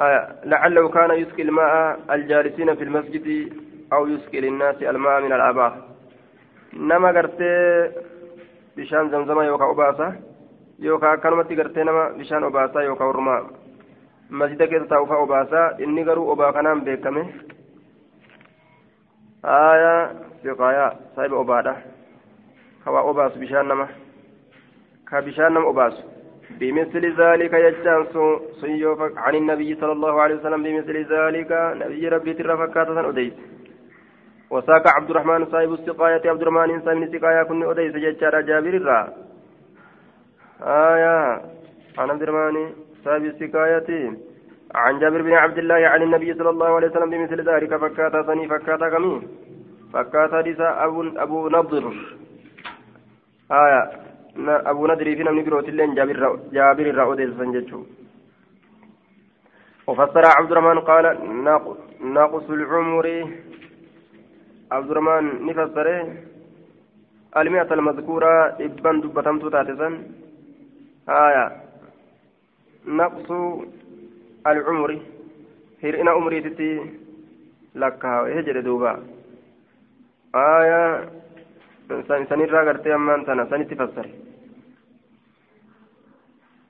آية 0.00 0.36
لعله 0.44 0.88
كان 0.88 1.10
يسقي 1.10 1.42
الماء 1.42 2.00
الجالسين 2.10 2.74
في 2.74 2.84
المسجد 2.84 3.52
أو 3.92 4.06
يسقي 4.06 4.40
للناس 4.40 4.82
الماء 4.82 5.20
من 5.20 5.32
الآبار 5.32 5.88
نما 6.72 7.08
قرتي 7.08 7.90
بشان 8.76 9.10
زمزم 9.10 9.40
يوكا 9.40 9.70
أباسا 9.70 10.16
يوكا 10.78 11.14
كلمة 11.16 11.42
قرتي 11.42 11.82
نما 11.82 12.08
بشان 12.08 12.44
أباسا 12.44 12.80
يوكا 12.80 13.04
ورما. 13.04 13.50
مسجد 14.30 14.62
كيسا 14.62 14.86
تاوفا 14.86 15.22
أباسا 15.22 15.76
إني 15.80 16.04
قروا 16.04 16.32
أبا 16.32 16.50
كنام 16.50 16.80
بيكمه 16.84 17.26
آية 19.44 20.12
سقايا 20.44 20.96
صاحب 21.16 21.34
أبادا 21.34 21.76
كوا 22.84 23.10
أباس 23.10 23.32
بشان 23.36 23.68
نما 23.68 23.88
كبشان 25.08 25.52
نما 25.52 25.70
أباس 25.70 25.96
بمثل 26.60 27.04
ذلك 27.22 27.52
يجان 27.52 28.06
سيوف 28.60 29.00
عن 29.18 29.34
النبي 29.34 29.74
صلى 29.80 29.92
الله 29.92 30.20
عليه 30.22 30.34
وسلم 30.34 30.62
بمثل 30.62 30.96
ذلك 31.14 31.50
نبي 31.82 32.08
ربي 32.08 32.32
ترفكاتا 32.34 33.08
أديس 33.08 33.32
وساق 34.50 34.88
عبد 34.88 35.10
الرحمن 35.10 35.46
صاحب 35.46 35.72
السقاية 35.72 36.30
عبد 36.30 36.42
الرحمن 36.42 36.80
صاحب 36.84 37.02
السقاية 37.02 37.42
كن 37.42 37.62
أديس 37.70 37.94
ججار 38.04 38.40
جابر 38.40 38.74
الرا 38.80 39.00
آية 40.62 41.16
عن 41.98 42.10
عبد 42.10 42.22
الرحمن 42.22 42.56
صاحب 43.04 43.24
السقاية 43.24 43.90
عن 44.74 44.98
جابر 44.98 45.22
بن 45.22 45.32
عبد 45.32 45.58
الله 45.58 45.80
عن 45.92 46.02
النبي 46.02 46.34
صلى 46.34 46.50
الله 46.50 46.70
عليه 46.76 46.88
وسلم 46.88 47.10
بمثل 47.10 47.48
ذلك 47.50 47.76
فكاتا 47.76 48.22
ثني 48.22 48.48
فكاتا 48.48 48.88
كمي 48.88 49.28
فكاتا 49.92 50.40
ديسا 50.40 50.84
أبو, 50.84 51.02
أبو 51.16 51.48
نضر 51.48 51.94
آية 53.52 53.90
أبو 54.70 54.86
ندري 54.86 55.16
في 55.16 55.22
نمني 55.22 55.42
بروتلين 55.42 55.94
جابر 55.94 56.38
جابر 56.52 57.12
أديس 57.12 57.30
سنجتشو 57.38 57.80
وفسر 59.86 60.24
عبد 60.38 60.50
الرحمن 60.52 60.78
قال 60.80 61.04
ناقص 62.14 62.50
العمر 62.50 63.06
عبد 64.72 64.90
الرحمن 64.90 65.46
نفسره 65.46 66.14
المئة 67.36 67.74
المذكورة 67.74 68.32
إبان 68.64 69.00
دبتمتو 69.00 69.48
تاتسا 69.48 69.88
آية 71.08 71.46
نقص 72.86 73.28
العمر 74.46 74.90
هرئنا 75.84 76.10
عمري 76.10 76.40
تتي 76.40 76.70
لكها 77.74 78.40
هجر 78.40 78.60
دوبا 78.60 78.92
آية 80.34 80.82
سنرى 82.30 82.60
قرتي 82.66 82.94
أمان 82.94 83.26
تنا 83.26 83.44
سنتفسر 83.50 84.06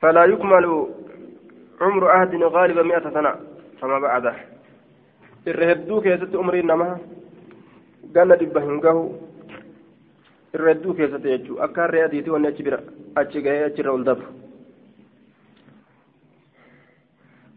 فلا 0.01 0.25
يكمل 0.25 0.67
عمر 1.81 2.03
أحد 2.17 2.35
غالبا 2.35 2.83
مئة 2.83 3.07
سنة. 3.11 3.33
فما 3.81 3.99
بعده 3.99 4.35
الرهدوك 5.49 6.07
يا 6.07 6.17
ست 6.17 6.37
عمري 6.37 6.63
نما. 6.63 6.99
keessatti 10.95 11.29
jechuudha 11.31 11.65
akka 11.65 11.83
harree 11.83 12.03
adiitii 12.03 12.31
wanni 12.31 12.49
achi 12.49 12.63
bira 12.63 12.79
achi 13.17 13.43
gahee 13.43 13.65
achirra 13.65 13.93
ol 13.93 14.05
dabru. 14.05 14.29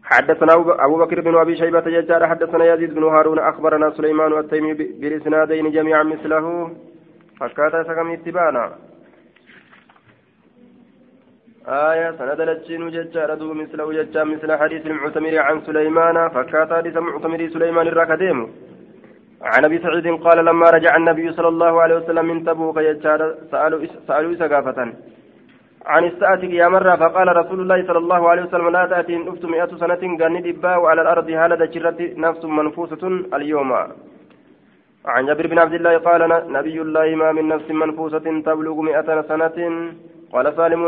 حدثنا 0.04 0.52
أبو 0.54 0.96
بكر 0.98 1.20
بن 1.20 1.34
أبي 1.34 1.56
شيبة 1.56 1.80
ججار 1.80 2.26
حدثنا 2.26 2.64
يزيد 2.64 2.94
بن 2.94 3.04
هارون. 3.04 3.38
أخبرنا 3.38 3.90
سليمان 3.90 4.38
التيمي 4.38 4.74
بالإسنادين 4.74 5.70
جميعا 5.70 6.02
مثله. 6.02 6.70
فكاتا 7.40 7.82
سكم 7.88 8.10
اتبانا 8.10 8.64
آية 11.68 12.10
سند 12.18 12.40
لجين 12.48 12.82
ججار 12.94 13.30
دو 13.40 13.48
مثله 13.60 13.92
ججار 13.98 14.24
مثل 14.24 14.50
حديث 14.62 14.82
المعتمر 14.86 15.34
عن 15.46 15.56
سليمان 15.66 16.16
فكاتا 16.34 16.76
حديث 16.76 16.96
المعتمر 16.96 17.40
سليمان 17.54 17.86
الراكديم 17.92 18.38
عن 19.52 19.64
ابي 19.64 19.78
سعيد 19.78 20.06
قال 20.26 20.38
لما 20.44 20.66
رجع 20.76 20.96
النبي 20.96 21.32
صلى 21.32 21.48
الله 21.48 21.82
عليه 21.82 21.96
وسلم 21.96 22.24
من 22.30 22.44
تبوك 22.44 22.76
يجار 22.76 23.20
سالوا 23.50 23.86
سالوا 24.08 24.34
سقافة 24.40 24.78
عن 25.86 26.04
الساعة 26.04 26.42
يا 26.60 26.68
مرة 26.68 26.96
فقال 26.96 27.36
رسول 27.36 27.60
الله 27.60 27.86
صلى 27.88 27.98
الله 27.98 28.28
عليه 28.30 28.42
وسلم 28.42 28.68
لا 28.68 28.86
تأتي 28.86 29.16
إن 29.16 29.28
أفت 29.28 29.44
مئة 29.44 29.70
سنة 29.82 30.02
قال 30.20 30.42
دبا 30.46 30.76
وعلى 30.76 31.02
الأرض 31.02 31.28
هالة 31.30 31.66
جرت 31.74 32.00
نفس 32.24 32.44
منفوسة 32.44 33.02
اليوم 33.36 33.70
عن 35.06 35.26
جابر 35.26 35.46
بن 35.46 35.58
عبد 35.58 35.74
الله 35.74 35.98
قال 35.98 36.52
نبي 36.52 36.80
الله 36.80 37.14
ما 37.14 37.32
من 37.32 37.48
نفس 37.48 37.70
منفوسة 37.70 38.26
تبلغ 38.46 38.76
مئة 38.80 39.22
سنة. 39.30 39.58
قال 40.32 40.46
سالم 40.56 40.82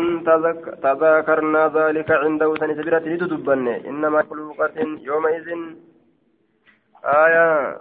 تذاكرنا 0.84 1.62
ذلك 1.78 2.10
عنده 2.10 2.48
سنسبرة 2.60 3.04
لتدبن 3.12 3.68
إنما 3.68 4.22
خلوقة 4.22 4.76
يومئذ 5.08 5.48
آية. 7.04 7.76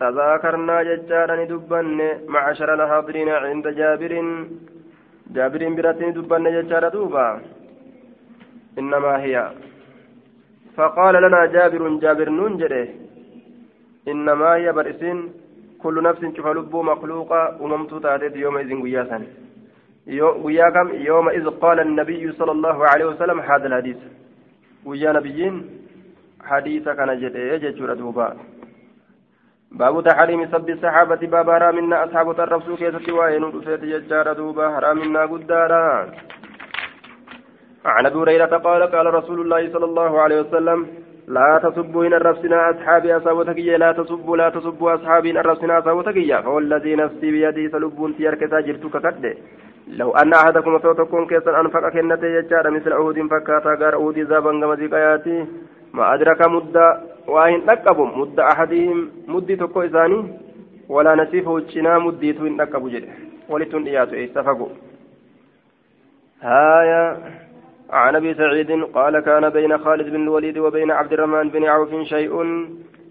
تذاكرنا 0.00 0.76
ججارا 0.88 1.44
دبن 1.44 1.98
معشر 2.34 2.68
الحاضرين 2.74 3.28
عند 3.28 3.66
جابر. 3.68 4.12
جابر 5.36 5.62
براتين 5.76 6.12
دبن 6.12 6.44
ججارا 6.56 6.88
دوبا. 6.88 7.26
إنما 8.78 9.12
هي. 9.24 9.34
فقال 10.76 11.14
لنا 11.22 11.40
جابر 11.46 11.82
جابر 12.04 12.28
ننجره. 12.28 13.01
إنما 14.08 14.54
هي 14.54 14.72
برسين 14.72 15.32
كل 15.82 16.02
نفس 16.02 16.20
شوف 16.36 16.46
لبو 16.46 16.82
مخلوقة 16.82 17.40
أممت 17.64 17.94
تأتيت 17.94 18.36
يومئذ 18.36 18.82
قياسا 18.82 19.18
ويا 20.44 20.70
كم؟ 20.70 20.88
يومئذ 20.94 21.46
قال 21.50 21.80
النبي 21.80 22.32
صلى 22.32 22.52
الله 22.52 22.86
عليه 22.86 23.04
وسلم 23.04 23.40
هذا 23.40 23.66
الحديث. 23.66 23.96
ويا 24.86 25.12
نبيين 25.12 25.54
حديث 26.44 26.88
كان 26.88 27.20
جد 27.20 27.36
يجد 27.36 27.96
دوبا 27.98 28.36
باب 29.72 30.04
تحريم 30.04 30.46
سب 30.52 30.70
الصحابة 30.70 31.22
باب 31.34 31.50
حرامنا 31.50 32.04
أصحاب 32.04 32.30
الرسول 32.40 32.76
كيف 32.76 33.08
وين 33.18 33.44
رفيت 33.44 33.80
ججار 33.80 34.32
دوبا 34.32 34.64
حرامنا 34.74 35.22
قدارا 35.32 35.86
عن 37.84 38.06
أبي 38.06 38.18
هريرة 38.18 38.56
قال 38.66 38.82
قال 38.82 39.14
رسول 39.14 39.40
الله 39.40 39.72
صلى 39.72 39.84
الله 39.84 40.20
عليه 40.20 40.40
وسلم 40.40 40.86
لا 41.36 41.60
تسبوا 41.64 42.06
إن 42.06 42.14
الرسنا 42.20 42.70
أصحابي 42.70 43.16
أصابتك 43.16 43.58
لا 43.82 43.92
تسبوا 43.92 44.36
لا 44.36 44.48
تسبوا 44.56 44.94
أصحابي 44.94 45.30
إن 45.30 45.36
الرسنا 45.36 45.78
أصابتك 45.78 46.18
فوالذي 46.44 46.92
نفسي 47.02 47.28
بيدي 47.34 47.68
سلبون 47.72 48.16
تيارك 48.16 48.40
تاجرتك 48.52 48.96
كد 49.04 49.24
لو 49.88 50.10
أن 50.10 50.32
أحدكم 50.32 50.78
صوتكم 50.78 51.26
كيسا 51.26 51.60
أنفق 51.60 51.88
كنتي 51.88 52.26
يجار 52.36 52.70
مثل 52.70 52.92
عود 52.92 53.18
فكاتا 53.30 53.74
غار 53.80 53.94
عود 53.94 54.18
زابا 54.30 54.50
غمزيك 54.50 54.94
آياتي. 54.94 55.46
ما 55.94 56.14
أدرك 56.14 56.40
مدة 56.48 56.86
وإن 57.26 57.66
نقبوا 57.66 58.06
مدة 58.16 58.42
أحدهم 58.52 59.10
مدة 59.28 59.54
تكو 59.54 59.82
إساني. 59.82 60.20
ولا 60.88 61.14
نسيف 61.14 61.48
وجنا 61.48 61.98
مدة 61.98 62.38
إن 62.48 62.56
نقبوا 62.56 62.90
جد. 62.90 63.04
ولتن 63.48 63.86
إياتو 63.86 64.16
إستفقوا 64.16 64.68
هايا 66.42 67.02
عن 67.92 68.16
أبي 68.16 68.34
سعيد 68.34 68.70
قال 68.96 69.20
كان 69.20 69.48
بين 69.48 69.78
خالد 69.78 70.08
بن 70.08 70.22
الوليد 70.22 70.58
وبين 70.58 70.90
عبد 70.90 71.12
الرحمن 71.12 71.48
بن 71.48 71.64
عوف 71.64 71.92
شيء. 72.02 72.32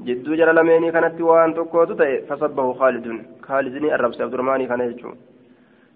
جد 0.05 0.27
جرى 0.39 0.53
لميني 0.53 0.91
كانت 0.91 1.21
وان 1.21 1.53
تكوت 1.53 2.01
فصبه 2.29 2.73
خالد. 2.73 3.05
خالد 3.47 3.75
الربس 3.75 4.21
عبد 4.21 4.33
الرحمن 4.33 4.67
كان 4.67 4.81
يجو. 4.81 5.11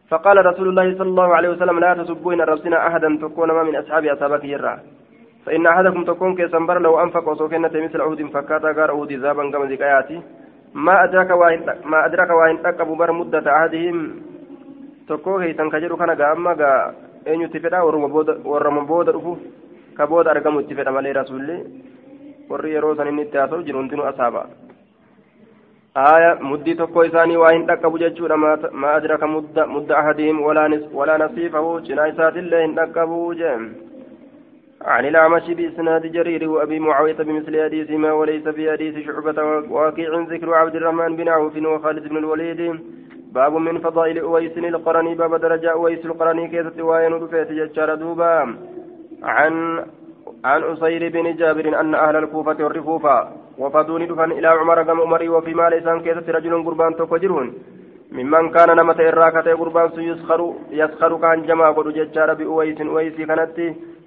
فقال 0.09 0.45
رسول 0.45 0.67
الله 0.69 0.88
صلى 0.99 1.09
الله 1.13 1.29
عليه 1.36 1.49
وسلم 1.49 1.79
لا 1.79 1.93
تسبوا 1.93 2.33
الربسنا 2.33 2.88
احدا 2.88 3.17
تكون 3.21 3.49
ما 3.51 3.63
من 3.63 3.75
أصحاب 3.75 4.05
اصحابك 4.05 4.43
يرى 4.43 4.75
فإن 5.45 5.67
أحدكم 5.67 6.03
تكون 6.03 6.36
كسنبر 6.36 6.79
لو 6.79 6.93
أنفق 7.03 7.29
وسوكنة 7.29 7.73
مثل 7.86 8.01
عود 8.01 8.21
فكاتا 8.33 8.71
غار 8.77 8.91
عود 8.91 9.11
ذابا 9.11 9.51
كما 9.51 9.65
ذكاياتي 9.65 10.21
ما 10.73 11.03
أدرك 11.03 11.29
وإن 11.29 11.59
ما 11.86 12.05
أدرك 12.05 12.29
وإن 12.29 12.55
تقبوا 12.63 12.95
بر 12.95 13.11
مدة 13.11 13.45
أحدهم. 13.57 13.97
tokko 15.07 15.38
keeysan 15.38 15.69
ka 15.69 15.77
jedhu 15.77 15.97
kana 15.97 16.15
gaa 16.17 16.31
amma 16.33 16.55
gaa 16.57 16.93
eenyutti 17.26 17.59
fedha 17.59 17.84
warrama 17.86 18.86
booda 18.91 19.11
dhufu 19.11 19.38
ka 19.97 20.07
booda 20.07 20.32
argamu 20.32 20.61
itti 20.61 20.76
fedha 20.76 20.91
malee 20.91 21.13
rasuulli 21.19 21.55
warri 22.49 22.73
yeroo 22.76 22.95
san 22.95 23.07
inni 23.07 23.26
itti 23.28 23.38
haasa'u 23.38 23.63
jiru 23.63 23.80
hundinuu 23.80 24.05
asaaba 24.11 24.45
aya 26.03 26.36
muddii 26.49 26.76
tokko 26.76 27.05
isaanii 27.09 27.41
waa 27.43 27.51
hin 27.55 27.65
dhaqqabu 27.71 28.03
jechuudha 28.03 28.38
ma 28.38 28.93
adraka 28.93 29.28
mudda 29.34 29.67
mudda 29.73 29.97
ahadihim 29.97 30.43
walaa 30.45 31.17
nasiifahu 31.23 31.82
cinaa 31.89 32.07
isaatillee 32.13 32.63
hin 32.67 32.80
dhaqqabu 32.80 33.19
jee 33.41 33.57
عن 34.86 35.05
الأعمش 35.05 35.49
بإسناد 35.49 36.11
جرير 36.11 36.49
وأبي 36.49 36.80
معاوية 36.80 37.13
بمثل 37.13 37.63
حديثهما 37.63 38.11
وليس 38.13 38.47
في 38.47 38.71
حديث 38.71 39.05
شعبة 39.05 39.43
واقع 39.69 40.07
ذكر 40.32 40.53
عبد 40.53 40.76
الرحمن 40.76 41.15
بن 41.15 41.30
عوف 41.30 41.57
وخالد 41.57 42.07
بن 42.07 42.17
الوليد 42.17 42.80
باب 43.36 43.53
من 43.67 43.75
فضائل 43.86 44.17
أويس 44.19 44.57
القرني 44.57 45.15
باب 45.15 45.33
درجة 45.36 45.71
أويس 45.71 46.05
القرني 46.05 46.47
كيف 46.47 46.67
تواين 46.77 47.13
رفيت 47.13 47.49
ججار 47.51 47.89
دوبا. 47.95 48.33
عن 49.23 49.53
عن 50.45 50.61
أسير 50.71 51.03
بن 51.13 51.36
جابر 51.39 51.65
أن 51.81 51.95
أهل 51.95 52.15
الكوفة 52.15 52.57
والرفوفة 52.63 53.15
وفدون 53.61 54.07
دفن 54.07 54.31
إلى 54.31 54.47
عمر 54.47 54.79
قام 54.88 55.01
عمري 55.01 55.29
وفي 55.29 55.53
مال 55.53 55.73
إسان 55.73 55.99
كيف 56.05 56.29
رجل 56.29 56.53
قربان 56.65 56.95
تقجرون 56.95 57.47
ممن 58.11 58.45
كان 58.55 58.69
نمت 58.77 58.99
إراكة 58.99 59.47
قربان 59.59 59.89
يسخر 60.09 60.41
يسخر 60.79 61.11
كان 61.23 61.38
جمع 61.47 61.67
قد 61.77 61.88
ججار 61.97 62.29
بأويس 62.33 62.81
أويس 62.81 63.15
كانت. 63.29 63.57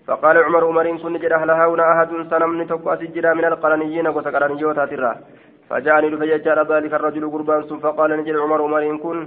فقال 0.08 0.36
عمر 0.46 0.64
عمر 0.64 0.86
كن 1.02 1.14
جد 1.22 1.32
أهل 1.32 1.50
هاونا 1.50 1.84
أحد 1.92 2.08
سنمني 2.30 2.64
تقوى 2.64 2.96
سجرا 3.00 3.34
من 3.34 3.44
القرنيين 3.44 4.06
وسقرنيوتا 4.08 4.84
ترى. 4.90 5.12
فجاءني 5.68 6.16
فجاء 6.20 6.58
ذلك 6.72 6.92
الرجل 6.98 7.24
قربان 7.34 7.60
فقال 7.84 8.10
نجد 8.18 8.36
عمر 8.44 8.60
عمر 8.66 8.82
إن 8.90 8.98
كن. 9.04 9.18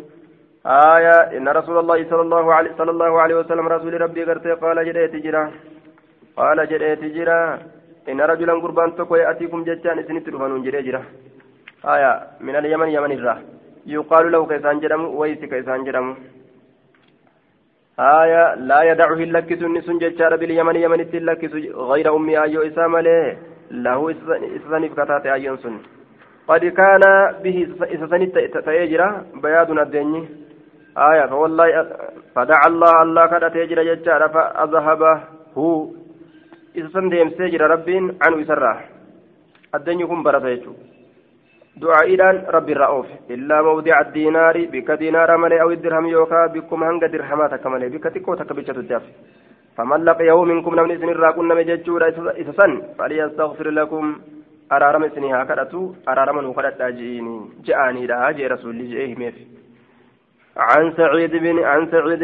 آية 0.65 1.17
إن 1.37 1.47
رسول 1.59 1.77
الله 1.83 1.99
صلى 2.09 2.23
الله 2.27 2.45
عليه 2.53 2.71
صلى 2.79 2.91
الله 2.95 3.11
عليه 3.21 3.35
وسلم 3.41 3.65
رسول 3.75 4.01
ربي 4.01 4.21
قرتي 4.29 4.51
قال 4.63 4.77
جريت 4.87 5.15
جرا. 5.25 5.43
قال 6.39 6.57
جريت 6.71 7.03
جرا. 7.15 7.39
إن 8.11 8.21
رجلا 8.31 8.53
قربان 8.63 8.89
تكو 8.97 9.15
يأتيكم 9.15 9.63
جتان 9.67 9.97
سنت 10.07 10.25
رفنون 10.33 10.61
جري 10.65 10.81
جرا. 10.87 11.01
آية 11.93 12.11
من 12.45 12.55
اليمن 12.55 12.89
يمن 12.95 13.11
الرا. 13.17 13.35
يقال 13.95 14.25
له 14.31 14.41
كيسان 14.51 14.79
جرم 14.83 15.01
ويس 15.19 15.41
كيسان 15.51 15.83
جرم 15.87 16.07
آية 17.99 18.43
لا 18.69 18.79
يدعه 18.89 19.19
اللكس 19.27 19.61
النسون 19.67 19.97
جتار 20.03 20.33
باليمن 20.41 20.75
يمن 20.75 20.99
التلكس 21.05 21.53
غير 21.91 22.07
أمي 22.15 22.35
أيو 22.43 22.61
إسام 22.69 22.93
له. 22.97 23.37
إسانيف 24.57 24.93
كتات 24.99 25.25
أيون 25.25 25.57
سن 25.63 25.75
قد 26.51 26.63
كان 26.79 27.03
به 27.43 27.57
إسسنت 27.95 28.35
تأجر 28.67 29.01
بياد 29.43 29.69
الدنيا 29.71 30.23
آية 31.09 31.25
فوالله 31.31 31.67
فدعا 32.35 32.67
الله 32.67 32.93
الله 33.05 33.25
كذا 33.31 33.47
تأجر 33.55 33.79
ججار 33.89 34.21
فأذهبه 34.35 35.15
هو 35.57 35.71
إسسن 36.79 37.05
ديم 37.09 37.29
سيجر 37.37 37.61
رب 37.73 37.89
عنه 38.23 38.37
يسرى 38.41 38.73
الدنيا 39.75 40.05
كن 40.09 40.23
برسيته 40.23 40.73
دعائدان 41.81 42.35
رب 42.55 42.69
الرؤوف. 42.69 43.07
إلا 43.35 43.61
موضع 43.61 43.95
الدينار 44.05 44.55
بك 44.73 44.89
دينار 44.91 45.29
ملي 45.37 45.61
أو 45.61 45.71
الدرهم 45.71 46.05
يوكا 46.05 46.45
بكم 46.53 46.83
هنگ 46.83 47.03
درهمات 47.13 47.53
كملي. 47.63 47.89
بك 47.89 48.03
تكو 48.03 48.35
تكبجة 48.35 48.77
الدف 48.83 49.03
فمن 49.77 49.99
لقيه 50.05 50.43
منكم 50.43 50.75
نمني 50.75 50.97
سن 50.97 51.09
الراكن 51.09 51.47
نمججور 51.47 52.01
إسسن 52.41 52.71
فليستغفر 52.97 53.69
لكم. 53.69 54.05
Araarama 54.75 55.09
isinii 55.11 55.33
haa 55.35 55.47
kadhatu 55.53 55.87
araarama 56.13 56.45
nuu 56.45 56.53
kadhadhaa 56.59 56.91
je'aaniidha 57.69 58.21
jee 58.37 58.53
rasuulli 58.55 58.91
je'ee 58.93 59.09
himeef. 59.13 59.41
عن 60.57 60.93
سعيد 60.97 61.31
بن 61.31 61.63
عن 61.63 61.91
سعيد 61.91 62.23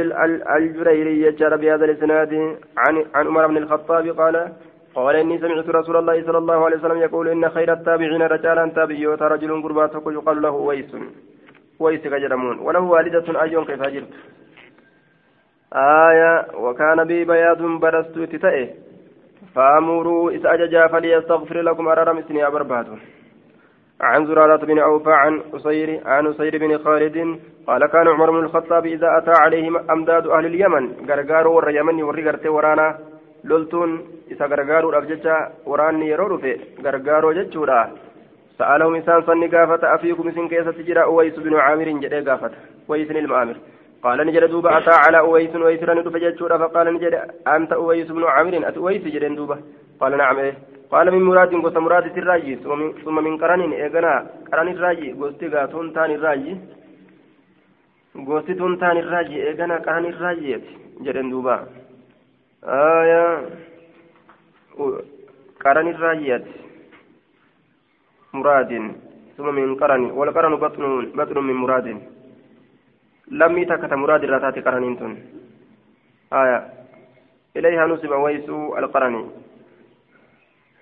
الجريري 0.57 1.21
يجار 1.21 1.55
بهذا 1.55 1.85
الاسناد 1.85 2.33
عن 2.77 3.05
عن 3.15 3.27
عمر 3.27 3.47
بن 3.47 3.57
الخطاب 3.57 4.07
قال 4.19 4.51
قال 4.95 5.15
اني 5.15 5.37
سمعت 5.39 5.69
رسول 5.69 5.97
الله 5.97 6.23
صلى 6.25 6.37
الله 6.37 6.65
عليه 6.65 6.77
وسلم 6.77 6.97
يقول 6.97 7.27
ان 7.27 7.49
خير 7.49 7.73
التابعين 7.73 8.21
رجالا 8.21 8.71
تابعيوت 8.75 9.21
رجل 9.21 9.63
قرباتك 9.63 10.05
يقال 10.07 10.41
له 10.41 10.51
ويس 10.51 10.91
ويس 11.79 12.01
كجرمون 12.01 12.59
وله 12.59 12.79
والدة 12.79 13.41
أيون 13.41 13.65
كيف 13.65 13.81
جرت 13.81 14.13
آية 15.73 16.45
وكان 16.63 17.03
بي 17.03 17.25
بياض 17.25 17.61
برست 17.61 18.19
تتئه 18.19 18.67
فامروا 19.57 20.31
إذ 20.31 20.45
أججا 20.45 20.87
فليستغفر 20.87 21.61
لكم 21.61 21.87
أرارم 21.87 22.21
سني 22.21 22.47
أبرباد 22.47 22.87
عن 24.01 24.25
زرارة 24.27 24.65
بن 24.65 24.79
أوفى 24.79 25.13
عن 25.13 25.41
أسير 25.53 26.01
عن 26.05 26.27
أسير 26.27 26.57
بن 26.57 26.77
خالد 26.77 27.39
قال 27.67 27.81
كان 27.93 28.07
عمر 28.07 28.31
بن 28.31 28.45
الخطاب 28.45 28.85
إذا 28.85 29.17
أتى 29.17 29.31
عليهم 29.43 29.77
أمداد 29.91 30.27
أهل 30.27 30.45
اليمن 30.45 30.83
غرغارو 31.09 31.55
ور 31.55 31.69
يمن 31.69 32.03
ورغرت 32.03 32.45
ورانا. 32.47 32.97
لولتون 33.43 33.89
إذا 34.31 34.45
غرغارو 34.45 34.97
أبججا 34.97 35.37
وراني 35.65 36.07
يرور 36.09 36.37
في 36.37 36.59
غرغارو 36.85 37.31
ججورا. 37.31 37.91
سألهم 38.57 38.95
إنسان 38.95 39.21
صني 39.21 39.47
قافة 39.47 39.95
أفيكم 39.95 40.31
سن 40.31 40.47
كيسة 40.47 40.71
تجرى 40.71 41.03
أويس 41.03 41.39
بن 41.39 41.55
عامر 41.55 41.89
جدي 42.03 42.19
قافة 42.29 42.51
ويس 42.87 43.11
المآمر 43.11 43.57
قال 44.07 44.19
نجد 44.27 44.43
دوبا 44.43 44.77
أتى 44.77 44.89
على 44.89 45.19
أويس 45.19 45.55
ويسرا 45.55 45.93
ندوب 45.93 46.17
جتشورا 46.17 46.57
فقال 46.57 46.93
نجد 46.93 47.13
أنت 47.47 47.71
أويس 47.73 48.07
بن 48.15 48.23
عامر 48.23 48.67
أت 48.67 48.77
أويس 48.77 49.03
جدين 49.03 49.35
دوبا؟ 49.35 49.57
قال 49.99 50.17
نعم 50.17 50.37
إيه. 50.39 50.53
قال 50.91 51.11
من 51.11 51.21
مراد 51.27 51.53
قلت 51.63 51.77
مراد 51.77 52.17
الراجي 52.17 52.55
ثم 53.05 53.15
من 53.25 53.37
قرن 53.41 53.61
إيقنا 53.73 54.13
قرن 54.51 54.67
الراجي 54.67 55.11
قلت 55.19 55.43
قاتون 55.53 55.93
تاني 55.93 56.15
الراجي 56.15 56.53
قلت 58.27 58.51
تون 58.59 58.79
تاني 58.79 58.99
الراجي 58.99 59.37
إيقنا 59.47 59.75
قرن 59.85 60.05
الراجي 60.05 60.61
جدين 61.05 61.29
دوبا. 61.31 61.55
آية. 62.63 63.23
قرن 65.63 65.87
الراجي 65.95 66.43
مراد 68.33 68.71
ثم 69.37 69.47
من 69.55 69.75
قرن 69.81 70.01
والقرن 70.17 70.55
بطن 70.55 70.83
بطن 71.19 71.37
من 71.49 71.57
مراد. 71.63 71.87
لم 73.31 73.57
يتكت 73.57 73.93
مراد 73.93 74.23
الراتات 74.23 74.65
قرنين 74.65 74.99
تن 74.99 75.17
آية 76.33 76.59
إليها 77.57 77.87
نسب 77.87 78.11
ويس 78.11 78.49
القرني 78.49 79.25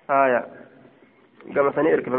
آية 0.10 0.46
كما 1.56 1.72
سني 1.72 1.94
إركب 1.94 2.14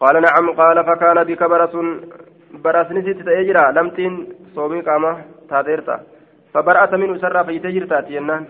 قال 0.00 0.22
نعم 0.22 0.50
قال 0.50 0.84
فكان 0.84 1.24
بك 1.24 1.42
برس 1.42 1.74
برس 2.64 2.88
نسيت 2.90 3.18
تأجرا 3.26 3.70
لم 3.72 3.88
تين 3.90 4.12
صومي 4.54 4.80
قامة 4.80 5.24
تاديرتا 5.48 5.96
فبرأت 6.54 6.94
منه 6.94 7.18
سرى 7.18 7.44
في 7.44 7.58
تجرتا 7.58 8.00
تينان 8.00 8.44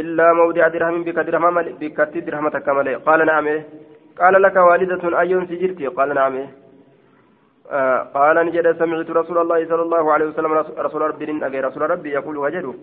إلا 0.00 0.32
موضع 0.32 0.68
درهم 0.68 1.04
بك 1.04 1.18
درهم 1.28 1.56
بك 1.80 2.00
درهم 2.00 2.48
تكمل 2.48 2.88
قال 3.06 3.26
نعم 3.26 3.46
قال 4.20 4.42
لك 4.42 4.56
والدة 4.56 5.20
أيون 5.20 5.46
سجرتي 5.46 5.86
قال 5.86 6.14
نعم 6.14 6.34
قال 8.14 8.36
نجد 8.46 8.78
سمعت 8.78 9.10
رسول 9.10 9.38
الله 9.38 9.66
صلى 9.68 9.82
الله 9.82 10.12
عليه 10.12 10.26
وسلم 10.26 10.52
رسول 10.78 11.02
ربي 11.02 11.46
أجي 11.46 11.60
رسول 11.60 11.90
ربي 11.90 12.10
يقول 12.10 12.36
وجدوا 12.36 12.74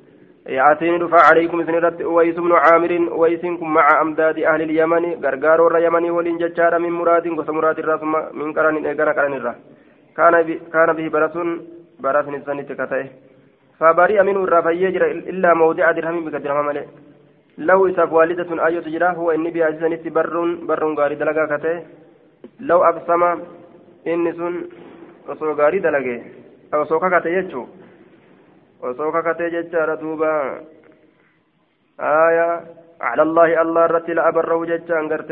يأتيني 0.47 0.97
دفع 0.97 1.17
عليكم 1.29 1.59
إذن 1.59 1.75
رد 1.75 2.01
ويس 2.01 2.35
بن 2.35 2.51
عامر 2.51 2.91
ويسكم 3.11 3.73
مع 3.73 4.01
أمداد 4.01 4.39
أهل 4.39 4.61
اليمن 4.61 5.03
غرغار 5.25 5.77
اليمن 5.77 6.09
ولين 6.09 6.37
ججار 6.37 6.79
من 6.79 6.91
مراد 6.91 7.27
وس 7.27 7.49
مراد 7.49 7.79
الرأس 7.79 8.03
من 8.39 8.53
قرن 8.53 8.85
إيقان 8.85 9.09
قرن 9.17 9.33
الرأ. 9.33 9.55
كان 10.17 10.33
كان 10.73 10.89
به 10.97 11.07
برس 11.15 11.35
برس 12.03 12.27
نسان 12.33 12.67
تكته 12.67 13.05
فبرئ 13.79 14.21
منه 14.27 14.43
الرافع 14.43 14.71
يجر 14.71 15.03
إلا 15.31 15.53
موضع 15.53 15.91
درهم 15.91 16.25
بكدرهم 16.25 16.65
ملئ. 16.65 16.85
لو 17.57 17.87
إساف 17.89 18.13
والدة 18.13 18.49
آية 18.67 18.79
تجراه 18.79 19.13
هو 19.19 19.31
إني 19.31 19.51
سنتي 19.81 20.09
بر 20.09 20.35
بر 20.69 20.83
غاري 20.97 21.15
دلقا 21.15 21.45
كته 21.51 21.75
لو 22.59 22.79
أقسم 22.89 23.21
inni 24.05 24.31
sun 24.37 24.55
osoo 25.27 25.55
gaarii 25.55 25.83
dalage 25.85 26.15
osoo 26.71 26.99
kakate 26.99 27.35
jechuu? 27.35 27.67
Osoo 28.81 29.11
kakate 29.11 29.51
jechaadha 29.51 29.99
duuba. 30.01 30.31
Aya 31.97 32.47
على 33.01 33.21
الله 33.21 33.61
الله 33.61 33.85
رتي 33.85 34.13
لأبره 34.13 34.65
جتان 34.65 35.09
قرت 35.11 35.31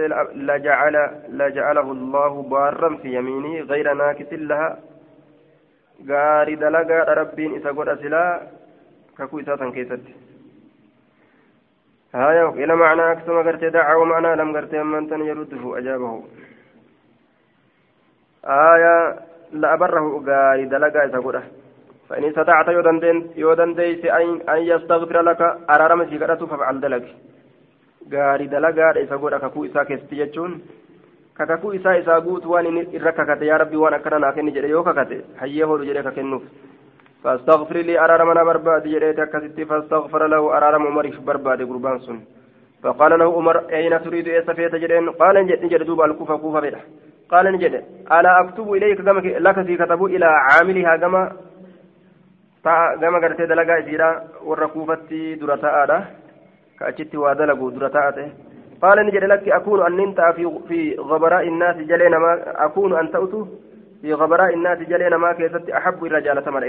لجعل 0.49 0.95
لجعله 1.29 1.87
الله 1.91 2.33
بارا 2.53 2.89
في 3.01 3.07
يمينه 3.17 3.53
غير 3.71 3.93
ناكس 3.93 4.33
لها 4.33 4.69
غاري 6.09 6.55
دلقا 6.55 7.13
ربين 7.19 7.51
إذا 7.57 7.71
قد 7.77 7.87
أسلا 7.89 8.23
ككو 9.17 9.39
إساتا 9.39 9.69
كيست 9.75 10.05
هايا 12.15 12.49
إلى 12.61 12.75
معنى 12.75 13.03
أكثر 13.11 13.35
قرتي 13.47 13.69
دعا 13.69 13.95
ومعنى 13.95 14.35
لم 14.35 14.49
قرتي 14.55 14.83
من 14.83 15.09
تن 15.09 15.21
يرده 15.29 15.63
أجابه 15.77 16.13
آية 18.45 19.19
لا 19.51 19.73
أبره 19.73 20.23
قاري 20.27 20.65
دلقا 20.65 21.05
إذا 21.05 21.19
فإن 22.09 22.23
استطعت 22.23 22.69
يودن 23.35 23.73
ديس 23.73 24.05
أن 24.05 24.59
يستغفر 24.71 25.21
لك 25.21 25.41
أرارم 25.69 26.09
سيكرته 26.09 26.45
ففعل 26.45 26.79
دلق 26.79 27.05
قاري 28.13 28.47
دلقا 28.47 28.91
إذا 28.91 29.15
قد 29.15 29.33
أكاكو 29.33 29.65
إسا 29.65 29.83
كستي 29.83 30.25
إسا 31.75 31.99
إسا 31.99 32.13
قوت 32.25 32.45
وان 32.45 32.77
إرى 32.77 33.11
كاكته 33.17 33.43
يا 33.43 33.57
ربي 33.57 33.77
وانا 33.77 33.97
كرنا 33.97 34.31
كني 34.31 34.51
جري 34.51 34.69
يو 34.69 34.83
كاكته 34.83 35.21
حيه 35.39 35.63
هو 35.65 35.77
جري 35.77 36.03
كاكنوف 36.03 36.43
فاستغفر 37.23 37.77
لي 37.77 37.99
أرارم 37.99 38.29
أنا 38.29 38.43
برباد 38.43 38.83
جريت 38.93 39.19
كستي 39.33 39.65
فاستغفر 39.65 40.27
له 40.27 40.57
أرارم 40.57 40.87
عمر 40.87 41.05
برباد 41.27 41.59
قربان 41.69 41.99
سن 42.05 42.19
فقال 42.83 43.19
له 43.19 43.37
عمر 43.37 43.69
أين 43.69 44.03
تريد 44.03 44.27
إيه 44.27 44.41
سفيت؟ 44.41 44.75
جرين 44.75 45.09
قال 45.09 45.35
نجد 45.35 45.63
نجد 45.65 45.83
دوب 45.83 46.01
الكوفة 46.01 46.37
كوفة 46.37 46.59
بيح 46.59 46.79
قال 47.29 47.45
نجد 47.53 47.83
أنا 48.11 48.39
أكتب 48.41 48.73
إليك 48.73 48.99
لك 49.45 49.65
في 49.65 49.77
كتبوا 49.77 50.09
إلى 50.09 50.25
عاملها 50.25 50.97
كما 50.97 51.31
كما 53.01 53.17
قرت 53.23 53.41
دلقا 53.41 53.79
إسيرا 53.79 54.23
والركوفة 54.43 55.35
درتاء 55.41 56.05
كأجت 56.79 57.15
ودلقوا 57.15 57.71
درتاء 57.71 58.31
قال 58.81 59.05
نجد 59.05 59.23
لك 59.23 59.49
أكون 59.49 59.85
أن 59.85 59.99
إنت 59.99 60.21
في 60.35 60.59
في 60.67 60.95
غبراء 60.99 61.47
الناس 61.47 61.75
جلين 61.75 62.15
ما 62.17 62.43
أكون 62.65 62.99
أن 62.99 63.11
تأتوا 63.11 63.45
في 64.01 64.13
غبراء 64.13 64.53
الناس 64.53 64.79
جلين 64.79 65.15
ما 65.15 65.33
كيست 65.33 65.69
أحب 65.69 66.05
الرجال 66.05 66.43
تمر 66.45 66.63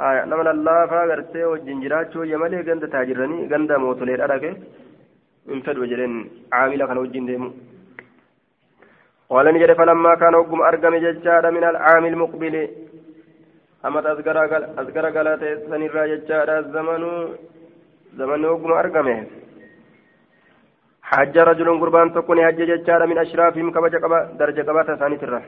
إلي 0.00 0.06
جمهية 0.06 0.22
آية 0.22 0.24
نمن 0.24 0.48
الله 0.54 0.86
فاغرتي 0.90 1.44
وجنجرات 1.44 2.12
شو 2.12 2.22
يملي 2.22 2.60
غند 2.68 2.84
تاجرني 2.92 3.38
غند 3.52 3.70
موتولير 3.72 4.24
أراك 4.24 4.44
من 5.46 5.60
فد 5.66 5.78
وجرين 5.78 6.12
عاملة 6.52 6.86
كان 6.86 6.98
وجين 6.98 7.26
ديمو 7.26 7.50
قال 9.30 9.46
نجد 9.54 9.72
فلما 9.78 10.12
كان 10.20 10.34
وقم 10.34 10.60
أرقم 10.68 10.94
ججار 11.04 11.44
من 11.56 11.64
العام 11.64 12.04
المقبل 12.12 12.54
أما 13.86 14.00
أذكر 14.80 15.06
قالت 15.16 15.42
سنرى 15.68 16.02
ججار 16.12 16.48
الزمن 16.58 17.02
زمن 18.18 18.44
وقم 18.44 18.72
أرقمه 18.72 19.18
حج 21.10 21.36
رجل 21.48 21.68
قربان 21.80 22.08
تكون 22.14 22.38
حج 22.46 22.60
ججار 22.70 23.00
من 23.10 23.18
أشرافهم 23.18 23.68
قبا 23.74 24.18
درجة 24.40 24.62
قبا 24.68 24.82
تساني 24.88 25.16
ترى 25.22 25.40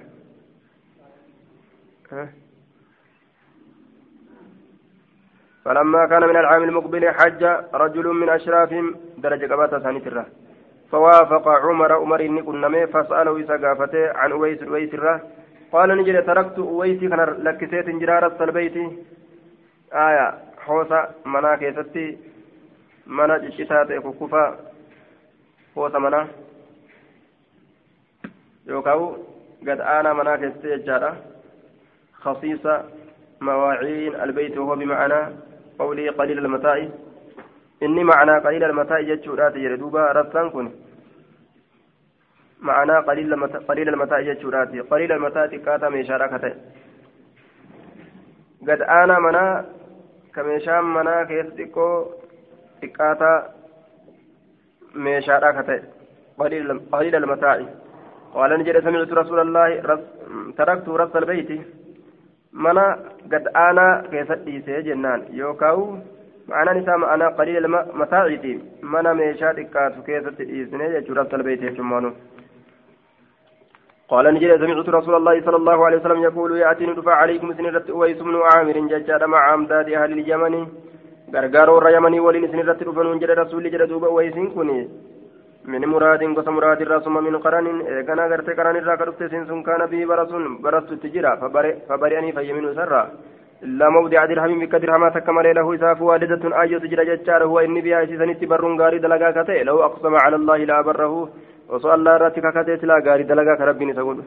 فلما 5.64 6.06
كان 6.06 6.22
من 6.22 6.36
العام 6.36 6.62
المقبل 6.62 7.10
حج 7.10 7.42
رجل 7.74 8.06
من 8.08 8.28
أشرافهم 8.28 8.96
درجة 9.18 9.52
قبا 9.52 9.66
تساني 9.66 10.00
ترى 10.00 10.24
فوافق 10.90 11.48
عمر 11.48 11.92
عمر 11.92 12.20
إني 12.20 12.42
كنا 12.42 12.86
فسأله 12.86 13.40
إسا 13.40 13.56
عن 14.20 14.32
أويس 14.32 14.62
أويس 14.62 14.94
الره 14.94 15.20
قال 15.72 15.88
نجد 15.98 16.26
تركت 16.26 16.58
أويسي 16.58 17.08
كان 17.08 17.20
لكسيت 17.44 17.88
جرارة 17.88 18.44
البيت 18.44 18.76
آية 19.92 20.26
حوسة 20.58 21.08
منا 21.26 21.56
كيستي 21.56 22.18
منا 23.06 23.38
جشتات 23.38 23.88
كفا 23.92 24.70
hoota 25.74 26.00
manaa 26.00 26.26
yookaan 28.68 29.04
gad 29.66 29.80
aanaa 29.92 30.14
manaa 30.20 30.38
keessatti 30.38 30.72
jechaadha 30.72 31.10
khasiisa 32.24 32.74
مواعين 33.40 34.14
البيت 34.14 34.58
وهو 34.58 34.76
بمعنى 34.76 35.20
قوله 35.80 36.06
قليل 36.18 36.38
المتاع. 36.44 36.76
إني 37.82 38.02
معنى 38.04 38.34
قليل 38.46 38.62
المتاع 38.70 38.98
يجورات 39.10 39.54
يردوبا 39.64 40.02
رسان 40.18 40.46
كن 40.54 40.66
معنى 42.68 42.96
قليل 43.08 43.26
المتاع 43.34 43.60
قليل 43.68 43.88
المتاع 43.88 44.18
يجورات 44.30 44.68
قليل 44.92 45.10
المتاع 45.12 45.46
تكاتا 45.52 45.88
ميشاركته 45.88 46.52
قد 48.68 48.80
أنا 49.00 49.16
منا 49.24 49.46
كميشان 50.34 50.84
منا 50.96 51.16
كيستيكو 51.28 51.86
تكاتا 52.82 53.32
ka 54.94 55.62
ta'e 55.62 55.80
qaliila 56.38 57.18
almataa'i 57.18 57.66
qaala 58.34 58.56
ni 58.56 58.64
jedhe 58.64 58.82
sami'tu 58.82 59.14
rasuula 59.14 59.42
allaahi 59.42 59.74
taraktu 60.56 60.96
rasa 60.96 61.18
albeyti 61.18 61.60
mana 62.52 62.84
gad 63.28 63.46
aanaa 63.54 64.02
keessat 64.10 64.44
dhiisee 64.46 64.82
jennaan 64.88 65.22
yookaawu 65.40 65.84
ma'anaan 66.48 66.80
isaa 66.82 66.98
ma'anaa 67.04 67.30
qaliila 67.38 67.68
mataa'iiti 68.02 68.52
mana 68.94 69.14
meeshaa 69.14 69.54
xiqqaatu 69.58 70.02
keessatti 70.08 70.44
dhiisne 70.50 70.90
jechuu 70.96 71.14
rasa 71.20 71.36
albeyti 71.40 71.70
jechummaanu 71.70 72.12
قال 74.10 74.26
نجد 74.34 74.50
سمعت 74.62 74.88
رسول 74.88 75.14
الله 75.14 75.40
صلى 75.46 75.56
الله 75.56 75.78
عليه 75.86 75.98
وسلم 75.98 76.22
يقول 76.22 76.50
يأتي 76.58 76.86
ندفع 76.86 77.14
عليكم 77.14 77.54
سنرة 77.54 77.86
أويس 77.90 78.18
بن 78.18 78.36
عامر 78.42 78.76
ججال 78.92 79.22
مع 79.26 79.54
أمداد 79.54 79.88
أهل 79.98 80.12
اليمن 80.12 80.54
gargaaroo 81.34 81.74
warra 81.76 81.90
yamanii 81.94 82.20
waliin 82.26 82.44
isin 82.44 82.58
irratti 82.62 82.84
dhufanuun 82.84 83.20
jedhe 83.22 83.34
rasuulli 83.40 83.70
jedhe 83.70 83.86
duuba 83.86 84.08
eeganaa 87.96 88.28
gartee 88.28 88.54
qaran 88.60 88.76
irraa 88.80 88.96
ka 88.96 89.04
dhufte 89.04 89.24
isin 89.26 89.46
sun 89.46 89.62
kaana 89.62 89.86
bii 89.92 90.06
bara 90.06 90.26
sun 90.26 90.44
barastutti 90.62 91.12
jira 91.16 91.36
fabari'anii 91.36 92.32
fayyaminu 92.32 92.72
isarraa 92.72 93.06
illaa 93.62 93.90
mawdica 93.90 94.26
dirhamin 94.30 94.60
bikka 94.60 94.80
dirhamaa 94.80 95.10
takka 95.16 95.32
malee 95.32 95.54
lahu 95.58 95.74
isaaf 95.78 96.00
waalidatun 96.00 96.56
aayyotu 96.60 96.88
jira 96.92 97.04
jechaadha 97.10 97.50
huwa 97.50 97.64
inni 97.64 97.82
biyaa 97.86 98.04
isiisanitti 98.06 98.50
barruun 98.52 98.78
gaarii 98.80 99.04
dalagaa 99.06 99.32
ka 99.32 99.44
ta'e 99.44 99.64
lahu 99.68 99.84
aqsama 99.88 100.22
cala 100.24 100.40
allaahi 100.40 100.70
laa 100.72 100.82
barrahu 100.88 101.28
osoo 101.68 101.92
allah 101.96 102.16
irratti 102.20 102.46
kakatee 102.46 102.78
silaa 102.84 103.00
gaarii 103.08 103.28
dalagaa 103.32 103.56
ka 103.60 103.68
rabbiin 103.72 103.92
isa 103.96 104.06
godhu 104.10 104.24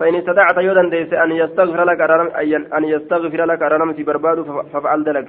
فإن 0.00 0.14
استطعت 0.14 0.58
يودا 0.58 0.80
أن 1.24 1.32
يستغفر 1.32 1.84
لك 1.84 2.00
أن 2.76 2.84
يستغفر 2.84 3.44
لك 3.44 3.62
أرنمتي 3.62 4.02
برباد 4.02 4.38
ففعل 4.72 5.04
ذلك 5.04 5.28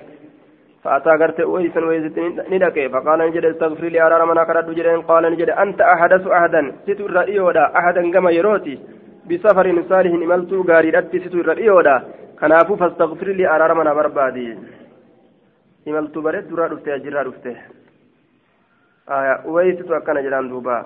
فأتى 0.83 1.09
قرت 1.09 1.39
ويسا 1.39 1.85
ويزت 1.85 2.17
ندك 2.53 2.77
فقال 2.93 3.19
نجد 3.19 3.45
استغفر 3.45 3.85
لي 3.93 4.01
أرى 4.01 4.25
منا 4.25 4.43
كرد 4.43 4.67
جرين 4.77 5.01
قال 5.01 5.23
نجد 5.33 5.49
أنت 5.49 5.81
أحدث 5.81 6.27
أحدا. 6.27 6.61
ستو 6.85 7.05
الرئيودا 7.05 7.63
أحدا 7.79 8.01
كما 8.13 8.31
يروتي. 8.31 8.75
بسفر 9.29 9.67
صالح 9.89 10.13
إملتو 10.25 10.57
غاري 10.69 10.89
رتي 10.89 11.17
ستو 11.19 11.39
الرئيودا 11.43 11.95
كنافو 12.39 12.75
فاستغفر 12.81 13.27
لي 13.37 13.45
أرى 13.55 13.73
منا 13.79 13.93
بربادي 13.93 14.47
إملتو 15.87 16.21
برد 16.25 16.45
درا 16.49 16.65
رفته 16.71 16.95
أجرا 16.95 17.21
رفته. 17.27 17.55
آية 19.09 19.35
ويستو 19.53 19.93
أكنا 19.97 20.21
جران 20.25 20.49
دوبا. 20.49 20.77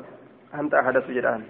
أنت 0.59 0.73
أحدث 0.81 1.07
جران 1.15 1.41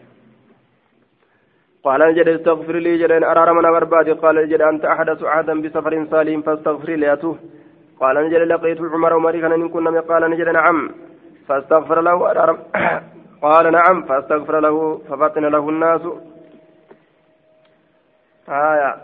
قال 1.84 2.02
نجد 2.10 2.28
استغفر 2.28 2.76
لي 2.86 2.98
جرين 3.02 3.24
أرى 3.24 3.54
منا 3.58 3.72
بربادي 3.76 4.12
قال 4.12 4.36
نجد 4.36 4.62
أنت 4.62 4.84
أحدث 4.94 5.24
أحدا 5.24 5.54
بسفر 5.64 5.94
صالح 6.12 6.40
فاستغفر 6.46 6.90
لي 7.02 7.14
أتوه. 7.14 7.38
قال 8.00 8.16
نجد 8.26 8.42
لقيت 8.42 8.82
عمر 8.82 9.14
ومري 9.14 9.42
كان 9.42 9.52
إن 9.54 9.70
كنا 9.70 10.00
قال 10.00 10.30
نجد 10.32 10.50
نعم. 10.50 10.92
فاستغفر 11.48 12.02
له 12.02 12.18
قال 13.46 13.72
نعم. 13.72 14.04
فاستغفر 14.04 14.60
له 14.60 14.98
ففطن 14.98 15.46
له 15.46 15.70
الناس. 15.70 16.02
آية. 18.50 18.96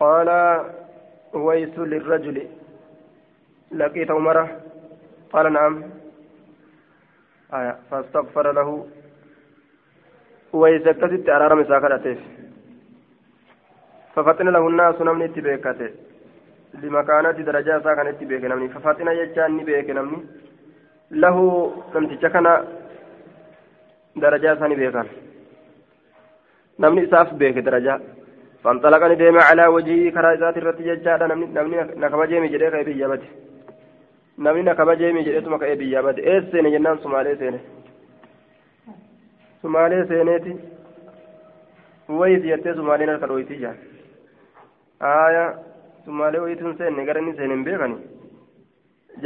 قال 0.00 0.28
ويس 1.32 1.78
للرجل. 1.78 2.48
لقيت 3.72 4.10
عمر. 4.10 4.48
قال 5.32 5.52
نعم. 5.52 5.82
آية. 7.54 7.76
فاستغفر 7.90 8.52
له. 8.52 8.86
ويس 10.52 10.82
كتبت 10.82 11.28
رمي 11.30 11.64
ساكرته 11.64 12.18
ففطن 14.14 14.48
له 14.48 14.68
الناس. 14.68 15.00
نمني 15.00 15.28
تبيكته 15.28 15.90
لمكانة 16.82 17.30
درجة 17.48 17.80
ساكنة 17.84 18.18
بيك 18.30 18.44
نمني. 18.44 18.68
ففاتنا 18.68 19.12
يجان 19.12 19.64
بيك 19.68 19.90
نمني. 19.90 20.18
له 21.10 21.36
نمتي 21.94 22.16
كان 22.28 22.46
درجة 24.16 24.54
ساني 24.60 24.74
بيكان. 24.74 25.06
نمني 26.80 27.04
إساف 27.04 27.34
بيك 27.40 27.58
درجة. 27.58 28.00
فانطلقني 28.64 29.14
ديما 29.14 29.42
على 29.42 29.66
وجهي 29.66 30.10
كرايزات 30.10 30.56
الرتي 30.58 30.82
ججادة 30.88 31.26
نمني 31.26 31.46
نمني 31.56 31.76
نكما 32.02 32.26
جيمي 32.26 32.48
جديك 32.48 32.74
أبي 32.74 32.98
يابتي 32.98 33.30
namni 34.38 34.62
na 34.62 34.74
kabajee 34.74 35.12
mi 35.12 35.24
jedheetuma 35.24 35.58
ka'ee 35.58 35.76
biyyaa 35.80 36.02
bade 36.02 36.20
ees 36.20 36.44
seene 36.52 36.70
jennaan 36.70 36.98
sumaalee 37.02 37.36
seene 37.40 37.60
sumaalee 39.62 40.04
seeneeti 40.10 40.52
wayiti 42.18 42.50
jettee 42.52 42.74
sumaaleen 42.74 43.08
harka 43.12 43.26
dhooyitii 43.30 43.60
jaan 43.62 43.78
aayaa 45.00 45.48
sumaalee 46.06 46.42
wayituun 46.46 46.78
seenne 46.80 47.06
gara 47.10 47.20
inni 47.24 47.36
seene 47.42 47.54
hin 47.58 47.68
beekani 47.68 48.00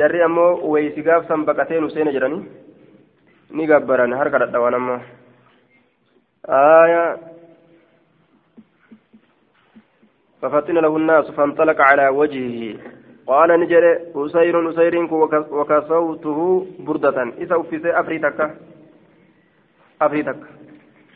jarri 0.03 0.27
ammoo 0.27 0.51
wayisi 0.75 1.07
gaafsan 1.09 1.47
baqatee 1.53 1.81
nu 1.81 1.95
seene 1.95 2.13
jedhani 2.19 2.43
ni 3.57 3.71
gabbaran 3.73 4.19
harka 4.23 4.45
dhadhawan 4.45 4.79
amma 4.83 5.01
آية 6.49 7.17
ففتن 10.43 10.75
له 10.75 10.97
الناس 10.97 11.31
فانطلق 11.31 11.81
على 11.81 12.09
وجهه 12.09 12.79
قال 13.27 13.61
نجر 13.61 13.85
أسير 14.17 14.71
أسير 14.71 14.95
وكسوته 15.53 16.67
بردة 16.79 17.23
إذا 17.23 17.57
أفسي 17.61 17.91
أفريتك 18.01 18.51
أفريتك 20.03 20.37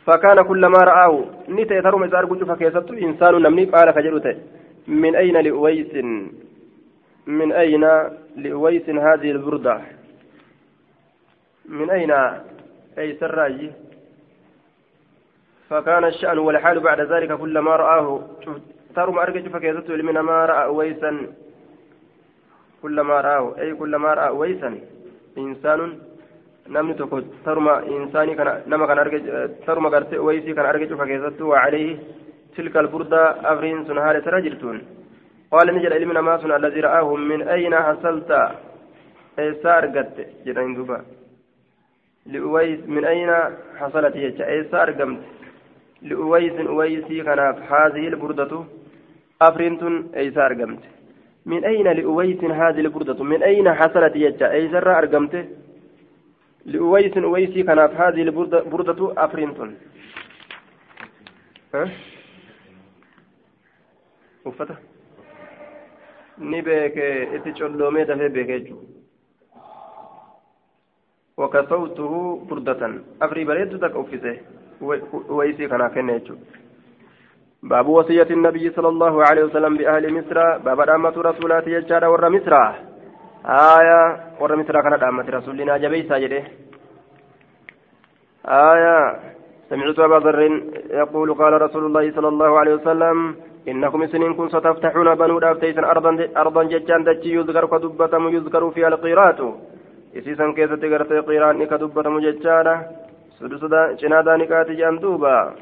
فكان 0.07 0.43
كلما 0.43 0.79
رآه 0.79 1.25
نتي 1.49 1.81
ترم 1.83 2.05
إزار 2.05 2.25
قلت 2.25 2.45
فكيست 2.45 2.91
إنسان 2.91 3.43
نمني 3.43 3.65
قال 3.65 3.91
كجلت 3.91 4.27
من 4.89 5.17
أين 5.17 5.37
لأويس؟ 5.37 5.95
من 7.27 7.53
أين 7.53 7.85
لأويس 8.37 8.89
هذه 8.89 9.31
البردة؟ 9.31 9.81
من 11.69 11.91
أين؟ 11.91 12.11
أي 12.99 13.17
سراجي 13.21 13.71
فكان 15.71 16.05
الشأن 16.05 16.39
والحال 16.39 16.81
بعد 16.81 17.01
ذلك 17.01 17.33
كلما 17.33 17.77
رآه. 17.77 18.23
ترم 18.97 19.19
أرجع 19.19 19.49
فكيست 19.49 19.91
من 19.91 20.19
ما 20.21 20.47
رأى 20.47 20.65
أويسا 20.65 21.27
كلما 22.83 23.21
رآه. 23.21 23.55
أي 23.59 23.75
كلما 23.75 24.15
رأى 24.15 24.29
أويسا 24.29 24.81
إنسان. 25.39 25.99
namni 26.69 26.95
tokko 26.97 27.21
taruma 27.45 27.83
insaanii 27.85 28.37
kana 28.37 28.63
nama 28.67 28.87
kan 28.87 28.99
arge 28.99 29.19
taruma 29.67 29.91
gartee 29.91 30.17
waysii 30.17 30.55
kan 30.57 30.67
arge 30.67 30.89
cufa 30.89 31.07
keessattuu 31.07 31.51
waa 31.53 31.69
afriin 32.59 33.85
sun 33.87 33.99
haala 33.99 34.21
tara 34.21 34.41
jirtuun 34.47 34.81
qaala 35.51 35.73
ni 35.73 35.81
jedha 35.85 35.97
ilmi 35.97 36.15
namaa 36.15 36.39
sun 36.43 36.51
allazii 36.51 36.85
ra'aahu 36.87 37.17
min 37.31 37.49
ayna 37.57 37.83
hasalta 37.89 38.39
eessaa 39.45 39.77
argatte 39.83 40.23
jedhan 40.47 40.75
duba 40.79 40.99
li'uways 42.33 42.81
min 42.87 43.05
ayna 43.05 43.37
hasalati 43.81 44.25
jecha 44.27 44.51
eessaa 44.57 44.83
argamte 44.87 45.27
li'uwaysin 46.11 46.69
uwaysii 46.75 47.27
kanaaf 47.29 47.59
haadhihi 47.71 48.07
alburdatu 48.13 48.65
afriin 49.49 49.79
tun 49.83 49.95
eessaa 50.23 50.47
argamte 50.51 50.89
min 51.53 51.65
ayna 51.73 51.99
li'uwaysin 52.01 52.57
haadhihi 52.61 52.87
alburdatu 52.87 53.31
min 53.33 53.43
ayna 53.51 53.75
hasalati 53.83 54.25
jecha 54.27 54.55
eessarraa 54.61 54.97
argamte 55.03 55.41
لأويس 56.67 57.17
أويسي 57.17 57.63
كانت 57.63 57.93
هذه 58.01 58.23
البردة 58.23 59.13
أفرنتون 59.25 59.75
ها 61.75 61.89
uffata? 64.45 64.77
Ni 66.39 66.63
beeke 66.63 67.07
itti 67.37 67.53
colloomee 67.53 68.05
dafee 68.05 68.29
beeke 68.29 68.61
jechuudha. 68.61 68.89
Wakasawtuhu 71.37 72.47
burdatan 72.49 73.01
afrii 73.21 73.45
bareeddu 73.45 73.79
takka 73.79 73.99
uffise 73.99 74.43
uwaysii 75.29 75.69
kanaa 75.69 75.91
kenne 75.91 76.21
jechuudha. 76.21 76.65
باب 77.65 77.89
وصية 77.89 78.29
النبي 78.31 78.71
صلى 78.71 78.89
الله 78.89 79.25
عليه 79.25 79.45
وسلم 79.45 79.77
بأهل 79.77 80.05
مصر 80.15 80.59
باب 80.59 80.81
دامة 80.87 81.17
رسولات 81.17 81.67
يجار 81.67 82.05
ور 82.05 82.29
مصر 82.29 82.55
آية 83.47 84.01
ور 84.41 84.57
مصر 84.57 84.81
كانت 84.83 85.01
دامة 85.01 85.25
رسولنا 85.31 85.77
جبيسا 85.77 86.19
جده 86.19 86.45
آية 88.45 88.97
سمعت 89.71 89.99
أبا 89.99 90.19
ذر 90.25 90.41
يقول 90.91 91.29
قال 91.35 91.53
رسول 91.63 91.85
الله 91.87 92.13
صلى 92.17 92.29
الله 92.29 92.59
عليه 92.61 92.75
وسلم 92.75 93.37
إنكم 93.69 94.07
سنين 94.07 94.35
كن 94.35 94.49
ستفتحون 94.49 95.15
بنو 95.15 95.39
دافتيسا 95.39 95.81
أرضا 95.81 96.29
أرضا 96.37 96.63
ججان 96.63 97.05
دجي 97.05 97.35
يذكر 97.35 97.67
كدبتم 97.67 98.29
يذكر 98.29 98.71
فيها 98.71 98.89
القيرات. 98.89 99.41
إسيسا 100.17 100.53
كيسة 100.57 100.83
قرتي 100.93 101.19
قيران 101.29 101.65
كدبتم 101.65 102.19
ججانا 102.19 102.75
سدسدا 103.39 103.93
جنادا 103.93 104.37
نكاتي 104.37 104.75
جان 104.75 104.99
دوبا. 104.99 105.55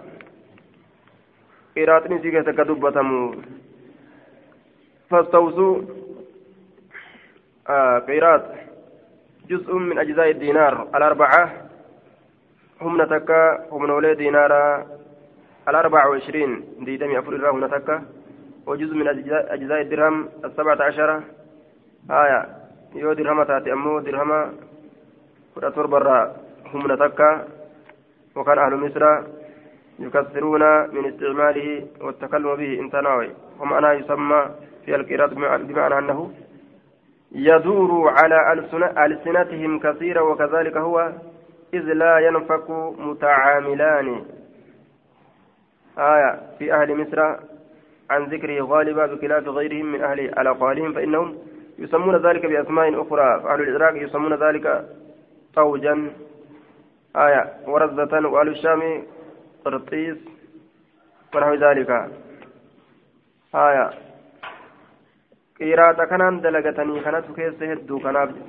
قيراتني 1.76 2.18
سيكيسة 2.22 2.52
كدبتم 2.52 3.08
فاستوصوا 5.10 5.74
آه 7.68 7.98
قيرات. 7.98 8.44
جزء 9.50 9.74
من 9.74 9.98
أجزاء 9.98 10.30
الدينار. 10.30 10.74
الأربعة. 10.94 11.42
هم 12.80 13.02
نتكا 13.02 13.42
هم 13.72 13.86
نولي 13.86 14.14
دينارا. 14.14 14.86
الأربع 15.68 16.06
وعشرين 16.06 16.64
دي 16.80 16.96
دمي 16.96 17.18
أفر 17.18 17.32
الله 17.32 17.66
نتكا. 17.66 18.02
وجزء 18.66 18.94
من 18.94 19.08
أجزاء 19.08 19.82
الدرهم 19.82 20.28
السبعة 20.44 20.82
عشر. 20.82 21.20
آية 22.10 22.46
يو 22.94 23.12
درهم 23.12 23.42
تاتي 23.42 23.72
أمو 23.72 23.98
درهم. 24.00 24.30
فرأتور 25.56 25.86
برا 25.86 26.36
هم 26.74 26.92
نتكا. 26.92 27.48
وكان 28.36 28.58
أهل 28.58 28.76
مصر 28.76 29.02
يكثرون 29.98 30.64
من 30.94 31.04
استعماله 31.06 31.86
والتكلم 32.00 32.54
به 32.54 32.80
انتناوي. 32.80 33.30
ومعنى 33.60 33.88
يسمى 34.00 34.40
في 34.84 34.94
القراءة 34.94 35.34
بمعنى 35.68 35.98
أنه 35.98 36.30
يدور 37.32 38.08
على 38.08 38.38
ألسنتهم 39.06 39.78
كثيرا 39.78 40.20
وكذلك 40.20 40.76
هو 40.76 41.12
إذ 41.74 41.84
لا 41.92 42.18
ينفك 42.18 42.70
متعاملان. 42.98 44.24
آية 45.98 46.40
في 46.58 46.74
أهل 46.74 46.96
مصر 46.96 47.20
عن 48.10 48.24
ذكره 48.24 48.64
غالبا 48.64 49.06
بخلاف 49.06 49.48
غيرهم 49.48 49.86
من 49.92 50.02
أهل 50.02 50.20
الأقاليم 50.20 50.92
فإنهم 50.92 51.38
يسمون 51.78 52.16
ذلك 52.16 52.46
بأسماء 52.46 53.02
أخرى. 53.02 53.40
فأهل 53.42 53.60
العراق 53.60 54.02
يسمون 54.02 54.34
ذلك 54.34 54.88
طوجا. 55.54 56.10
آية 57.16 57.52
ورزة 57.66 58.28
وأهل 58.28 58.48
الشام 58.48 59.02
قرطيس 59.64 60.16
ونحو 61.34 61.54
ذلك. 61.54 61.90
آية 63.54 63.90
qiraata 65.62 66.06
kanaan 66.10 66.42
dalagatanii 66.42 67.00
kanatu 67.06 67.34
keessa 67.34 67.64
hedduu 67.70 68.00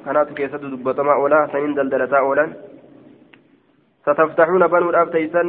kanaatu 0.05 0.33
keessa 0.33 0.57
dubbatamaa 0.61 1.17
oolaa 1.21 1.47
saniin 1.51 1.75
daldalataa 1.75 2.23
oolan 2.29 2.55
ستفتحون 4.05 4.67
بنو 4.67 4.89
الأفتيسن 4.89 5.47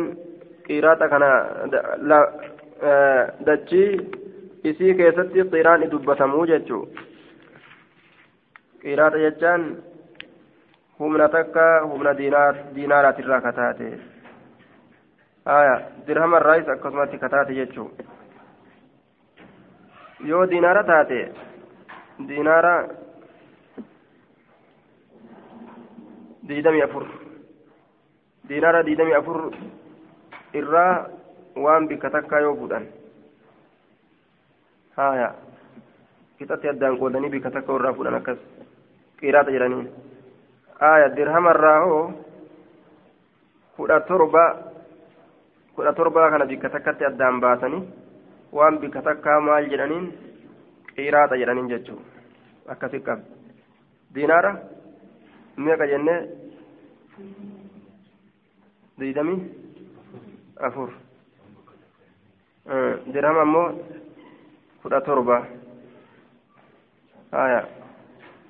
قيراتا 0.68 1.06
كان 1.06 1.22
دتشي 3.40 3.84
isii 4.70 4.94
keessatti 4.98 5.42
qiraan 5.52 5.82
dubbatamuu 5.92 6.44
jechuu 6.50 6.84
qiraata 8.82 9.18
jechaan 9.24 9.64
humna 11.00 11.26
takka 11.34 11.64
humna 11.90 12.12
diinaaraatirraa 12.20 13.40
kataate 13.46 13.88
haya 15.50 15.74
dirhamarraayis 16.06 16.68
akkasumatti 16.74 17.20
kataate 17.24 17.58
jechuu 17.60 17.88
yoo 20.30 20.42
diinaara 20.54 20.84
taate 20.92 21.20
diinaara 22.28 22.74
diidamii 26.48 26.84
afur 26.88 27.06
diinaara 28.48 28.82
diidamii 28.88 29.18
afur 29.20 29.40
irraa 30.60 31.08
waan 31.64 31.88
bikka 31.88 32.10
takkaa 32.10 32.40
yoo 32.46 32.56
fuudhan 32.60 32.86
haya 34.96 35.28
qixatti 36.38 36.68
addaan 36.72 36.98
qoodanii 37.00 37.30
bikka 37.34 37.50
takka 37.56 37.76
irraa 37.78 37.94
fuudhan 37.98 38.18
akkas 38.20 38.38
qiraata 39.20 39.54
jedhanii 39.56 39.86
haya 40.80 41.08
dirhamarraa 41.16 41.80
hoo 41.86 42.02
kudha 43.76 44.00
torba 44.10 44.44
kudha 45.76 45.92
torbaa 45.98 46.30
kana 46.30 46.46
bikka 46.52 46.68
takkatti 46.76 47.04
addaan 47.10 47.40
baasanii 47.46 47.82
waan 48.58 48.78
bikka 48.82 49.02
takkaa 49.08 49.40
maal 49.40 49.66
jedhaniin 49.72 50.06
qiraata 50.94 51.36
jedhaniin 51.42 51.68
jechuu 51.74 51.98
akkasi 52.74 53.00
qab 53.08 53.20
diinaara 54.14 54.52
meeqa 55.56 55.86
jennee 55.92 56.20
diidamii 59.00 59.38
afur 60.60 60.90
dirhama 63.12 63.40
ammoo 63.42 63.68
kudha 64.82 65.00
torba 65.00 65.46
haya 67.32 67.60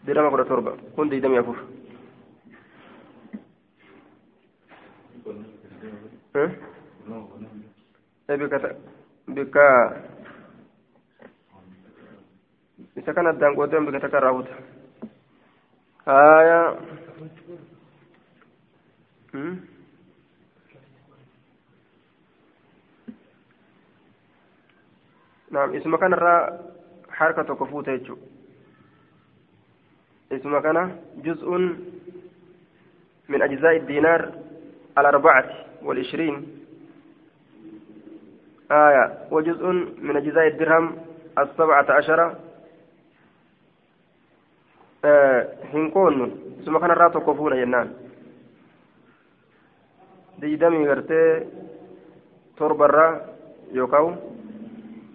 dirhama 0.07 0.31
kudha 0.31 0.45
torba 0.45 0.73
kun 0.95 1.09
diidamii 1.11 1.39
afur 1.41 1.57
bikka 9.35 9.67
isa 12.97 13.11
kan 13.15 13.27
addaan 13.33 13.57
qoodee 13.57 13.81
bikka 13.81 14.01
takka 14.05 14.21
raawwata 14.21 14.55
haya 16.07 16.61
نعم 25.55 25.75
اسم 25.77 25.97
كان 25.97 26.13
الراء 26.13 26.75
حركة 27.11 27.55
كفوت 27.55 27.89
اسم 30.33 30.59
كان 30.59 30.97
جزء 31.17 31.51
من 33.29 33.43
أجزاء 33.43 33.77
الدينار 33.77 34.33
الأربعة 34.99 35.45
والعشرين 35.83 36.47
آية 38.71 39.05
وجزء 39.31 39.67
من 40.03 40.17
أجزاء 40.17 40.47
الدرهم 40.47 40.97
السبعة 41.39 41.87
عشر 41.91 42.35
hin 45.73 45.91
qoonnu 45.93 46.27
isuma 46.61 46.81
kanarraa 46.81 47.11
tokko 47.11 47.35
fuuna 47.37 47.57
jennaan. 47.57 47.91
Diidamii 50.41 50.87
gartee 50.87 51.47
torbarraa 52.57 53.21
yookaan 53.75 54.17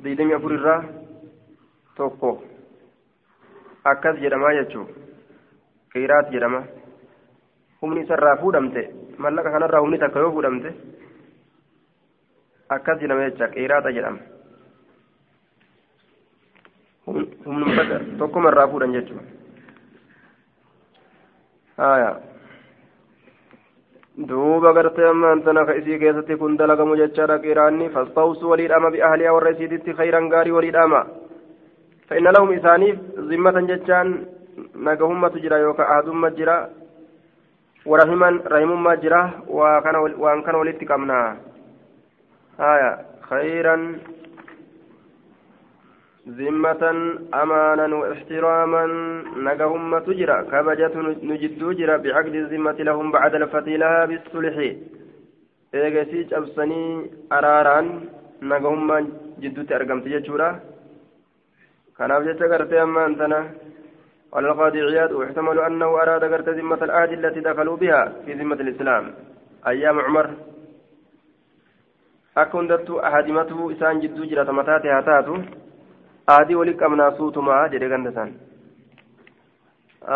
diidamii 0.03 0.33
afurirraa 0.37 0.83
tokko 1.97 2.29
akkas 3.91 4.19
jedhamaa 4.23 4.53
jechuun 4.59 4.87
qiraat 5.93 6.31
jedhama 6.35 6.61
humni 7.81 8.01
isarraa 8.05 8.37
fuudhamte 8.41 8.81
mallaqa 9.25 9.51
kanarraa 9.55 9.81
humni 9.83 9.97
takka 10.03 10.19
yoo 10.25 10.31
fuudhamte 10.37 10.69
akkas 12.77 12.99
jedhama 13.01 13.27
jecha 13.29 13.47
qiraata 13.55 13.91
jedhama 13.97 14.21
humna 17.45 17.83
tokkomarraa 18.23 18.67
fuudhan 18.73 18.93
jechuudha 18.97 19.23
duuba 24.27 24.73
gartee 24.73 25.07
ammaan 25.09 25.43
tana 25.43 25.65
ka 25.65 25.73
isii 25.79 25.99
keessatti 25.99 26.35
kun 26.35 26.57
dalagamu 26.57 26.95
jechaadha 27.01 27.39
qiraanni 27.39 27.89
fastawsu 27.95 28.49
waliidhama 28.51 28.91
bi'ahliyaa 28.91 29.33
warra 29.33 29.51
isiititti 29.55 29.93
khayran 29.93 30.29
gaarii 30.29 30.51
waliidhama 30.59 31.01
فإن 32.09 32.27
لهم 32.27 32.49
إسانيف 32.53 32.95
ذمة 33.19 33.57
جتان 33.69 34.07
نجهمة 34.75 35.29
جرا 35.29 35.57
يوكا 35.57 35.83
أهدم 35.97 36.27
جرا 36.27 36.69
ورحما 37.85 38.29
رحم 38.53 38.83
ما 38.83 38.95
جرا 38.95 39.21
وكان 39.47 39.95
وأن 39.95 40.41
كان 40.41 40.55
ولدت 40.55 40.83
كمنا 40.83 41.37
آية 42.59 42.91
خيرا 43.29 43.75
ذمة 46.29 46.83
أمانا 47.33 47.95
واحتراما 47.95 48.85
نجهم 49.37 49.99
تجرى 49.99 50.37
كبجة 50.51 50.95
نجد 51.23 51.61
جرى 51.77 51.97
بعقد 51.97 52.35
الذمة 52.35 52.71
لهم 52.71 53.11
بعد 53.11 53.35
الفتيلها 53.35 54.05
بالصلح 54.05 54.57
eegasiich 55.73 56.33
absanii 56.33 57.11
araaraan 57.29 57.87
nagahummaan 58.41 59.05
jidduutti 59.41 59.73
argamte 59.73 60.09
jechuudha. 60.09 60.47
Kanaaf 61.97 62.23
jecha 62.25 62.47
gartee 62.47 62.81
ammaan 62.81 63.15
tana 63.15 63.41
قال 64.31 64.45
القاضي 64.45 64.81
عياد 64.81 65.11
واحتمل 65.11 65.59
أنه 65.59 65.85
أراد 65.85 66.23
قرت 66.23 66.49
ذمة 66.49 66.83
العهد 66.83 67.11
التي 67.11 67.39
دخلوا 67.39 67.77
بها 67.77 68.13
في 68.25 68.33
ذمة 68.33 68.55
الإسلام 68.55 69.13
أيام 69.67 69.99
عمر 69.99 70.29
أكون 72.37 72.67
دت 72.67 72.89
أحدمته 72.91 73.71
إسان 73.71 73.99
جدو 73.99 74.23
جرة 74.25 74.51
متاتها 74.51 75.01
تاتو 75.01 75.35
aadii 76.35 76.55
wali 76.61 76.73
qabnaa 76.81 77.11
suutumaa 77.17 77.67
jedhe 77.73 77.89
ganda 77.93 78.11
san 78.17 78.31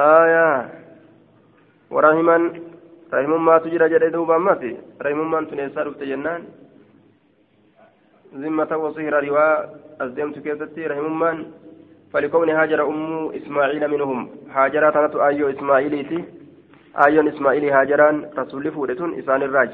aayaa 0.03 0.59
warahiman 1.95 2.43
rahimummaatu 3.15 3.69
jira 3.73 3.89
jedhe 3.93 4.09
duuba 4.15 4.35
ammati 4.35 4.71
rahimummaan 5.07 5.47
tun 5.49 5.59
eessaa 5.65 5.85
dhufte 5.87 6.05
jennaan 6.11 6.45
zimmata 8.43 8.77
wasihira 8.83 9.19
riwaa 9.27 9.53
as 10.05 10.15
deemtu 10.19 10.41
keessatti 10.47 10.87
rahimummaan 10.93 11.45
فلكون 12.13 12.49
هاجر 12.49 12.79
أم 12.87 13.31
إسماعيل 13.37 13.83
منهم 13.93 14.19
هاجر 14.55 14.83
تنت 14.95 15.15
آيو 15.15 15.49
إسماعيليتي 15.49 16.19
آيون 17.05 17.27
إسماعيلي 17.27 17.71
هاجران 17.71 18.15
رسول 18.37 18.71
فودتون 18.71 19.09
إسان 19.19 19.41
الراج 19.47 19.73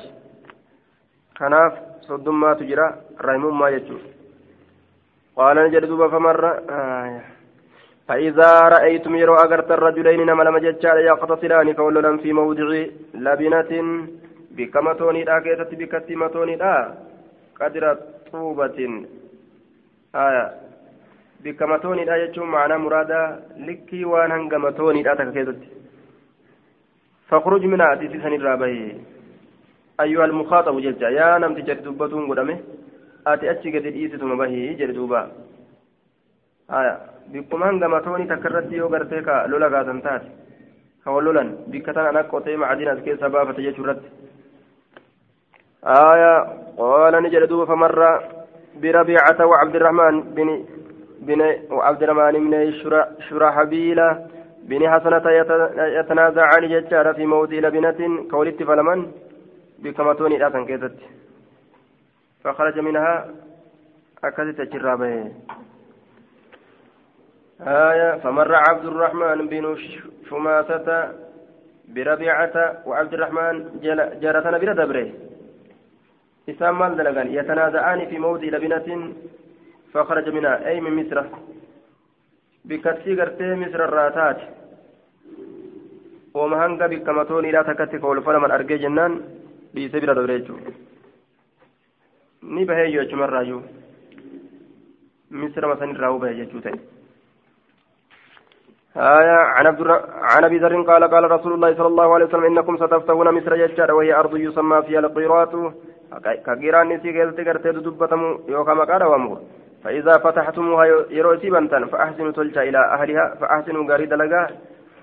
كناف 1.38 1.74
صدما 2.08 2.54
تجرى 2.60 2.88
رحمهم 3.28 3.60
ما 3.60 3.70
يجوز 3.76 4.04
قال 5.40 5.58
نجد 5.58 5.86
دوبا 5.86 6.08
فمر. 6.14 6.46
آه. 6.70 7.22
فإذا 8.08 8.52
رأيتم 8.76 9.16
يرو 9.16 9.36
أغرت 9.36 9.72
الرجلين 9.72 10.26
نما 10.26 10.44
لما 10.44 10.60
جتشار 10.60 10.98
يقتصران 11.10 11.72
كولنا 11.80 12.18
في 12.18 12.34
موضع 12.34 12.70
لبنة 13.26 13.72
بكمتوني 14.56 15.24
لا 15.24 15.40
كيست 15.40 15.72
بكتمتوني 15.80 16.56
لا 16.56 16.94
قدر 17.60 17.84
طوبة. 18.32 18.80
آية 20.16 20.46
بكمتوني 21.44 22.06
لا 22.06 22.16
يجوم 22.24 22.52
معنا 22.52 22.78
مرادا 22.78 23.22
لكي 23.68 24.06
وان 24.06 24.32
هنغمتوني 24.32 25.04
لا 25.04 25.14
تكيست 25.16 25.62
فاخرج 27.28 27.64
من 27.66 27.82
أتيسي 27.82 28.18
سن 28.24 28.34
الرابعي. 28.34 28.80
أيها 30.02 30.26
المخاطب 30.26 30.76
جتشا 30.86 31.10
يا 31.18 31.38
نمت 31.38 31.58
جد 31.68 31.84
دبتون 31.84 32.30
قدامه 32.30 32.58
ati 33.34 33.50
achi 33.54 33.72
gadi 33.72 33.92
dhiisituma 33.96 34.36
bahii 34.42 34.76
jedhe 34.80 34.94
duuba 35.00 35.22
haya 36.76 36.94
bikkuma 37.32 37.70
hangamatooni 37.70 38.28
takka 38.32 38.50
irratti 38.50 38.82
yoo 38.82 38.90
gartee 38.90 39.22
ka 39.28 39.46
lola 39.52 39.70
kaasan 39.70 40.02
taate 40.02 40.30
ka 41.04 41.12
wal 41.12 41.24
lolan 41.24 41.50
bikka 41.72 41.94
tan 41.94 42.10
ana 42.12 42.24
qotee 42.32 42.58
macadiin 42.58 42.92
as 42.94 43.04
keessa 43.06 43.30
baafate 43.30 43.62
jechuu 43.68 43.86
irratti 43.86 44.10
haya 45.94 46.34
qaala 46.82 47.22
ni 47.22 47.30
jedhe 47.34 47.48
duuba 47.48 47.72
famarra 47.74 48.12
بربيعة 48.82 49.46
وعبد 49.46 49.76
الرحمن 49.76 50.22
بن 50.22 50.66
بن 51.28 51.42
وعبد 51.72 52.04
الرحمن 52.04 52.36
بن 52.46 52.54
شرحبيل 53.30 54.00
بن 54.70 54.82
حسنة 54.90 55.26
يتنازعان 56.00 56.64
ججار 56.74 57.14
في 57.14 57.26
موت 57.26 57.52
لبنة 57.52 58.00
كولت 58.32 58.64
فلمن 58.64 59.00
بكمتون 59.84 60.32
الأسن 60.32 60.66
كيست 60.66 60.96
فخرج 62.44 62.80
منها 62.80 63.28
أكدت 64.24 64.62
جرابه 64.62 65.32
آية 67.62 68.18
فمر 68.18 68.56
عبد 68.56 68.86
الرحمن 68.86 69.48
بن 69.48 69.78
شماسة 70.30 70.88
بربيعة 71.88 72.56
وعبد 72.86 73.14
الرحمن 73.14 73.56
جارتنا 74.22 74.58
بلا 74.58 74.74
دبره 74.74 75.10
إسام 76.50 76.80
مال 76.80 76.98
دلقان 76.98 77.28
يتنازعان 77.28 78.06
في 78.10 78.20
موضع 78.20 78.48
لبنة 78.48 79.14
فخرج 79.94 80.30
منها. 80.30 80.68
أي 80.68 80.82
من 80.82 80.94
مصر؟ 81.00 81.18
بكتسي 82.66 83.22
قرتي 83.22 83.56
مصر 83.56 83.80
الراتات. 83.86 84.40
ومهنغا 86.34 86.88
بكمتوني 86.88 87.52
لا 87.52 87.62
تكتك 87.62 88.04
والفلمن 88.04 88.52
أرقي 88.52 88.78
جنان 88.78 89.22
بيسبيل 89.74 90.14
دبريجو 90.14 90.56
ni 92.42 92.66
bahee 92.66 92.92
yoo 92.92 93.04
achumarraayyuu 93.04 93.62
misra 95.32 95.68
masanirraa 95.68 96.18
bahee 96.20 96.40
jechuu 96.42 96.62
ta'e. 96.62 96.80
آية 98.98 99.38
عن 99.56 99.68
عبد 99.68 99.82
عن 100.22 100.44
ابي 100.44 100.58
ذر 100.58 100.82
قال 100.82 101.04
قال 101.04 101.32
رسول 101.32 101.54
الله 101.54 101.76
صلى 101.76 101.88
الله 101.88 102.14
عليه 102.14 102.26
وسلم 102.26 102.44
انكم 102.44 102.78
ستفتحون 102.78 103.32
مصر 103.32 103.56
يجار 103.56 103.92
وهي 103.92 104.14
ارض 104.14 104.38
يسمى 104.38 104.82
فيها 104.82 105.00
القيرات 105.00 105.54
كقيران 106.46 106.90
نسي 106.90 107.22
قلت 107.22 107.40
قرت 107.48 107.68
دبتم 107.68 108.22
يوكا 108.50 108.74
مقال 108.74 109.04
وامر 109.04 109.38
فاذا 109.84 110.18
فتحتموها 110.18 110.86
يروسي 111.10 111.50
بنتن 111.50 111.86
فاحسنوا 111.86 112.32
تلجا 112.32 112.62
إلى 112.70 112.80
اهلها 112.96 113.26
فاحسنوا 113.40 113.92
غاريد 113.92 114.14
لغا 114.14 114.48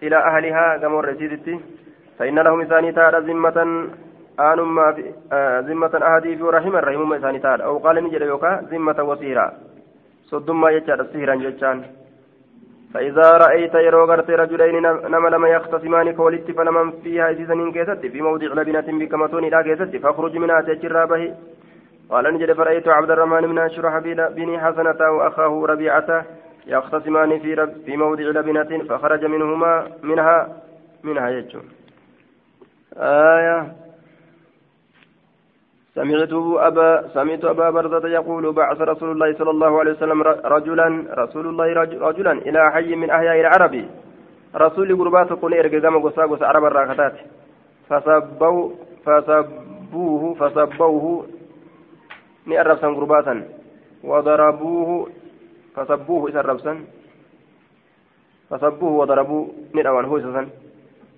إلى 0.03 0.17
اهلها 0.17 0.77
كما 0.77 1.01
رسيدتي 1.01 1.61
فان 2.19 2.39
لهم 2.39 2.65
ثاني 2.65 2.93
تارى 2.93 3.21
ذمة 3.29 3.59
aanummaa 4.39 4.93
fi 4.93 5.05
zimmatan 5.67 6.03
ahadii 6.03 6.37
fi 6.37 6.51
rahima 6.57 6.81
rahimumma 6.81 7.17
isaanii 7.17 7.41
taadha 7.47 7.69
oo 7.71 7.79
qaala 7.85 8.01
ni 8.01 8.11
jedha 8.11 8.27
yookaan 8.33 8.67
zimmata 8.71 9.05
wasiiraa 9.05 9.51
soddummaa 10.31 10.73
jechaadha 10.79 11.05
sihiran 11.13 11.41
jechaan. 11.47 11.85
فإذا 12.95 13.31
رأيت 13.45 13.75
يرو 13.75 14.05
غرت 14.05 14.31
رجلين 14.31 14.83
نما 15.13 15.29
لما 15.29 15.49
يختصمان 15.49 16.13
كولت 16.13 16.51
فلمن 16.51 16.91
فيها 17.03 17.31
إسيسن 17.33 17.73
كيست 17.73 18.07
في 18.13 18.23
موضع 18.23 18.47
لبنة 18.47 18.89
بكمتون 19.01 19.45
لا 19.45 19.63
كيست 19.63 19.97
فاخرج 20.03 20.37
منها 20.37 20.61
تجرى 20.61 21.07
به 21.07 21.23
قال 22.11 22.25
نجد 22.35 22.53
فرأيت 22.53 22.89
عبد 22.89 23.11
الرحمن 23.11 23.41
بن 23.53 23.69
شرحبيل 23.69 24.19
بن 24.37 24.49
حسنة 24.61 25.01
وأخاه 25.17 25.67
ربيعة 25.73 26.25
يختصمان 26.67 27.31
في 27.39 27.55
رب 27.55 27.73
في 27.87 27.97
موضع 27.97 28.25
لبنة 28.37 28.71
فخرج 28.89 29.25
منهما 29.25 29.73
منها 30.03 30.39
منها 31.05 31.29
يجو 31.37 31.61
آية 33.33 33.59
سمعت 35.97 36.33
أبا 36.69 37.09
سمعت 37.17 37.45
أبا 37.45 37.71
بردة 37.71 38.09
يقول 38.09 38.53
بعث 38.53 38.81
رسول 38.81 39.11
الله 39.13 39.33
صلى 39.41 39.51
الله 39.51 39.73
عليه 39.81 39.93
وسلم 39.93 40.23
رجلا 40.45 40.89
رسول 41.23 41.47
الله 41.47 41.67
رجلا 42.09 42.33
إلى 42.33 42.61
حي 42.73 42.91
من 42.95 43.09
أحياء 43.11 43.41
العرب. 43.41 43.75
رسول 44.57 44.89
قربات 44.99 45.33
كن 45.33 45.53
إرقى 45.55 45.79
قام 45.81 45.97
قصا 46.05 46.23
قصا 46.27 46.47
عرب 46.47 46.65
الراكتات 46.65 47.15
فسبوا 47.89 48.71
فسبوه 49.05 50.23
فسبوه. 50.35 51.07
نأرب 52.47 52.79
سن 52.79 52.95
قرباتا. 52.95 53.35
وضربوه 54.05 54.91
فسبوه 55.75 56.23
إسرب 56.31 56.59
سن 56.61 56.79
فسبوه 58.51 58.93
وضربوه. 59.01 59.45
نأوان 59.75 60.05
هو 60.05 60.17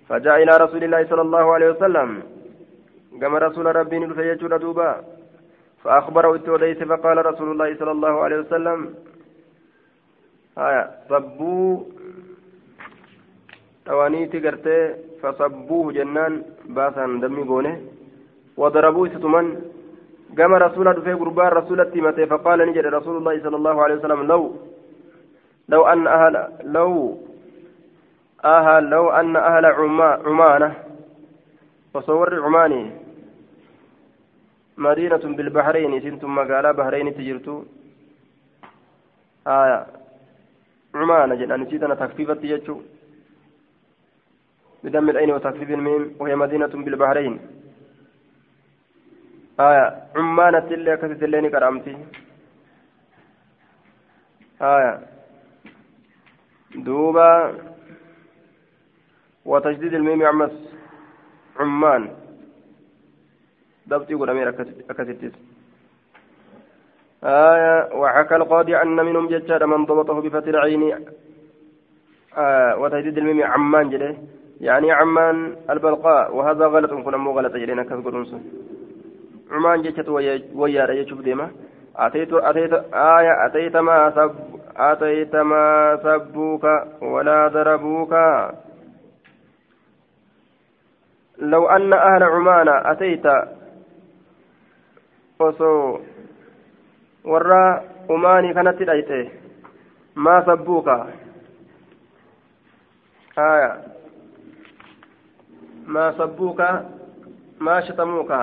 فجاء 0.09 0.37
إلى 0.43 0.53
رسول 0.65 0.83
الله 0.85 1.01
صلى 1.11 1.23
الله 1.23 1.45
عليه 1.55 1.69
وسلم. 1.71 2.38
كما 3.21 3.39
رسول 3.39 3.77
ربي 3.77 3.99
نلف 3.99 4.19
يجور 4.19 4.57
دوبا 4.57 4.91
فأخبره 5.85 6.35
التوديس 6.35 6.79
فقال 6.83 7.27
رسول 7.27 7.49
الله 7.53 7.69
صلى 7.81 7.91
الله 7.91 8.15
عليه 8.25 8.39
وسلم 8.39 8.95
آية 10.59 10.91
صبوا 11.09 11.81
gartee 14.45 14.85
fasabbuuhu 15.23 15.93
jennaan 15.97 16.45
baasan 16.77 17.21
dammi 17.23 17.45
goone 17.51 17.73
wadarabuu 18.61 19.07
isa 19.09 19.19
tuman 19.19 19.47
gama 20.37 20.59
rasuula 20.59 20.93
dhufee 20.93 21.17
gurbaan 21.17 21.53
rasuulatti 21.59 21.99
himate 21.99 22.27
faqaala 22.33 22.67
ni 22.67 22.77
jedhe 22.77 22.91
rasuulullaahi 22.99 23.41
sala 23.41 23.57
allahu 23.61 23.81
alehi 23.85 23.99
wasalam 23.99 24.27
law 24.33 24.43
لو 25.69 25.87
أن 25.87 26.07
أهل 26.07 26.49
لو 26.65 27.19
أهل 28.45 28.91
لو 28.91 29.11
أن 29.11 29.37
أهل 29.37 29.67
عمانة 30.27 30.75
وصور 31.95 32.45
عماني 32.45 32.91
مدينة 34.79 35.25
بالبحرين 35.37 36.01
سنتم 36.01 36.35
مقالة 36.35 36.73
بحرين 36.73 37.15
تجرتو. 37.15 37.65
آية. 39.47 39.87
عمانة 40.95 41.35
جنان 41.35 41.61
نسيتنا 41.61 41.95
تخفيفة 41.95 42.39
يجو 42.43 42.83
بدم 44.85 45.11
العين 45.11 45.31
وتخفيف 45.31 45.71
الميم 45.71 46.17
وهي 46.21 46.37
مدينة 46.37 46.67
بالبحرين. 46.67 47.35
آية. 49.61 49.87
عمانة 50.17 50.69
اللي 50.77 50.97
كثت 50.97 51.23
اللي 51.23 51.51
كرامتي 51.51 51.97
آية. 54.63 54.95
دوبا. 56.75 57.59
وتجديد 59.45 59.95
الميم 59.95 60.23
عمس. 60.23 60.57
عمان. 61.61 62.28
ضبطي 63.89 64.15
قدامي 64.15 64.49
أكثتس 64.91 65.35
آية 67.25 67.95
وحكى 67.95 68.37
القاضي 68.37 68.77
أن 68.83 68.97
منهم 68.97 69.29
ججال 69.29 69.67
من 69.67 69.85
ضبطه 69.85 70.21
بفتح 70.21 70.49
العين. 70.49 71.05
آه 72.37 72.77
وتجديد 72.79 73.19
الميم 73.19 73.43
عمان 73.43 73.91
جده. 73.91 74.17
يعني 74.61 74.93
عمان 74.93 75.57
البلقاء. 75.71 76.37
وهذا 76.37 76.67
غلط. 76.67 76.93
كنا 76.95 77.17
مو 77.17 77.31
غلط 77.39 77.57
جدنا 77.57 77.83
كذكرونس 77.83 78.35
عمان 79.51 79.83
جتت 79.83 80.09
ويا 80.55 80.93
يشوف 80.93 81.21
ديما. 81.21 81.51
أتيت 81.97 82.33
أتيت 82.33 82.73
آية 82.95 83.47
أتيت 83.47 83.77
ما 83.77 84.11
سب 84.11 84.35
أتيت 84.77 85.37
ما 85.37 85.99
سبوك 86.03 86.65
ولا 87.03 87.49
ضربوك. 87.49 88.13
لو 91.39 91.67
أن 91.69 91.93
أهل 91.93 92.23
عمان 92.23 92.69
أتيت 92.69 93.27
osoo 95.39 96.01
warra 97.25 97.83
umaanii 98.09 98.55
kanatti 98.55 98.85
dhayxe 98.91 99.19
maa 100.15 100.43
sabbuuka 100.47 100.97
haya 103.37 103.71
maa 105.87 106.13
sabbuuka 106.19 106.69
maa 107.59 107.83
shatamuuka 107.83 108.39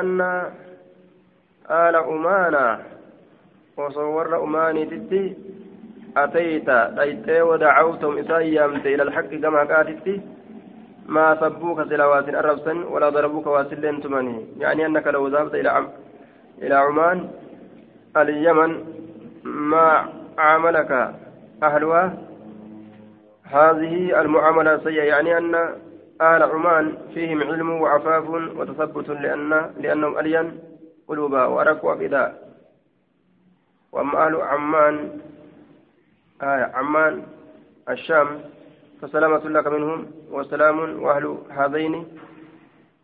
anna 0.00 0.28
aala 1.78 2.02
umaanaa 2.16 2.78
osoo 3.76 4.10
warra 4.16 4.40
umaaniititti 4.40 5.22
atayta 6.14 6.76
dhayxee 6.96 7.40
wadacawtahum 7.52 8.18
isaan 8.18 8.52
yaamte 8.54 8.92
ila 8.92 9.02
alxaqi 9.08 9.38
gama 9.44 9.58
haqaatitti 9.64 10.14
ما 11.14 11.26
سبوك 11.40 11.78
سلاوات 11.90 12.28
الربسا 12.28 12.74
ولا 12.92 13.08
ضربوك 13.08 13.46
واسلين 13.46 14.00
تمني. 14.02 14.46
يعني 14.62 14.86
أنك 14.86 15.06
لو 15.06 15.28
ذهبت 15.28 15.54
إلى 15.54 15.68
عم 15.68 15.86
إلى 16.62 16.74
عمان 16.74 17.18
اليمن 18.16 18.70
ما 19.44 19.86
عاملك 20.38 20.90
أهلها؟ 21.62 22.04
هذه 23.44 24.20
المعاملة 24.20 24.78
سيئة. 24.86 25.02
يعني 25.02 25.30
أن 25.38 25.54
أهل 26.20 26.42
عمان 26.42 26.86
فيهم 27.14 27.42
علم 27.42 27.70
وعفاف 27.70 28.28
وتثبت 28.56 29.08
لأن 29.08 29.50
لأنهم 29.80 30.18
ألين 30.18 30.58
قلوبا 31.08 31.44
وركوا 31.44 31.94
فداء 31.94 32.30
وأما 33.92 34.26
أهل 34.26 34.34
عمان 34.36 35.20
آه 36.42 36.70
عمان 36.74 37.22
الشام 37.88 38.40
فسلامة 39.00 39.48
لك 39.48 39.66
منهم 39.66 40.06
وسلام 40.30 41.02
وأهل 41.02 41.38
هذين 41.50 42.06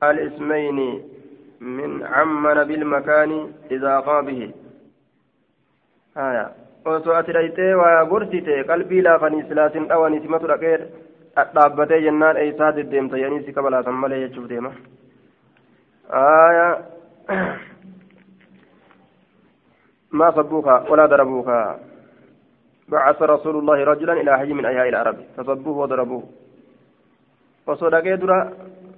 الاسمين 0.03 0.79
من 1.61 2.03
عمن 2.03 2.65
بالمكان 2.65 3.53
إذا 3.71 3.99
قام 4.01 4.27
به 4.27 4.53
آية 6.17 6.47
osoo 6.87 7.15
ati 7.19 7.33
dhayxee 7.35 7.75
waa 7.75 8.05
gorsite 8.11 8.65
qalbii 8.69 9.01
laafanii 9.07 9.43
silaatin 9.49 9.89
dhawanii 9.91 10.21
simatu 10.25 10.47
dhaqee 10.51 10.77
dhaabbatee 11.55 11.99
jennaan 12.05 12.37
eeysaa 12.43 12.69
deddeemta 12.77 13.19
yanii 13.23 13.43
si 13.47 13.53
kabalaatan 13.57 13.99
malee 14.03 14.21
jechuuf 14.21 14.47
deema 14.53 14.71
آية 16.11 16.85
ما 20.13 20.31
صبوك 20.31 20.67
ولا 20.91 21.07
ضربوك 21.07 21.49
بعث 22.89 23.23
رسول 23.23 23.57
الله 23.59 23.85
رجلا 23.85 24.13
إلى 24.13 24.39
حي 24.39 24.53
من 24.53 24.65
أحياء 24.65 24.89
العرب 24.89 25.17
فصبوه 25.37 25.77
وضربوه. 25.79 26.25
وصدقه 27.67 28.15
درا 28.15 28.39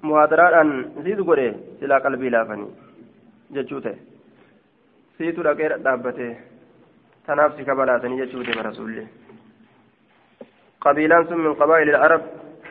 مهادرات 0.02 0.52
أن 0.52 0.68
زيد 1.04 1.20
قري 1.28 1.56
سلا 1.80 1.98
قلبي 1.98 2.28
لافني 2.28 2.68
جتشوته 3.54 3.94
سيتو 5.18 5.42
رقير 5.42 5.76
دابته 5.76 6.36
تنافسي 7.26 7.64
كبلاتني 7.64 8.14
جتشوته 8.20 8.52
برسول 8.62 8.88
الله 8.90 9.06
قبيلان 10.80 11.22
من 11.44 11.54
قبائل 11.54 11.88
العرب 11.88 12.22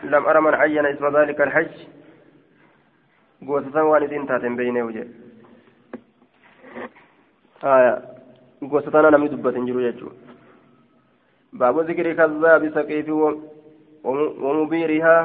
لم 0.04 0.24
أرى 0.26 0.42
من 0.42 0.54
عين 0.54 0.86
اسم 0.86 1.18
ذلك 1.18 1.42
الحج 1.42 1.76
قوسة 3.48 3.84
والدين 3.84 4.28
تاتم 4.28 4.56
بينه 4.56 4.84
وجه 4.88 5.08
آية 7.64 7.94
قوسة 8.72 9.00
أنا 9.00 9.10
نمي 9.10 9.28
دبة 9.28 9.52
جرو 9.52 9.80
يجو 9.80 10.10
باب 11.60 11.80
ذكر 11.80 12.14
كذاب 12.14 12.64
سقيف 12.76 13.10
ومبيرها 14.44 15.18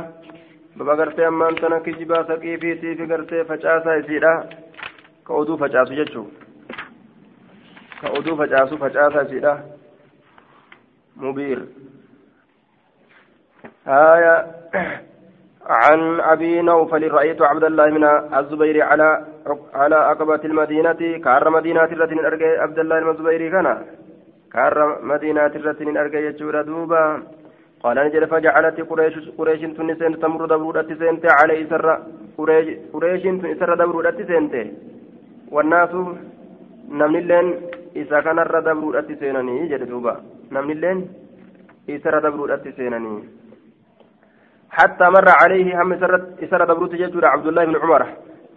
بابا 0.76 0.92
غرتي 0.92 1.28
أمان 1.28 1.54
تنا 1.54 1.78
كجبا 1.78 2.22
سقيفي 2.22 2.74
تيفي 2.74 3.04
غرتي 3.10 3.44
فجاسا 3.44 3.94
يسيرا 3.94 4.34
كأودو 5.26 5.56
فجاسو 5.56 5.94
جتشو 5.94 6.24
كأودو 8.02 8.36
فجاسو 8.36 8.76
فجاسا 8.76 9.22
يسيرا 9.22 9.54
مبير 11.16 11.58
آية 13.86 14.46
عن 15.66 16.20
أبي 16.20 16.62
نوفل 16.62 17.10
رأيت 17.10 17.42
عبد 17.42 17.64
الله 17.64 17.86
من 17.86 18.04
الزبير 18.38 18.82
على 18.82 19.26
على 19.74 19.94
عقبة 19.94 20.40
المدينة 20.44 21.18
كار 21.24 21.50
مدينة 21.50 21.84
التي 21.84 22.16
عبد 22.64 22.78
الله 22.78 23.00
من 23.00 23.10
الزبير 23.10 23.50
كان 23.50 23.66
كار 24.52 24.98
مدينة 25.02 25.46
الرتين 25.46 25.96
أرجع 25.96 26.18
يجور 26.18 26.62
دوبا. 26.62 27.22
قال 27.82 27.96
نجد 28.06 28.24
فجعلت 28.24 28.78
قريش 28.90 29.14
قريش 29.38 29.60
تنسين 29.76 30.20
تمر 30.22 30.46
دبرودة 30.52 30.90
سنت 31.00 31.24
عليه 31.40 31.60
سر 31.70 31.86
قريش 32.38 32.66
قريش 32.92 33.22
تنسر 33.22 33.70
دبرودة 33.80 34.18
سنت 34.28 34.54
والناس 35.54 35.92
نمن 36.98 37.16
اللين 37.22 37.46
إذا 37.96 38.18
كان 38.20 38.38
الرد 38.38 38.64
دبرودة 38.64 39.08
سينني 39.20 39.56
جد 39.70 39.82
دوبا. 39.90 40.14
نمن 40.52 40.70
اللين 40.70 40.98
إذا 41.88 42.18
دبرودة 42.24 42.64
سينني 42.76 43.14
حتى 44.70 45.04
مر 45.14 45.28
عليه 45.42 45.82
هم 45.82 45.92
إسر 46.44 46.64
دبروت 46.70 46.94
يجور 46.94 47.24
عبد 47.24 47.46
الله 47.46 47.64
بن 47.64 47.76
عمر. 47.82 48.02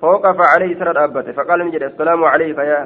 فوقف 0.01 0.37
عليه 0.53 0.71
سر 0.79 1.03
أبته 1.03 1.31
فقال 1.31 1.59
نجد 1.67 1.83
السلام 1.83 2.23
عليك 2.23 2.57
يا 2.57 2.79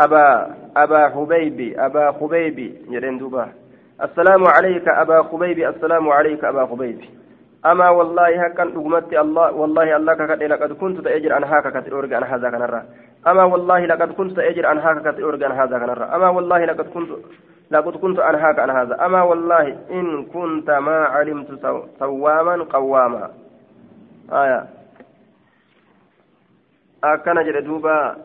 أبا 0.00 0.54
أبا 0.76 1.08
خبيب 1.08 1.74
أبا 1.78 2.12
خبيب 2.12 2.58
يرين 2.90 3.18
دوبا. 3.18 3.48
السلام 4.02 4.46
عليك 4.46 4.88
أبا 4.88 5.22
خبيب 5.22 5.58
السلام 5.58 6.08
عليك 6.08 6.44
أبا 6.44 6.66
خبيب 6.66 7.00
أما 7.66 7.88
والله 7.88 8.46
هكا 8.46 8.64
نقمت 8.64 9.12
الله 9.12 9.52
والله 9.52 9.96
الله 9.96 10.14
كقد 10.14 10.42
لقد 10.42 10.72
كنت 10.72 11.00
تأجر 11.00 11.32
عن 11.32 11.44
هاك 11.44 11.84
كتورج 11.84 12.12
عن 12.12 12.24
هذا 12.24 12.50
كنرى. 12.50 12.82
أما 13.26 13.44
والله 13.44 13.86
لقد 13.86 14.12
كنت 14.12 14.36
تأجر 14.36 14.66
عن 14.66 14.78
هاك 14.78 15.14
كتورج 15.14 15.44
عن 15.44 15.52
هذا 15.52 15.78
كنرى. 15.78 16.04
أما 16.04 16.28
والله 16.28 16.64
لقد 16.64 16.86
كنت 16.94 17.10
لقد 17.70 17.96
كنت 17.96 18.18
عن 18.18 18.34
هاك 18.34 18.58
عن 18.58 18.70
هذا. 18.70 19.06
أما 19.06 19.22
والله 19.22 19.78
إن 19.90 20.24
كنت 20.24 20.70
ما 20.70 21.04
علمت 21.04 21.48
سواما 21.98 22.64
قواما. 22.64 23.30
آية. 24.32 24.66
أكن 27.04 27.34
جردوبا 27.34 28.16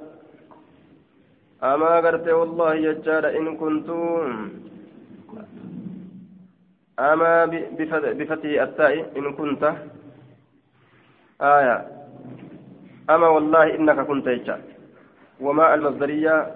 أما 1.64 1.96
قرت 2.00 2.28
والله 2.28 2.76
يجار 2.76 3.30
إن 3.30 3.58
كنتم. 3.58 4.50
أما 7.00 7.46
بفتح 8.18 8.62
التاء 8.62 9.18
إن 9.18 9.34
كنت. 9.34 9.64
آية. 11.42 11.88
أما 13.10 13.28
والله 13.28 13.76
إنك 13.76 14.00
كنت 14.00 14.28
يجار. 14.28 14.62
وما 15.40 15.74
المصدرية 15.74 16.56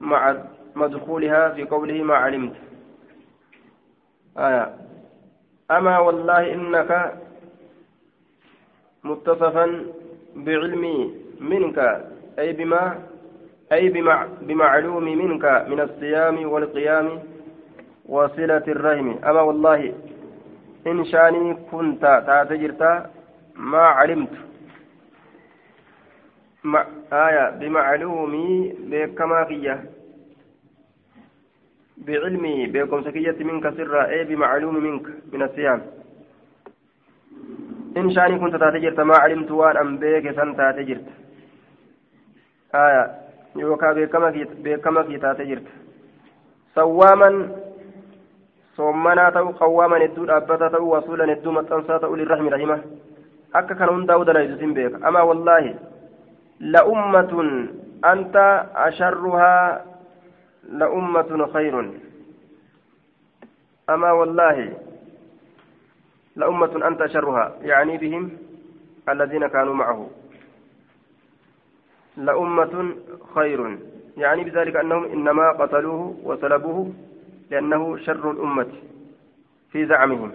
مع 0.00 0.36
مدخولها 0.76 1.48
في 1.48 1.64
قوله 1.64 2.02
ما 2.02 2.14
علمت. 2.14 2.56
آية. 4.38 4.74
أما 5.70 5.98
والله 5.98 6.52
إنك 6.54 7.14
متصفا 9.04 9.84
بعلمي 10.36 11.14
منك 11.40 11.78
أي 12.38 12.52
بما 12.52 13.02
أي 13.72 13.88
بمع 13.88 14.26
بمعلوم 14.40 15.04
منك 15.04 15.44
من 15.68 15.80
الصيام 15.80 16.48
والقيام 16.52 17.22
وصلة 18.06 18.66
الرحم. 18.68 19.08
أما 19.24 19.40
والله 19.40 19.94
إن 20.86 21.04
شاني 21.04 21.54
كنت 21.70 22.02
تعتجرت 22.02 22.82
ما 23.56 23.78
علمت. 23.78 24.34
مع 26.64 26.86
آية 27.12 27.50
بمعلومي 27.50 28.74
بكما 28.78 29.44
فيه 29.44 29.84
بعلمي 31.96 32.66
بكم 32.66 33.02
سكية 33.04 33.44
منك 33.44 33.74
سرا 33.76 34.06
أي 34.08 34.24
بمعلوم 34.24 34.74
منك 34.74 35.06
من 35.32 35.42
الصيام. 35.42 35.82
إن 37.96 38.10
شاني 38.10 38.38
كنت 38.38 38.56
تعتجرت 38.56 39.00
ما 39.00 39.16
علمت 39.16 39.50
وأن 39.50 39.76
أنبيك 39.76 40.30
سن 40.36 40.56
تعتجرت. 40.56 41.06
آية 42.74 43.27
يوكا 43.56 43.92
بكما 43.92 45.02
في 45.02 45.18
تعتجرت 45.18 45.66
صواما 46.74 47.48
soommanaa 48.78 49.30
ta'u 49.34 49.52
qawwaaman 49.58 50.02
hedduu 50.04 50.26
dhaabbataa 50.30 50.70
ta'u 50.70 50.90
wasuulan 50.90 51.30
hedduu 51.32 51.52
maxxansaa 51.56 51.98
ta'u 52.02 52.16
lirrahmi 52.18 52.50
rahima 52.54 52.76
akka 53.60 53.74
kana 53.74 53.92
hundaa'u 53.96 54.26
dalaysu 54.28 54.58
sin 54.60 54.74
beeka 54.76 55.00
amaa 55.08 55.24
wallaahi 55.30 55.72
la'ummatun 56.74 57.48
anta 58.12 58.44
asharruhaa 58.86 59.80
la'ummatun 60.82 61.42
khayrun 61.56 61.88
amaa 63.96 64.14
wallaahi 64.20 64.68
لأمة 66.38 66.86
أنت 66.88 67.06
شرها 67.06 67.52
يعني 67.62 67.98
بهم 67.98 68.30
الذين 69.08 69.46
كانوا 69.46 69.74
معه 69.74 70.06
لأمة 72.18 72.94
خير. 73.34 73.78
يعني 74.16 74.44
بذلك 74.44 74.76
أنهم 74.76 75.04
إنما 75.04 75.50
قتلوه 75.52 76.16
وسلبوه 76.24 76.92
لأنه 77.50 77.96
شر 77.96 78.30
الأمة 78.30 78.66
في 79.72 79.86
زعمهم 79.86 80.30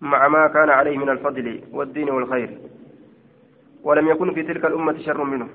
مع 0.00 0.28
ما 0.28 0.46
كان 0.48 0.70
عليه 0.70 0.98
من 0.98 1.08
الفضل 1.08 1.60
والدين 1.72 2.10
والخير. 2.10 2.58
ولم 3.84 4.08
يكن 4.08 4.34
في 4.34 4.42
تلك 4.42 4.64
الأمة 4.64 4.98
شر 4.98 5.24
منه. 5.24 5.48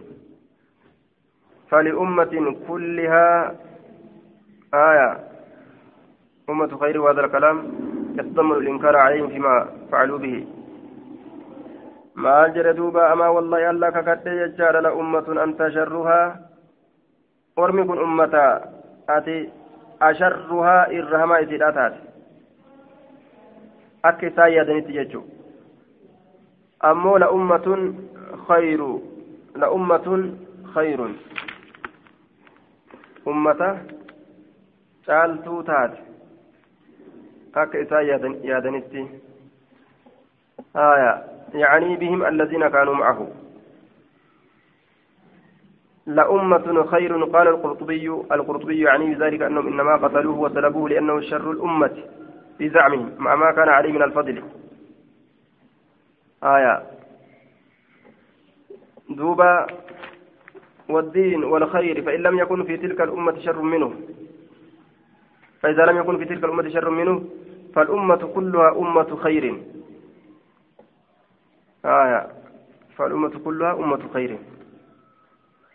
فلأمة 1.69 2.55
كلها 2.67 3.55
آية. 4.73 5.19
أمة 6.49 6.77
خير 6.77 7.01
وهذا 7.01 7.25
الكلام 7.25 7.57
يتضمن 8.19 8.55
الإنكار 8.57 8.95
عليهم 8.95 9.27
فيما 9.27 9.67
فعلوا 9.91 10.17
به. 10.17 10.47
ما 12.23 12.47
جرى 12.53 12.73
دوبا 12.73 13.13
أما 13.13 13.27
والله 13.35 13.69
ألا 13.69 13.89
ككد 13.95 14.27
يجار 14.27 14.75
لأمة 14.85 15.27
أنت 15.43 15.59
شرها 15.75 16.21
ورمكن 17.57 17.97
أمة 18.07 18.35
أتي 19.09 19.37
asharruhaa 19.99 20.87
irra 20.97 21.19
hamaa 21.19 21.39
isiidha 21.39 21.71
taate 21.73 21.99
akka 24.09 24.27
isaan 24.27 24.53
yaadanitti 24.53 24.93
jechuudha 24.93 25.31
ammoo 26.89 27.17
la 27.23 27.29
ummatun 27.37 27.81
khayru 28.47 28.89
la 29.61 29.69
ummatun 29.77 30.25
khayrun 30.73 31.15
ummata 33.31 33.69
caaltuu 35.07 35.63
taate 35.71 35.97
akka 37.63 37.79
isaan 37.85 38.37
yaadanitti 38.51 39.07
آية 40.75 41.36
يعني 41.53 41.95
بهم 41.95 42.25
الذين 42.25 42.67
كانوا 42.67 42.95
معه. 42.95 43.27
لأمة 46.05 46.83
خير 46.83 47.23
قال 47.23 47.47
القرطبي 47.47 48.07
القرطبي 48.07 48.81
يعني 48.81 49.15
بذلك 49.15 49.41
أنهم 49.41 49.67
إنما 49.67 49.95
قتلوه 49.95 50.39
وسلبوه 50.39 50.89
لأنه 50.89 51.21
شر 51.21 51.51
الأمة 51.51 52.03
في 52.57 52.69
زعمهم 52.69 53.11
مع 53.17 53.35
ما 53.35 53.51
كان 53.51 53.69
عليه 53.69 53.91
من 53.91 54.03
الفضل. 54.03 54.43
آية. 56.43 56.83
دوبا 59.09 59.67
والدين 60.89 61.43
والخير 61.43 62.01
فإن 62.01 62.21
لم 62.21 62.39
يكن 62.39 62.63
في 62.63 62.77
تلك 62.77 63.01
الأمة 63.01 63.39
شر 63.39 63.61
منه. 63.61 63.93
فإذا 65.61 65.85
لم 65.85 65.97
يكن 65.97 66.17
في 66.17 66.25
تلك 66.25 66.43
الأمة 66.43 66.69
شر 66.69 66.89
منه 66.89 67.23
فالأمة 67.75 68.31
كلها 68.35 68.77
أمة 68.77 69.15
خير. 69.15 69.63
آية. 71.85 72.27
فالأمة 72.97 73.39
كلها 73.45 73.73
أمة 73.73 73.99
خير. 74.13 74.37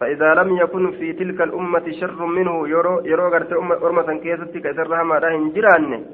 فإذا 0.01 0.35
لم 0.35 0.57
يكن 0.57 0.91
في 0.91 1.13
تلك 1.13 1.41
الأمة 1.41 1.91
شر 2.01 2.27
منه 2.27 2.69
يرو 2.69 3.01
يرو 3.05 3.29
غرت 3.29 3.53
أمة 3.53 4.19
كيستي 4.19 4.61
كسرها 4.61 5.03
ما 5.03 5.19
راهن 5.19 5.53
جيران. 5.53 6.07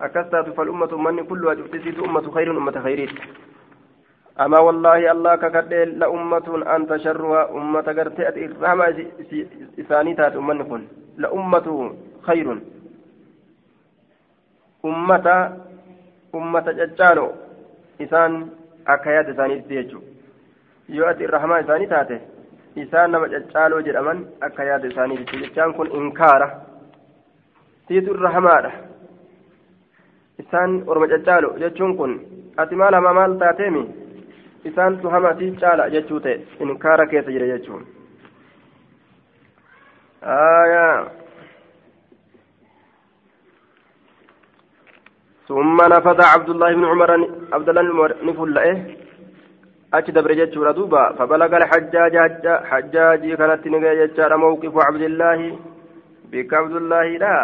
أكستات 0.00 0.48
فالأمة 0.50 0.96
من 0.96 1.24
كلها 1.26 1.54
جفتسيت 1.54 1.98
أمة 1.98 2.30
خير 2.30 2.50
أمة 2.50 2.80
خيريت 2.80 3.10
أما 4.40 4.58
والله 4.58 5.12
الله 5.12 5.36
ككدل 5.36 5.98
لأمة 5.98 6.48
أنت 6.76 6.96
شرها 6.96 7.50
أمة 7.50 7.80
غرت 7.80 8.20
إرهما 8.20 8.86
إسانيتات 9.80 10.36
أمة 10.36 10.64
كن. 10.64 10.82
لأمة 11.16 11.94
خير. 12.22 12.58
أمة 14.84 15.26
أمة 16.34 16.66
ججالو. 16.72 17.28
إسان 18.02 18.48
أكياد 18.88 19.28
إسانيت 19.30 19.70
يجو 19.70 20.00
يؤتي 20.88 21.24
الرحمة 21.24 21.60
إسانيتاته 21.60 22.20
isaan 22.76 23.10
nama 23.10 23.28
caccaaloo 23.28 23.82
jedhaman 23.86 24.26
akka 24.40 24.64
yaada 24.64 24.86
isaaniitti 24.86 25.38
jechaan 25.42 25.74
kun 25.74 25.90
inkaara 25.98 26.48
siitu 27.88 28.14
irra 28.14 28.30
hamaadha 28.36 28.70
isaan 30.42 30.82
orma 30.86 31.06
caccaalo 31.12 31.50
jechuun 31.62 31.96
kun 31.96 32.12
ati 32.56 32.74
maal 32.80 32.94
hamaa 32.98 33.14
maal 33.18 33.36
taateemi 33.42 33.82
isaantu 34.70 35.10
hama 35.14 35.34
si 35.38 35.50
caala 35.60 35.90
jechuu 35.94 36.20
ta'e 36.20 36.34
inkaara 36.66 37.06
keessa 37.12 37.30
jira 37.36 37.46
jechuun 37.52 37.86
ثم 45.48 45.76
نفذ 45.76 46.18
عبد 46.34 46.50
الله 46.50 46.74
بن 46.74 46.84
عمر 46.84 47.10
عبد 47.52 47.68
الله 47.68 47.82
بن 47.82 47.90
عمر 47.90 48.10
نفل 48.24 48.58
achi 49.94 50.10
dabre 50.12 50.34
jechuudha 50.34 50.72
duuba 50.74 51.14
fabalaga 51.18 51.56
alxajjaaja 51.56 52.54
xajjaajii 52.70 53.36
kanatti 53.40 53.70
ni 53.70 53.78
ga'e 53.78 53.96
jechaadha 54.00 54.38
mawqifu 54.42 54.78
cabdillaahi 54.82 55.54
bika 56.30 56.58
abdullaahiidha 56.58 57.34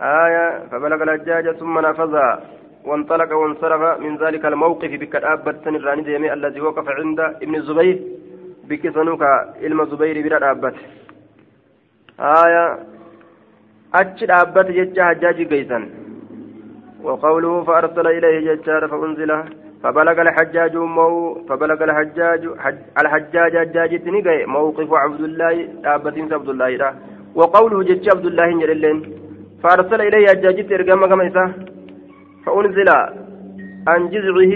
آية. 0.00 0.68
فبلغ 0.70 1.02
الحجاج 1.02 1.46
ثم 1.60 1.78
نفذ. 1.78 2.14
وانطلق 2.84 3.30
وانصرف. 3.32 4.00
من 4.00 4.16
ذلك 4.16 4.44
الموقف 4.46 4.90
بك 5.02 5.14
أبت 5.16 5.66
الراني 5.66 6.02
ديمي 6.02 6.32
الذي 6.32 6.60
وقف 6.60 6.88
عند 6.88 7.20
ابن 7.20 7.54
الزبير. 7.54 7.98
بك 8.68 8.94
سنوك 8.94 9.22
علم 9.62 9.80
الزبير 9.80 10.16
بلا 10.24 10.50
أبت 10.50 10.76
آية. 12.20 12.64
أجل 13.94 14.30
أبت 14.30 14.66
جج 14.76 15.00
حجاج 15.00 15.38
قيسا 15.52 15.78
وقوله 17.02 17.64
فأرسل 17.64 18.06
إليه 18.06 18.54
ججار 18.54 18.88
فأنزل 18.88 19.30
فبلغ 19.82 20.20
الحجاج 20.22 20.76
مو 20.76 21.34
فبلغ 21.48 21.84
الحجاج 21.84 22.42
حج 22.58 22.78
الحجاج 23.00 23.52
حجاج 23.62 23.92
تنقى 24.04 24.46
موقف 24.46 24.92
عبد 24.92 25.20
الله 25.20 25.54
دابتين 25.84 26.32
عبد 26.32 26.48
الله 26.48 26.70
لا 26.80 26.94
وقوله 27.34 27.78
جج 27.88 28.06
عبد 28.14 28.26
الله 28.26 28.48
جللين 28.60 28.98
فأرسل 29.62 30.00
إليه 30.08 30.26
حجاج 30.28 30.58
ترقم 30.68 31.06
كما 31.10 31.26
فأنزل 32.44 32.88
عن 33.88 34.00
جزعه 34.14 34.54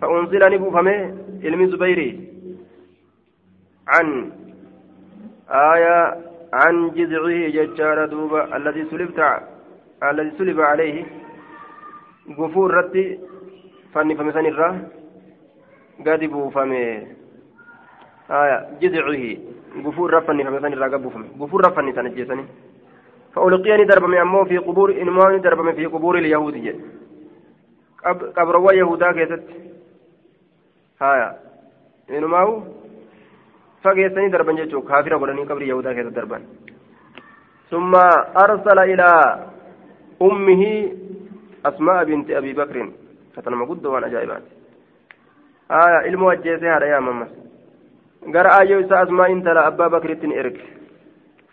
فأنزل 0.00 0.42
نبو 0.54 0.70
فمه 0.70 0.98
علم 1.44 1.60
زبيري 1.72 2.10
عن 3.88 4.06
آية 5.74 5.98
عن 6.52 6.74
جذعه 6.96 7.40
ججار 7.56 8.06
دوبا 8.06 8.56
الذي 8.56 8.84
سلبت 8.90 9.20
الذي 10.10 10.30
سلب 10.38 10.60
عليه 10.60 11.04
غفور 12.38 12.74
رتي 12.74 13.18
fannifame 13.94 14.32
san 14.34 14.46
irraa 14.50 14.74
gadi 16.06 16.26
buufame 16.26 16.80
jizcihi 18.80 19.32
gufuu 19.84 20.08
irra 20.08 20.20
fannifame 20.26 20.60
san 20.60 20.74
irraa 20.76 20.90
gad 20.94 21.02
buufame 21.02 21.30
gufuu 21.38 21.60
irra 21.60 21.74
fannisan 21.78 22.10
ajjeesanii 22.10 22.48
فألقي 23.34 23.82
ندربم 23.82 24.14
أمه 24.14 24.44
في 24.44 24.58
قبور 24.58 24.94
إنما 25.02 25.32
ندربم 25.32 25.72
في 25.72 25.86
قبور 25.86 26.18
اليهود 26.18 26.54
جد 26.54 26.78
قبر 28.36 28.74
يهودا 28.74 29.12
كيست. 29.12 29.42
هايا 31.02 31.38
إنما 32.10 32.38
هو 32.38 32.62
فقيسني 33.82 34.28
دربا 34.28 34.52
جتشو 34.52 34.82
كافر 34.82 35.16
قولني 35.16 35.42
قبر 35.50 35.62
يهودا 35.62 35.92
كيست 35.92 36.14
دربا 36.14 36.38
ثم 37.70 37.94
أرسل 38.44 38.78
إلى 38.78 39.10
أمه 40.22 40.92
أسماء 41.66 42.04
بنت 42.04 42.30
أبي 42.30 42.52
بكر 42.52 42.90
فتنما 43.36 43.64
قد 43.64 43.86
وأنا 43.86 44.08
جايبات 44.08 44.42
آية 45.70 45.96
علم 46.06 46.22
وجهتها 46.22 46.76
هذا 46.76 46.86
يا 46.86 47.00
ممس 47.00 47.28
قرأ 48.34 48.60
أيو 48.60 48.80
إسا 48.80 49.02
أسماء 49.02 49.32
إنت 49.32 49.46
أبا 49.46 49.88
بكر 49.88 50.10
إرك. 50.40 50.60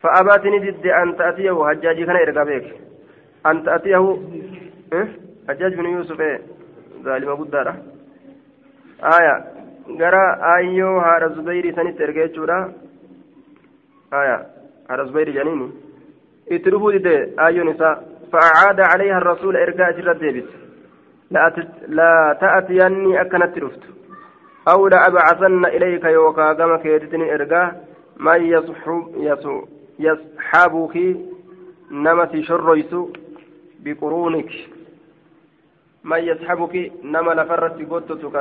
فأباتني 0.01 0.59
ضد 0.59 0.87
أن 0.87 1.17
تأتيه 1.17 1.65
حجاجي 1.65 2.05
كان 2.05 2.15
إرقا 2.15 2.43
بك 2.43 2.75
أن 3.45 3.63
تأتيه 3.63 4.17
إيه؟ 4.93 5.07
حجاج 5.49 5.73
بن 5.75 5.85
يوسف 5.85 6.21
إيه؟ 6.21 6.41
ظالم 7.03 7.35
قدارة 7.35 7.75
آية 9.03 9.45
قرأ 9.99 10.55
أيو 10.55 10.99
هذا 10.99 11.27
سنت 11.75 12.01
إرقا 12.01 12.19
يجورا. 12.19 12.73
آية 14.13 14.47
هذا 14.89 15.03
زبير 15.03 15.29
جنيني. 15.29 15.69
اتربوا 16.51 16.91
ضد 16.91 17.07
أيو 17.39 17.63
نساء. 17.63 18.10
فأعاد 18.33 18.79
عليها 18.79 19.17
الرسول 19.17 19.57
إرقاء 19.57 19.91
جرد 19.91 20.19
ديبت. 20.19 20.49
لا 21.87 22.37
تأتيني 22.41 23.21
أكنت 23.21 23.57
رفت. 23.57 23.83
أو 24.67 24.87
لأبعثن 24.87 25.65
إليك 25.65 26.03
يوكا 26.03 26.53
كما 26.53 26.77
كيدتني 26.77 27.33
إرقاء 27.35 27.87
من 28.17 28.45
يصحب 28.45 29.07
يصحبك 29.99 30.95
نمت 31.91 32.39
شريس 32.39 32.95
بقرونك. 33.79 34.51
من 36.03 36.19
يصحبك 36.19 36.91
نما 37.03 37.31
لفرت 37.31 37.77
قدتك 37.91 38.35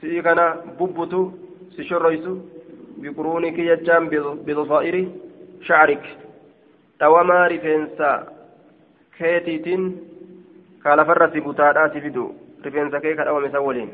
سيكنا 0.00 0.46
ببت 0.80 1.14
سشريس 1.76 2.24
بقرونك 2.98 3.58
يجام 3.58 4.08
بضفائر 4.46 5.08
شعرك. 5.62 6.04
دوما 7.00 7.46
رفنسا 7.46 8.12
keetiitiin 9.18 9.84
kaa 10.82 10.96
lafarratti 10.96 11.44
butaadhaa 11.46 11.88
si 11.88 12.00
fidu 12.00 12.24
rifeensa 12.64 13.00
kee 13.00 13.14
ka 13.16 13.24
dhawame 13.24 13.50
san 13.52 13.64
waliin. 13.68 13.92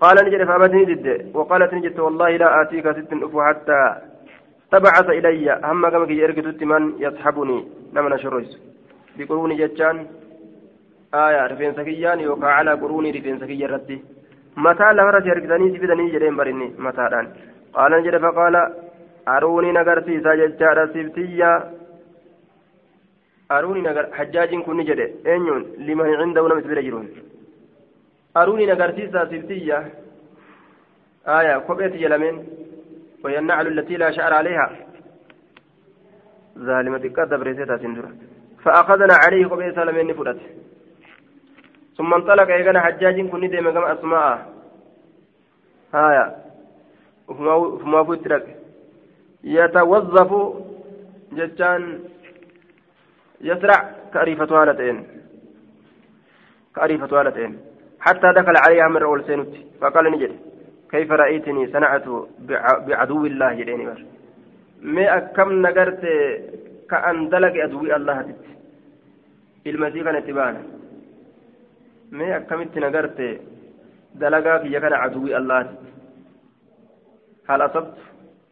قال 0.00 0.16
نجد 0.24 0.44
فأبتني 0.44 0.84
ضد 0.84 1.30
وقالت 1.34 1.74
نجد 1.74 1.98
والله 2.00 2.30
لا 2.36 2.62
آتيك 2.62 2.86
ست 2.96 3.12
أفو 3.12 3.42
حتى 3.42 3.80
تبعث 4.72 5.08
إلي 5.18 5.60
هم 5.64 5.88
كما 5.88 6.06
كي 6.06 6.16
يركض 6.18 6.62
من 6.64 6.82
يصحبني 7.04 7.58
نمنا 7.94 8.16
شرويس 8.16 8.52
بقروني 9.16 9.56
جتان 9.60 9.96
آية 11.14 11.46
رفين 11.46 11.72
سكيان 11.78 12.20
يوقع 12.20 12.50
على 12.58 12.72
قروني 12.82 13.10
رفين 13.16 13.38
سكي 13.40 13.66
ردي 13.66 13.98
متى 14.64 14.88
لفرت 14.96 15.26
يركضني 15.26 15.66
سفدني 15.74 16.10
جدين 16.14 16.36
برني 16.38 16.68
متى 16.84 17.06
دان 17.12 17.26
قال 17.74 17.92
نجد 17.92 18.16
فقال 18.24 18.54
أروني 19.28 19.72
نغرتي 19.72 20.20
ساجد 20.24 20.50
سبتيا 20.94 21.52
aruuni 23.48 23.82
nagar 23.82 24.10
hajjaajiin 24.18 24.64
kun 24.64 24.76
ni 24.76 24.84
jedhe. 24.84 25.06
Eenyuun? 25.24 25.64
Liman 25.78 26.16
cindahu 26.20 26.48
nama 26.48 26.60
bira 26.60 26.82
jiruun. 26.82 27.08
Aruuni 28.34 28.66
nagarsiisaa 28.66 29.26
siftiyya 29.30 29.84
aya 31.24 31.60
kopheeti 31.60 31.98
jedhameen 31.98 32.38
وهي 33.24 33.38
النعل 33.38 33.66
التي 33.66 33.96
لا 33.96 34.10
شعر 34.10 34.34
عليها 34.34 34.70
ظالمة 36.58 37.04
قد 37.16 37.34
بريسيتها 37.34 37.76
سندرة 37.76 38.10
فأخذنا 38.64 39.14
عليه 39.24 39.46
قبيل 39.46 39.74
سلمين 39.74 40.14
فرت 40.14 40.40
ثم 41.96 42.14
انطلق 42.14 42.48
إيقنا 42.48 42.80
حجاج 42.80 43.28
كن 43.30 43.40
ندي 43.40 43.60
مقام 43.60 43.84
أسماء 43.84 44.52
هايا 45.94 46.26
وفما 47.28 48.04
فترك 48.04 48.56
يتوظف 49.44 50.30
جتان 51.32 51.82
يسرع 53.40 53.90
كأريفة 54.14 54.54
والدين. 54.54 55.06
كأريفة 56.76 57.16
والدين. 57.16 57.58
حتى 58.00 58.32
دخل 58.36 58.56
عليها 58.56 58.88
مرة 58.88 59.06
والسينت 59.06 59.48
فقال 59.80 60.04
نجد 60.12 60.36
كيف 60.90 61.10
رأيتني 61.12 61.66
صنعت 61.66 62.04
بعدو 62.88 63.26
الله 63.26 63.54
جديني 63.54 63.86
بر? 63.86 64.04
ما 64.82 65.16
أكم 65.16 65.52
نقرت 65.62 66.02
كأن 66.90 67.28
دلق 67.28 67.54
الله 67.96 68.22
تت. 68.22 68.44
ما 72.12 72.36
نقرت 72.78 73.40
دلقا 74.14 74.58
في 74.58 74.68
عدوي 74.94 75.36
الله 75.36 75.62
تت. 75.62 75.78
هل 77.48 77.60
أصبت 77.62 77.94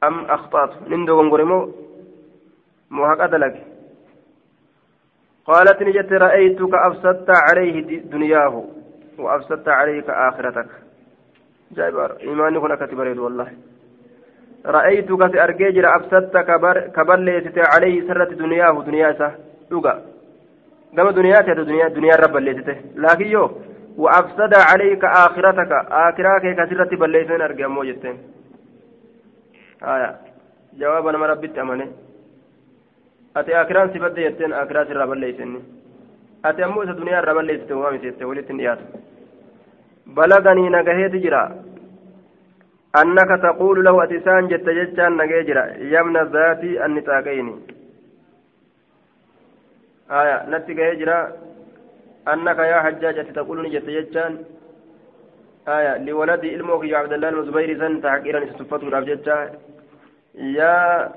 أم 0.05 0.25
أخطأت؟ 0.25 0.89
نندو 0.89 1.21
غنغرمو 1.21 1.73
مو 2.91 3.05
هكذا 3.05 3.37
قالت 5.47 5.83
نجت 5.83 6.13
رأيتك 6.13 6.75
أفسدت 6.75 7.31
عليه 7.31 8.01
دنياه 8.01 8.65
وأفسدت 9.19 9.69
عليك 9.69 10.11
آخرتك. 10.11 10.67
جايبر 11.77 12.17
إيماني 12.21 12.59
هنا 12.59 12.75
كتبريد 12.75 13.19
والله. 13.19 13.49
رأيتك 14.67 15.33
سأرجيجر 15.33 15.97
أفسدت 15.97 16.37
كبر 16.97 17.17
عليه 17.57 18.09
سرة 18.09 18.25
دنياه 18.25 18.83
دنياسة 18.83 19.35
لغا 19.71 20.03
كما 20.97 21.11
دنياتي 21.11 21.55
دنيا 21.55 21.89
دنيا 21.89 22.17
رب 22.17 22.37
الليتته 22.37 22.77
لكن 22.97 23.27
يو 23.27 23.51
وأفسد 23.97 24.53
عليك 24.71 25.05
آخرتك. 25.05 25.73
آخرك 25.91 26.45
كسرة 26.59 26.97
بليتين 26.97 27.41
أرجع 27.41 27.67
موجتين. 27.67 28.19
آية. 29.83 30.17
جواب 30.79 31.07
أنا 31.07 31.27
ربي 31.27 31.61
أمانه 31.61 31.89
ati 33.41 33.55
akiraan 33.63 33.93
si 33.93 33.99
badde 34.05 34.23
jetteen 34.27 34.53
akiraa 34.63 34.87
sirraa 34.91 35.07
balleeysenni 35.13 35.61
ati 36.49 36.63
ammoo 36.67 36.83
isa 36.87 36.97
duniyaa 37.01 37.23
irraa 37.23 37.35
balleessite 37.41 37.75
waa 37.83 37.93
miseette 37.97 38.25
walitti 38.31 38.53
hin 38.53 38.61
dhiyaatu 38.63 38.85
balaganii 40.19 40.71
nagaheeti 40.77 41.23
jira 41.27 41.43
annaka 43.01 43.39
taquulu 43.47 43.83
lahu 43.87 44.01
ati 44.05 44.21
isaan 44.23 44.49
jette 44.53 44.75
jechaan 44.81 45.17
nagee 45.21 45.43
jira 45.51 45.65
yamna 45.95 46.25
zaatii 46.35 46.75
anni 46.87 47.03
xaaqayni 47.09 47.55
aya 50.21 50.37
natti 50.55 50.75
gahee 50.81 50.97
jira 51.01 51.17
annaka 52.33 52.67
yaa 52.73 52.83
hajjaaj 52.87 53.19
ati 53.23 53.33
taquulu 53.39 53.63
ni 53.63 53.71
jette 53.77 53.91
jechaan 53.99 54.39
aya 55.77 55.93
liwaladii 56.07 56.53
ilmoo 56.57 56.79
kiyyo 56.81 56.99
abdallah 56.99 57.33
ilma 57.33 57.79
san 57.83 58.01
tahaqiiran 58.05 58.45
isa 58.47 58.59
tuffatuudhaaf 58.61 59.07
jecha 59.11 59.37
yaa 60.59 61.11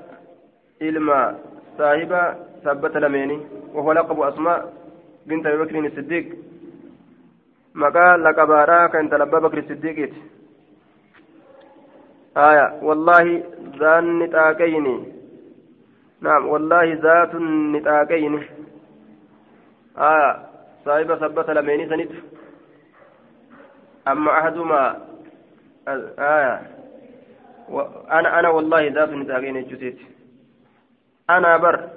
ilma 0.88 1.18
صاحب 1.78 2.12
ثبت 2.64 2.96
لميني 2.96 3.38
وهو 3.74 3.92
لقب 3.92 4.20
أسماء 4.20 4.72
بنت 5.26 5.46
أبي 5.46 5.64
بكر 5.64 5.78
الصديق. 5.86 6.26
مقال 7.74 8.24
لقبارا 8.24 8.86
كانت 8.86 9.14
لبا 9.14 9.38
بكر 9.38 9.58
الصديق. 9.58 10.12
آية 12.36 12.78
والله 12.82 13.42
ذا 13.78 13.98
النتاكين 13.98 14.86
نعم 16.20 16.48
والله 16.48 16.94
ذات 17.02 17.34
النتاكين 17.34 18.34
آية 19.98 20.30
صاحب 20.84 21.14
ثبت 21.14 21.50
لميني 21.50 21.88
سنت. 21.88 22.12
أما 24.08 24.30
أحدهما 24.38 24.82
آية 26.18 26.54
أنا 28.10 28.38
أنا 28.38 28.48
والله 28.48 28.88
ذات 28.88 29.08
النتاكين 29.08 29.68
جسيت. 29.68 30.17
أنا 31.30 31.56
بر. 31.56 31.88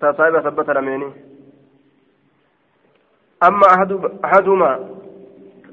تصايب 0.00 0.40
ثبت 0.40 0.70
رميني 0.70 1.12
أما 3.42 3.66
أحد 3.74 3.92
أحدهما 4.24 4.90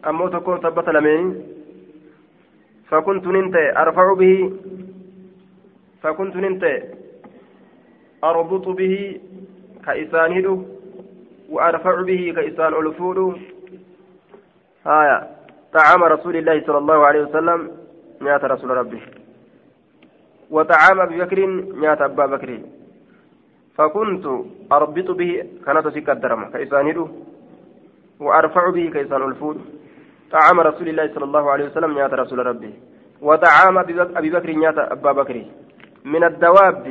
أما 0.07 0.29
تكون 0.29 0.59
ثبت 0.59 0.89
رميني 0.89 1.41
فكنت 2.89 3.27
ننت 3.27 3.55
أرفع 3.55 4.13
به 4.13 4.53
فكنت 6.03 6.35
ننت 6.35 6.83
أربط 8.23 8.67
به 8.67 9.21
كإسان 9.85 10.37
هدو 10.37 10.63
وأرفع 11.49 12.01
به 12.01 12.33
كإسان 12.35 12.73
ألفود 12.73 13.41
هايا. 14.85 15.35
طعام 15.73 16.03
رسول 16.03 16.35
الله 16.35 16.65
صلى 16.65 16.77
الله 16.77 17.05
عليه 17.05 17.21
وسلم. 17.21 17.71
مئة 18.21 18.47
رسول 18.47 18.69
ربه 18.69 19.01
وطعام 20.51 20.99
أبي 20.99 21.15
بكر 21.21 21.39
نيات 21.81 22.01
أبا 22.01 22.25
بكر. 22.25 22.59
فكنت 23.77 24.25
أربط 24.71 25.11
به 25.11 25.31
كانت 25.65 25.87
سكة 25.87 26.13
درمة 26.13 26.49
كإسان 26.49 27.07
وأرفع 28.19 28.69
به 28.69 28.89
كإسان 28.93 29.21
الفود 29.23 29.57
طعام 30.31 30.59
رسول 30.59 30.87
الله 30.89 31.07
صلى 31.13 31.23
الله 31.23 31.51
عليه 31.51 31.65
وسلم 31.65 31.91
نيات 31.93 32.13
رسول 32.13 32.45
ربي. 32.45 32.73
وطعام 33.21 33.77
أبي 34.19 34.29
بكر 34.29 34.49
نيات 34.51 34.77
أبا 34.77 35.11
بكر. 35.11 35.45
من 36.05 36.23
الدواب 36.23 36.85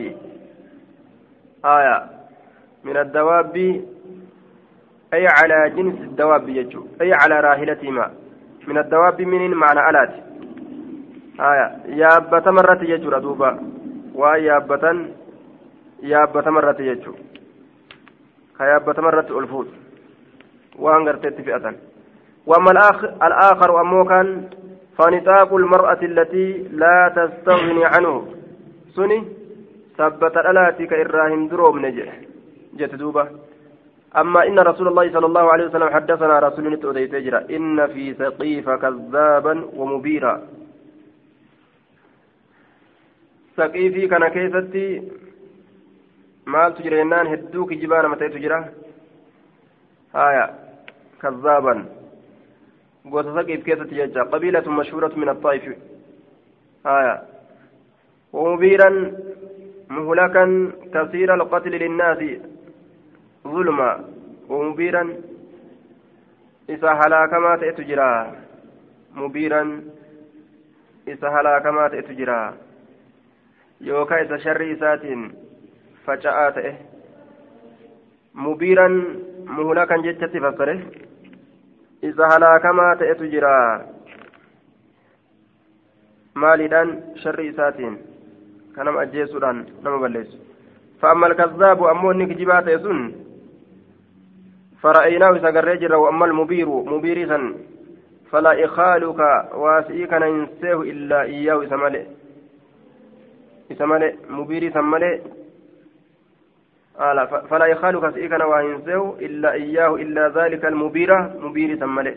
آية 1.65 1.97
من 2.85 2.97
الدواب 2.97 3.57
أي 5.15 5.27
على 5.27 5.71
جنس 5.77 5.99
الدواب 6.01 6.49
يجو 6.49 6.87
أي 7.01 7.13
على 7.13 7.41
راحلتهما 7.41 8.11
من 8.69 8.79
الدواب 8.79 9.21
من 9.23 9.51
معنى 9.51 9.91
ألات. 9.91 10.13
Yaabbata 11.97 12.53
marratti 12.53 12.87
jechuudha 12.87 13.21
duuba. 13.21 13.59
Waan 14.15 14.45
yaabbatan 14.45 15.07
yaabbata 16.03 16.51
marratti 16.51 16.85
jechuudha 16.85 17.23
ka 18.57 18.67
yaabbata 18.67 19.03
marratti 19.03 19.33
ol 19.33 19.47
fuudhu. 19.47 19.81
وان 20.81 21.09
غرتت 21.09 21.41
فئة 21.41 21.75
واما 22.47 22.71
الآخر 23.23 23.81
امو 23.81 24.05
كان 24.05 24.51
فنطاق 24.99 25.55
المرأة 25.55 26.01
التي 26.03 26.69
لا 26.73 27.13
تستغني 27.17 27.85
عنه 27.85 28.27
سني 28.97 29.25
ثبت 29.99 30.37
الالاتي 30.37 30.87
كإراهيم 30.87 31.49
دروم 31.49 31.87
نجح 31.87 32.13
جت 32.79 32.95
دوبة 32.95 33.29
أما 34.17 34.47
إن 34.47 34.59
رسول 34.59 34.89
الله 34.89 35.13
صلى 35.13 35.27
الله 35.27 35.53
عليه 35.53 35.67
وسلم 35.67 35.89
حدثنا 35.89 36.39
رسول 36.39 36.73
نتوديت 36.73 37.15
إن 37.57 37.87
في 37.87 38.15
ثقيف 38.15 38.71
كذابا 38.71 39.55
ومبيرا 39.77 40.43
ثقيفي 43.61 44.07
كان 44.09 44.29
كيستي 44.29 44.87
maaltu 46.51 46.83
jira 46.83 46.97
jennaan 47.01 47.29
hedduu 47.33 47.67
kijibaa 47.71 48.03
nama 48.03 48.17
ta'etu 48.21 48.41
jira 48.45 48.59
haya 50.15 50.45
kazzaaban 51.23 51.83
gosa 53.13 53.35
saqiif 53.37 53.65
keessatti 53.67 53.99
jecha 54.01 54.25
qabiilatu 54.33 54.77
mashhuuratu 54.79 55.21
min 55.25 55.35
axaa'if 55.35 55.67
haya 56.91 57.17
ومبيرا 58.33 58.91
مهلكا 59.91 60.45
كثير 60.95 61.35
القتل 61.35 61.71
للناس 61.71 62.21
ظلما 63.47 63.91
ومبيرا 64.49 65.05
إذا 66.69 66.91
هلاك 66.93 67.33
ما 67.35 67.57
تأتجرا 67.57 68.13
مبيرا 69.15 69.63
إذا 71.09 71.29
هلاك 71.29 71.67
ما 71.67 71.89
تأتجرا 71.89 72.55
يوكا 73.81 74.23
إذا 74.23 74.37
شر 74.37 74.73
إساتين 74.73 75.41
faca'aa 76.07 76.51
ta'e 76.57 76.73
mubiiran 78.45 78.95
muhulakan 79.57 80.05
jechatti 80.07 80.43
fassare 80.45 80.75
isa 82.11 82.31
halaakamaa 82.33 82.95
ta'etu 83.03 83.29
jira 83.35 83.53
maaliidhaan 86.45 86.95
sharri 87.25 87.51
isaatiin 87.53 87.99
kanama 88.79 89.05
ajjeesuudhaan 89.07 89.67
nama 89.83 89.99
balleessu 90.07 90.39
فأما 91.01 91.27
الكذاب 91.27 91.85
أمو 91.85 92.11
إنك 92.11 92.33
جبات 92.37 92.67
يسن 92.69 93.13
فرأيناه 94.83 95.39
سقرر 95.39 95.75
جرا 95.75 95.97
وأما 95.97 96.27
المبير 96.27 96.69
مبيرسا 96.69 97.55
فلا 98.31 98.65
إخالك 98.65 99.21
واسئك 99.55 100.13
ننسيه 100.13 100.79
إلا 100.93 101.23
إياه 101.23 101.65
إسمالي 103.73 104.09
إسمالي 104.09 104.17
مبيرسا 104.29 104.81
مالي 104.81 105.21
آلا 107.01 107.27
فلا 107.51 107.67
يخالك 107.67 108.15
سيكنا 108.15 108.45
وهنسه 108.45 109.17
إلا 109.27 109.53
إياه 109.53 109.95
إلا 109.95 110.29
ذلك 110.29 110.65
المبيرة 110.65 111.19
مبير 111.41 111.79
سمله 111.79 112.17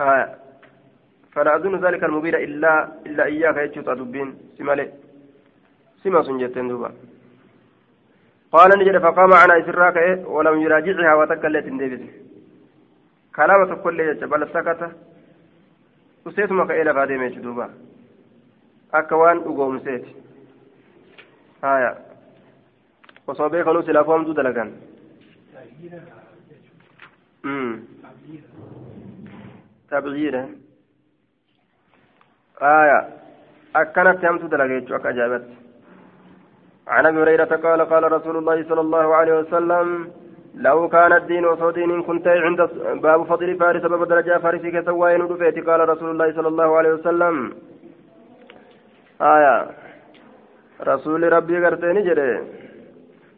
آه 0.00 0.26
فلا 1.32 1.56
أظن 1.56 1.74
ذلك 1.86 2.04
المبيرة 2.04 2.38
إلا 2.38 2.72
إلا 3.06 3.24
إياك 3.24 3.56
يجوت 3.56 3.88
أدبين 3.88 4.28
سمله 4.58 4.88
سما 6.02 6.22
سنجتين 6.22 6.68
دوبا 6.68 6.90
قال 8.52 8.70
نجد 8.78 8.98
فقام 8.98 9.32
عنا 9.32 9.54
إسراك 9.60 9.96
ولم 10.26 10.60
يراجعها 10.64 11.14
وتكلت 11.14 11.66
ديبس 11.80 12.02
كلامة 13.36 13.74
كل 13.84 13.98
بل 14.32 14.42
سكت 14.54 14.80
وسيتما 16.26 16.64
كإلى 16.68 16.94
فادي 16.94 17.28
دوبا 17.28 17.66
أكوان 18.94 19.36
أقوم 19.38 19.78
سيت 19.78 20.06
آية 21.64 21.96
osoo 23.28 23.50
beekanuu 23.50 23.82
silaa 23.82 24.04
foomtuu 24.04 24.34
dalagan. 24.34 24.70
Tabciira 29.90 30.42
آية 32.62 32.98
أكنت 33.76 34.24
همت 34.24 34.44
دلقيت 34.44 34.92
أك 34.92 35.06
أجابت 35.06 35.44
عن 36.88 37.06
أبي 37.06 37.22
هريرة 37.22 37.56
قال 37.64 37.80
قال 37.92 38.12
رسول 38.12 38.36
الله 38.36 38.68
صلى 38.68 38.80
الله 38.80 39.14
عليه 39.14 39.34
وسلم 39.38 40.10
لو 40.54 40.88
كان 40.88 41.12
الدين 41.12 41.44
وصودين 41.44 42.02
كنت 42.02 42.26
عند 42.28 42.60
باب 43.02 43.24
فضل 43.24 43.56
فارس 43.56 43.82
باب 43.82 44.08
درجة 44.08 44.38
فارس 44.38 44.60
كسواي 44.60 45.18
ندفيت 45.18 45.66
قال 45.68 45.88
رسول 45.88 46.10
الله 46.10 46.32
صلى 46.32 46.48
الله 46.48 46.76
عليه 46.78 46.92
وسلم 46.92 47.34
آية 49.22 49.66
رسول 50.80 51.32
ربي 51.32 51.64
قرتني 51.64 52.02
جري 52.02 52.40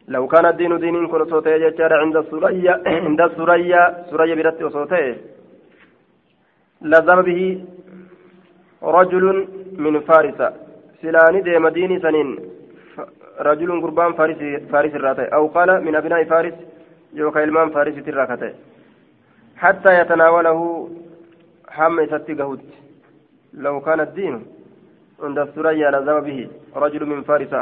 لو 0.07 0.27
كان 0.27 0.45
الدين 0.45 0.79
دين 0.79 1.07
كن 1.07 1.25
صوتي 1.29 1.59
جتار 1.59 1.93
عند 1.93 2.15
السرية 2.17 2.81
عند 2.85 3.21
السرية 3.21 3.81
سرية 4.11 4.35
برت 4.35 4.63
صوتي 4.75 5.15
لزم 6.81 7.21
به 7.21 7.65
رجل 8.83 9.47
من 9.83 9.99
فارس 9.99 10.39
سلاني 11.01 11.41
دي 11.41 11.59
مديني 11.59 11.99
سنين 11.99 12.29
رجل 13.39 13.81
قربان 13.81 14.13
فارس 14.13 14.37
فارس 14.71 14.93
الراتي 14.95 15.25
أو 15.35 15.47
قال 15.47 15.69
من 15.85 15.95
أبناء 15.95 16.23
فارس 16.23 16.53
يوكا 17.13 17.43
إلمان 17.43 17.69
فارس 17.69 17.95
الراكتي 18.07 18.53
حتى 19.57 19.99
يتناوله 19.99 20.89
حم 21.69 22.05
ستقهد 22.05 22.61
لو 23.53 23.81
كان 23.81 23.99
الدين 23.99 24.45
عند 25.19 25.39
السرية 25.39 25.89
لزم 25.89 26.19
به 26.19 26.49
رجل 26.75 27.05
من 27.05 27.23
فارس 27.23 27.53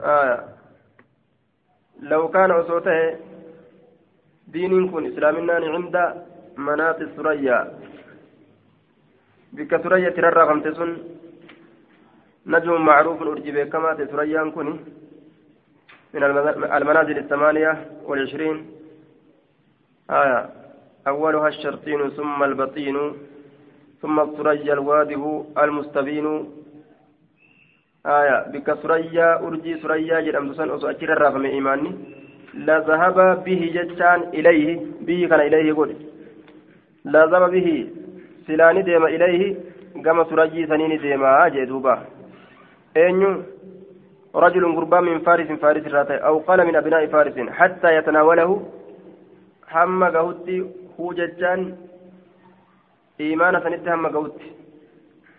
آية. 0.00 0.44
لو 2.00 2.28
كان 2.28 2.50
أصوته 2.50 3.16
دين 4.48 4.90
كن 4.90 5.06
إسلامنا 5.06 5.52
عند 5.52 5.96
مناط 6.56 7.00
الثريا 7.00 7.78
بك 9.52 9.76
ثريا 9.76 10.10
ترى 10.10 10.42
غمتسن 10.48 10.96
نجم 12.46 12.84
معروف 12.84 13.22
أرجبه 13.22 13.64
كما 13.64 13.94
ثريا 13.94 14.50
كن. 14.50 14.80
من 16.14 16.24
المنازل 16.24 17.18
الثمانية 17.18 17.90
والعشرين. 18.04 18.70
آية. 20.10 20.65
أولها 21.08 21.48
الشرطين 21.48 22.10
ثم 22.10 22.42
البطين 22.42 22.96
ثم 24.02 24.20
الثريا 24.20 24.72
الواده 24.72 25.44
المستبين. 25.58 26.26
آية 28.06 28.36
بك 28.52 28.68
سريا 28.82 29.28
أرجي 29.46 29.72
سريا 29.82 30.20
جرم 30.20 30.54
سن 30.54 30.70
أسو 30.70 30.86
أجر 30.88 31.12
الرقم 31.12 31.44
إيماني. 31.44 31.90
لا 32.54 32.78
ذهب 32.78 33.44
به 33.44 33.70
جتان 33.74 34.20
إليه 34.34 34.80
به 35.00 35.26
كان 35.30 35.40
إليه 35.40 35.72
قل 35.72 35.96
لا 37.04 37.26
ذهب 37.26 37.50
به 37.50 37.88
سلاني 38.46 38.82
ديم 38.82 39.04
إليه 39.06 39.56
كما 40.04 40.24
سنين 40.70 40.98
ديما 40.98 41.48
جدوبا 41.48 41.94
أين 42.96 43.42
رجل 44.34 44.76
قربان 44.76 45.04
من 45.04 45.18
فارس 45.18 45.48
فارس 45.62 45.86
راتي 45.86 46.16
أو 46.16 46.38
قال 46.38 46.66
من 46.66 46.76
أبناء 46.76 47.06
فارس 47.06 47.36
حتى 47.38 47.96
يتناوله 47.96 48.50
هم 49.72 50.04
قهوتي 50.04 50.66
هو 51.00 51.12
جتان 51.18 51.60
إيمانا 53.20 53.60
سنت 53.64 53.88
هم 53.88 54.06
قهوتي 54.14 54.48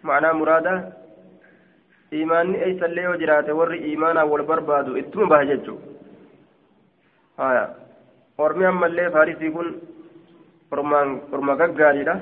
معناه 0.03 0.31
مراده 0.31 0.75
imaanni 2.11 2.57
eeysallee 2.65 3.03
yoo 3.03 3.17
jiraate 3.21 3.51
warri 3.59 3.77
imaanaa 3.93 4.25
wal 4.31 4.43
barbaadu 4.49 4.97
ittuma 5.01 5.25
baha 5.31 5.45
jechuu 5.49 5.77
haya 7.37 7.63
ormi 8.45 8.65
ammallee 8.69 9.09
faarisii 9.15 9.51
kun 9.55 9.67
orma 11.35 11.55
gaggaariidha 11.61 12.15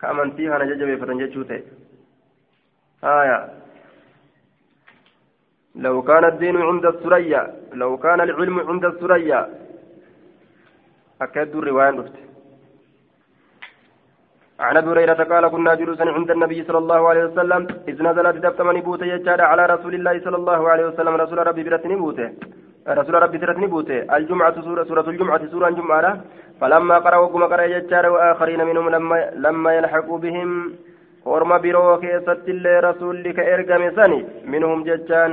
ka 0.00 0.08
amantii 0.12 0.48
kana 0.52 0.66
jajjabeeffatan 0.70 1.22
jechuu 1.24 1.44
ta'e 1.50 1.62
haya 3.02 3.38
لو 5.84 6.02
كان 6.02 6.24
الدين 6.24 6.56
عند 6.56 6.86
الثريا 6.86 7.42
لو 7.82 7.98
كان 7.98 8.20
العلم 8.20 8.60
عند 8.70 8.84
الثريا 8.84 9.40
أكد 11.22 11.56
الرواية 11.56 11.90
نفت 11.90 12.12
عن 14.60 14.76
أبي 14.76 14.88
هريرة 14.90 15.22
قال 15.30 15.48
كنا 15.48 15.74
جلوسا 15.74 16.04
عند 16.04 16.30
النبي 16.30 16.64
صلى 16.64 16.78
الله 16.78 17.08
عليه 17.08 17.24
وسلم 17.24 17.66
إذ 17.88 18.02
نزلت 18.02 18.36
دفتمني 18.44 18.80
بوته 18.80 19.06
يجاد 19.06 19.40
على 19.40 19.66
رسول 19.66 19.94
الله 19.94 20.20
صلى 20.24 20.36
الله 20.36 20.68
عليه 20.68 20.86
وسلم 20.86 21.14
رسول 21.14 21.38
ربي 21.46 21.62
برتني 21.62 21.96
بوته 21.96 22.28
رسول 22.88 23.14
ربي 23.14 23.38
برتني 23.38 23.66
بوته 23.66 24.16
الجمعة 24.16 24.56
سورة 24.60 24.84
سورة 24.84 25.06
الجمعة 25.10 25.46
سورة 25.46 25.68
الجمعة. 25.68 26.20
فلما 26.60 26.98
قرأ 26.98 27.16
وكما 27.16 27.46
قرأ 27.46 27.62
يجاد 27.62 28.06
وآخرين 28.06 28.64
منهم 28.64 28.88
لما 28.88 29.30
لما 29.34 29.70
يلحقوا 29.74 30.18
بهم. 30.18 30.50
orma 31.24 31.58
biroo 31.58 31.98
keessatti 32.00 32.50
illee 32.52 32.80
rasuulli 32.84 33.32
ka 33.34 33.42
ergame 33.42 33.90
sani 33.96 34.18
minhum 34.44 34.84
jechaan 34.84 35.32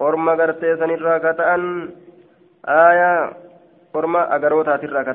orma 0.00 0.34
gartee 0.36 0.74
sanirraa 3.92 3.98
ka 3.98 3.98
ta'an 3.98 3.98
aayaa 3.98 3.98
orma 3.98 4.20
agarootaatiirraa 4.36 5.04
ka 5.04 5.14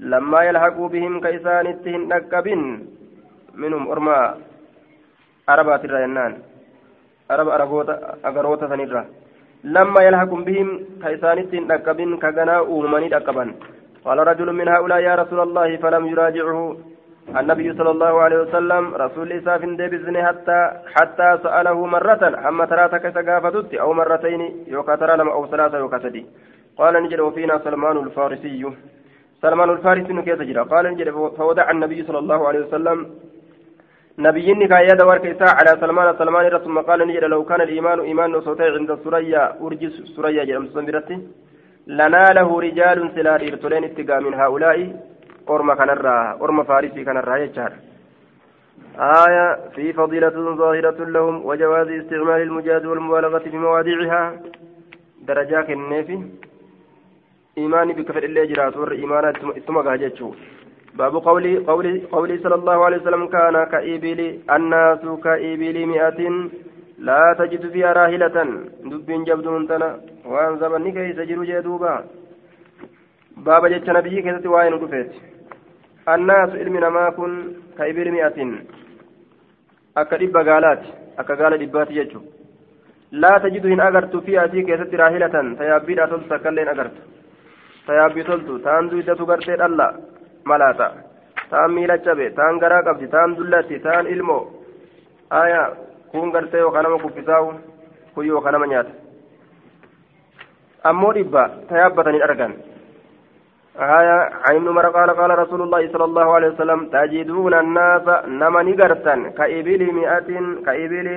لما 0.00 0.40
يلحقوا 0.48 0.88
بهم 0.88 1.20
كيسان 1.20 1.66
اتهن 1.66 2.08
نقبين 2.08 2.62
منهم 3.54 3.90
أرما 3.90 4.34
أربات 5.48 5.84
الرينان 5.84 6.32
أرب 7.30 7.48
أرغوتا 7.48 7.94
أغروتا 8.28 8.68
سنرا 8.68 9.04
لما 9.64 10.00
يلحق 10.06 10.32
بهم 10.48 10.68
كيسانت 11.04 11.52
أكبن 11.76 12.16
كغنا 12.22 12.56
أومني 12.58 13.16
أكبن 13.16 13.48
قال 14.04 14.18
رجل 14.30 14.52
من 14.52 14.68
هؤلاء 14.68 14.98
يا 15.08 15.14
رسول 15.14 15.40
الله 15.40 15.76
فلم 15.76 16.06
يراجعه 16.06 16.76
النبي 17.40 17.68
صلى 17.78 17.90
الله 17.90 18.20
عليه 18.24 18.38
وسلم 18.44 18.94
رسول 18.94 19.32
إساف 19.32 19.64
ديبزن 19.64 20.16
حتى 20.26 20.60
حتى 20.94 21.28
سأله 21.42 21.86
مرة 21.86 22.22
أما 22.48 22.64
تراتك 22.64 23.04
سقافتت 23.16 23.74
أو 23.74 23.92
مرتين 23.92 24.42
يوكا 24.66 24.94
ترى 24.96 25.16
لما 25.16 25.32
أو 25.32 25.46
ثلاثة 25.46 25.78
يوكا 25.78 25.98
قال 26.78 27.02
نجد 27.02 27.20
وفينا 27.20 27.58
سلمان 27.64 27.96
الفارسي. 27.96 28.62
سلمان 29.42 29.70
الفارسي 29.70 30.22
كيف 30.22 30.38
تجرى 30.38 30.62
قال 30.72 30.84
نجد 30.92 31.10
فودع 31.10 31.70
النبي 31.70 32.02
صلى 32.02 32.18
الله 32.18 32.48
عليه 32.48 32.60
وسلم 32.66 32.98
نبيني 34.18 34.66
كايا 34.68 35.04
ورك 35.04 35.26
إساء 35.26 35.52
على 35.58 35.80
سلمان. 35.80 36.08
سلمان 36.18 36.58
ثم 36.58 36.78
قال 36.78 37.00
نجد 37.08 37.24
لو 37.24 37.44
كان 37.44 37.60
الإيمان 37.60 38.00
إيمان 38.00 38.40
صوتي 38.40 38.68
عند 38.76 38.90
سريا 39.04 39.42
أرجس 39.64 39.94
سريا 40.16 40.44
جرم 40.44 40.66
سنبرتي 40.74 41.16
لناله 41.86 42.60
رجال 42.60 42.98
سلا 43.14 43.34
إرتلين 43.34 43.84
اتقى 43.84 44.16
من 44.24 44.34
هؤلاء 44.34 44.78
أرم 45.50 45.74
كنرا 45.74 46.16
أرم 46.42 46.58
فارسي 46.68 47.04
كنرا 47.04 47.36
يجار 47.36 47.72
آية 48.98 49.44
في 49.74 49.92
فضيلة 49.92 50.36
ظاهرة 50.62 50.98
لهم 51.14 51.46
وجواز 51.46 51.88
استعمال 51.88 52.40
المجاز 52.42 52.86
والمبالغة 52.86 53.38
في 53.38 53.58
مواضعها. 53.58 54.22
درجات 55.28 55.70
النافي 55.70 56.18
إيماني 57.59 57.93
بكفر 57.93 58.23
الله 58.23 58.43
جرات 58.51 58.77
ور 58.77 58.91
إيمانا 58.91 59.31
ثم 59.67 59.77
قاجتشو 59.87 60.29
باب 60.99 61.15
قولي 61.27 61.53
قولي 61.69 61.93
قولي 62.15 62.35
صلى 62.43 62.55
الله 62.55 62.77
عليه 62.85 62.97
وسلم 62.97 63.23
كان 63.35 63.55
كإبلي 63.73 64.27
الناس 64.55 65.03
كإبلي 65.25 65.85
مئة 65.91 66.21
لا 67.07 67.21
تجد 67.39 67.63
فيها 67.73 67.93
راهلة 67.99 68.37
دب 68.91 69.09
جبد 69.27 69.47
تنا 69.69 69.89
وان 70.31 70.53
زمني 70.61 70.91
كيس 70.95 71.19
جرو 71.29 71.43
جدوبا 71.49 71.93
باب 73.45 73.63
جتش 73.71 73.89
نبي 73.97 74.21
كيست 74.25 74.45
وين 74.53 74.73
قفت 74.81 75.11
الناس 76.13 76.49
علمنا 76.61 76.89
ما 76.95 77.05
كن 77.17 77.31
كإبلي 77.77 78.11
مئة 78.15 78.39
akka 80.01 80.17
dhibba 80.19 80.43
gaalaati 80.43 80.89
akka 81.21 81.35
gaala 81.39 81.57
dhibbaati 81.59 81.93
jechuun 81.97 82.25
laa 83.23 83.37
tajidu 83.43 83.69
hin 83.71 83.83
agartu 83.83 84.21
fi 84.25 84.33
asii 84.41 84.63
keessatti 84.69 84.99
raahilatan 85.01 85.53
tayaabbiidhaa 85.59 86.07
toltu 86.07 87.01
tayaabbii 87.90 88.24
toltu 88.30 88.58
taan 88.66 88.90
duydatu 88.90 89.26
gartee 89.30 89.56
dhalla 89.62 89.86
malaata 90.52 90.88
taan 91.50 91.72
miila 91.76 91.98
cabe 92.06 92.30
taan 92.38 92.62
garaa 92.62 92.82
qabdi 92.88 93.08
taan 93.14 93.36
dullatti 93.36 93.82
taan 93.86 94.06
ilmoo 94.14 94.42
aya 95.42 95.62
kun 96.12 96.30
gartee 96.34 96.60
yookaan 96.64 96.84
nama 96.88 97.02
kuffisaa'u 97.04 97.52
kun 98.14 98.26
yookaan 98.32 98.54
nama 98.58 98.66
nyaata 98.72 98.92
ammoo 100.90 101.14
dhibba 101.18 101.44
tayaabbatanii 101.70 102.26
argan 102.28 102.54
آية 103.80 104.18
عن 104.44 104.54
ابن 104.56 104.68
عمر 104.68 104.86
قال 104.88 105.10
قال 105.10 105.38
رسول 105.38 105.62
الله 105.62 105.92
صلى 105.92 106.04
الله 106.04 106.34
عليه 106.34 106.48
وسلم 106.48 106.80
تجدون 106.94 107.54
الناس 107.54 108.06
نما 108.40 108.62
نغرتا 108.62 109.14
كإبل 109.38 109.82
مئة 109.98 110.30
كإبل 110.66 111.08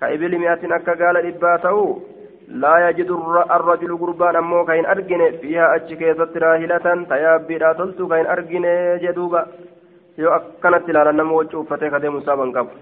كإبل 0.00 0.32
مئة 0.38 0.62
أكا 0.76 0.94
قال 1.04 1.16
إباته 1.30 1.78
لا 2.48 2.88
يجد 2.88 3.10
الرجل 3.56 3.96
قربان 3.98 4.36
أمو 4.36 4.64
كاين 4.64 4.86
أرجن 4.86 5.20
فيها 5.40 5.76
أتشكيزة 5.76 6.32
راهلة 6.36 6.86
تيابي 7.10 7.58
لا 7.58 7.72
تلتو 7.72 8.08
كاين 8.08 8.26
أرجن 8.26 8.64
جدوبا 9.02 9.46
يو 10.18 10.28
أكنت 10.36 10.86
لا 10.90 11.12
نمو 11.12 11.38
وجوفتي 11.38 11.90
كده 11.90 12.10
مسابا 12.10 12.44
قبل 12.56 12.74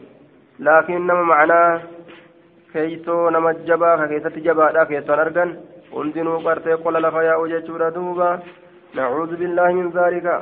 لكن 0.58 1.06
نما 1.06 1.22
معناه 1.22 1.80
keeysoo 2.72 3.30
nama 3.30 3.52
jabaa 3.68 3.96
ka 4.00 4.04
keessatti 4.10 4.42
jabaadha 4.44 4.86
keessaan 4.90 5.20
argan 5.24 5.50
hundinuu 5.94 6.38
qartee 6.44 6.76
qola 6.84 7.02
lafa 7.04 7.24
yaa'u 7.26 7.48
jechuudha 7.52 7.90
duuba 7.96 8.28
nacuudu 8.98 9.36
billaahi 9.40 9.74
min 9.78 9.90
zaalika 9.96 10.36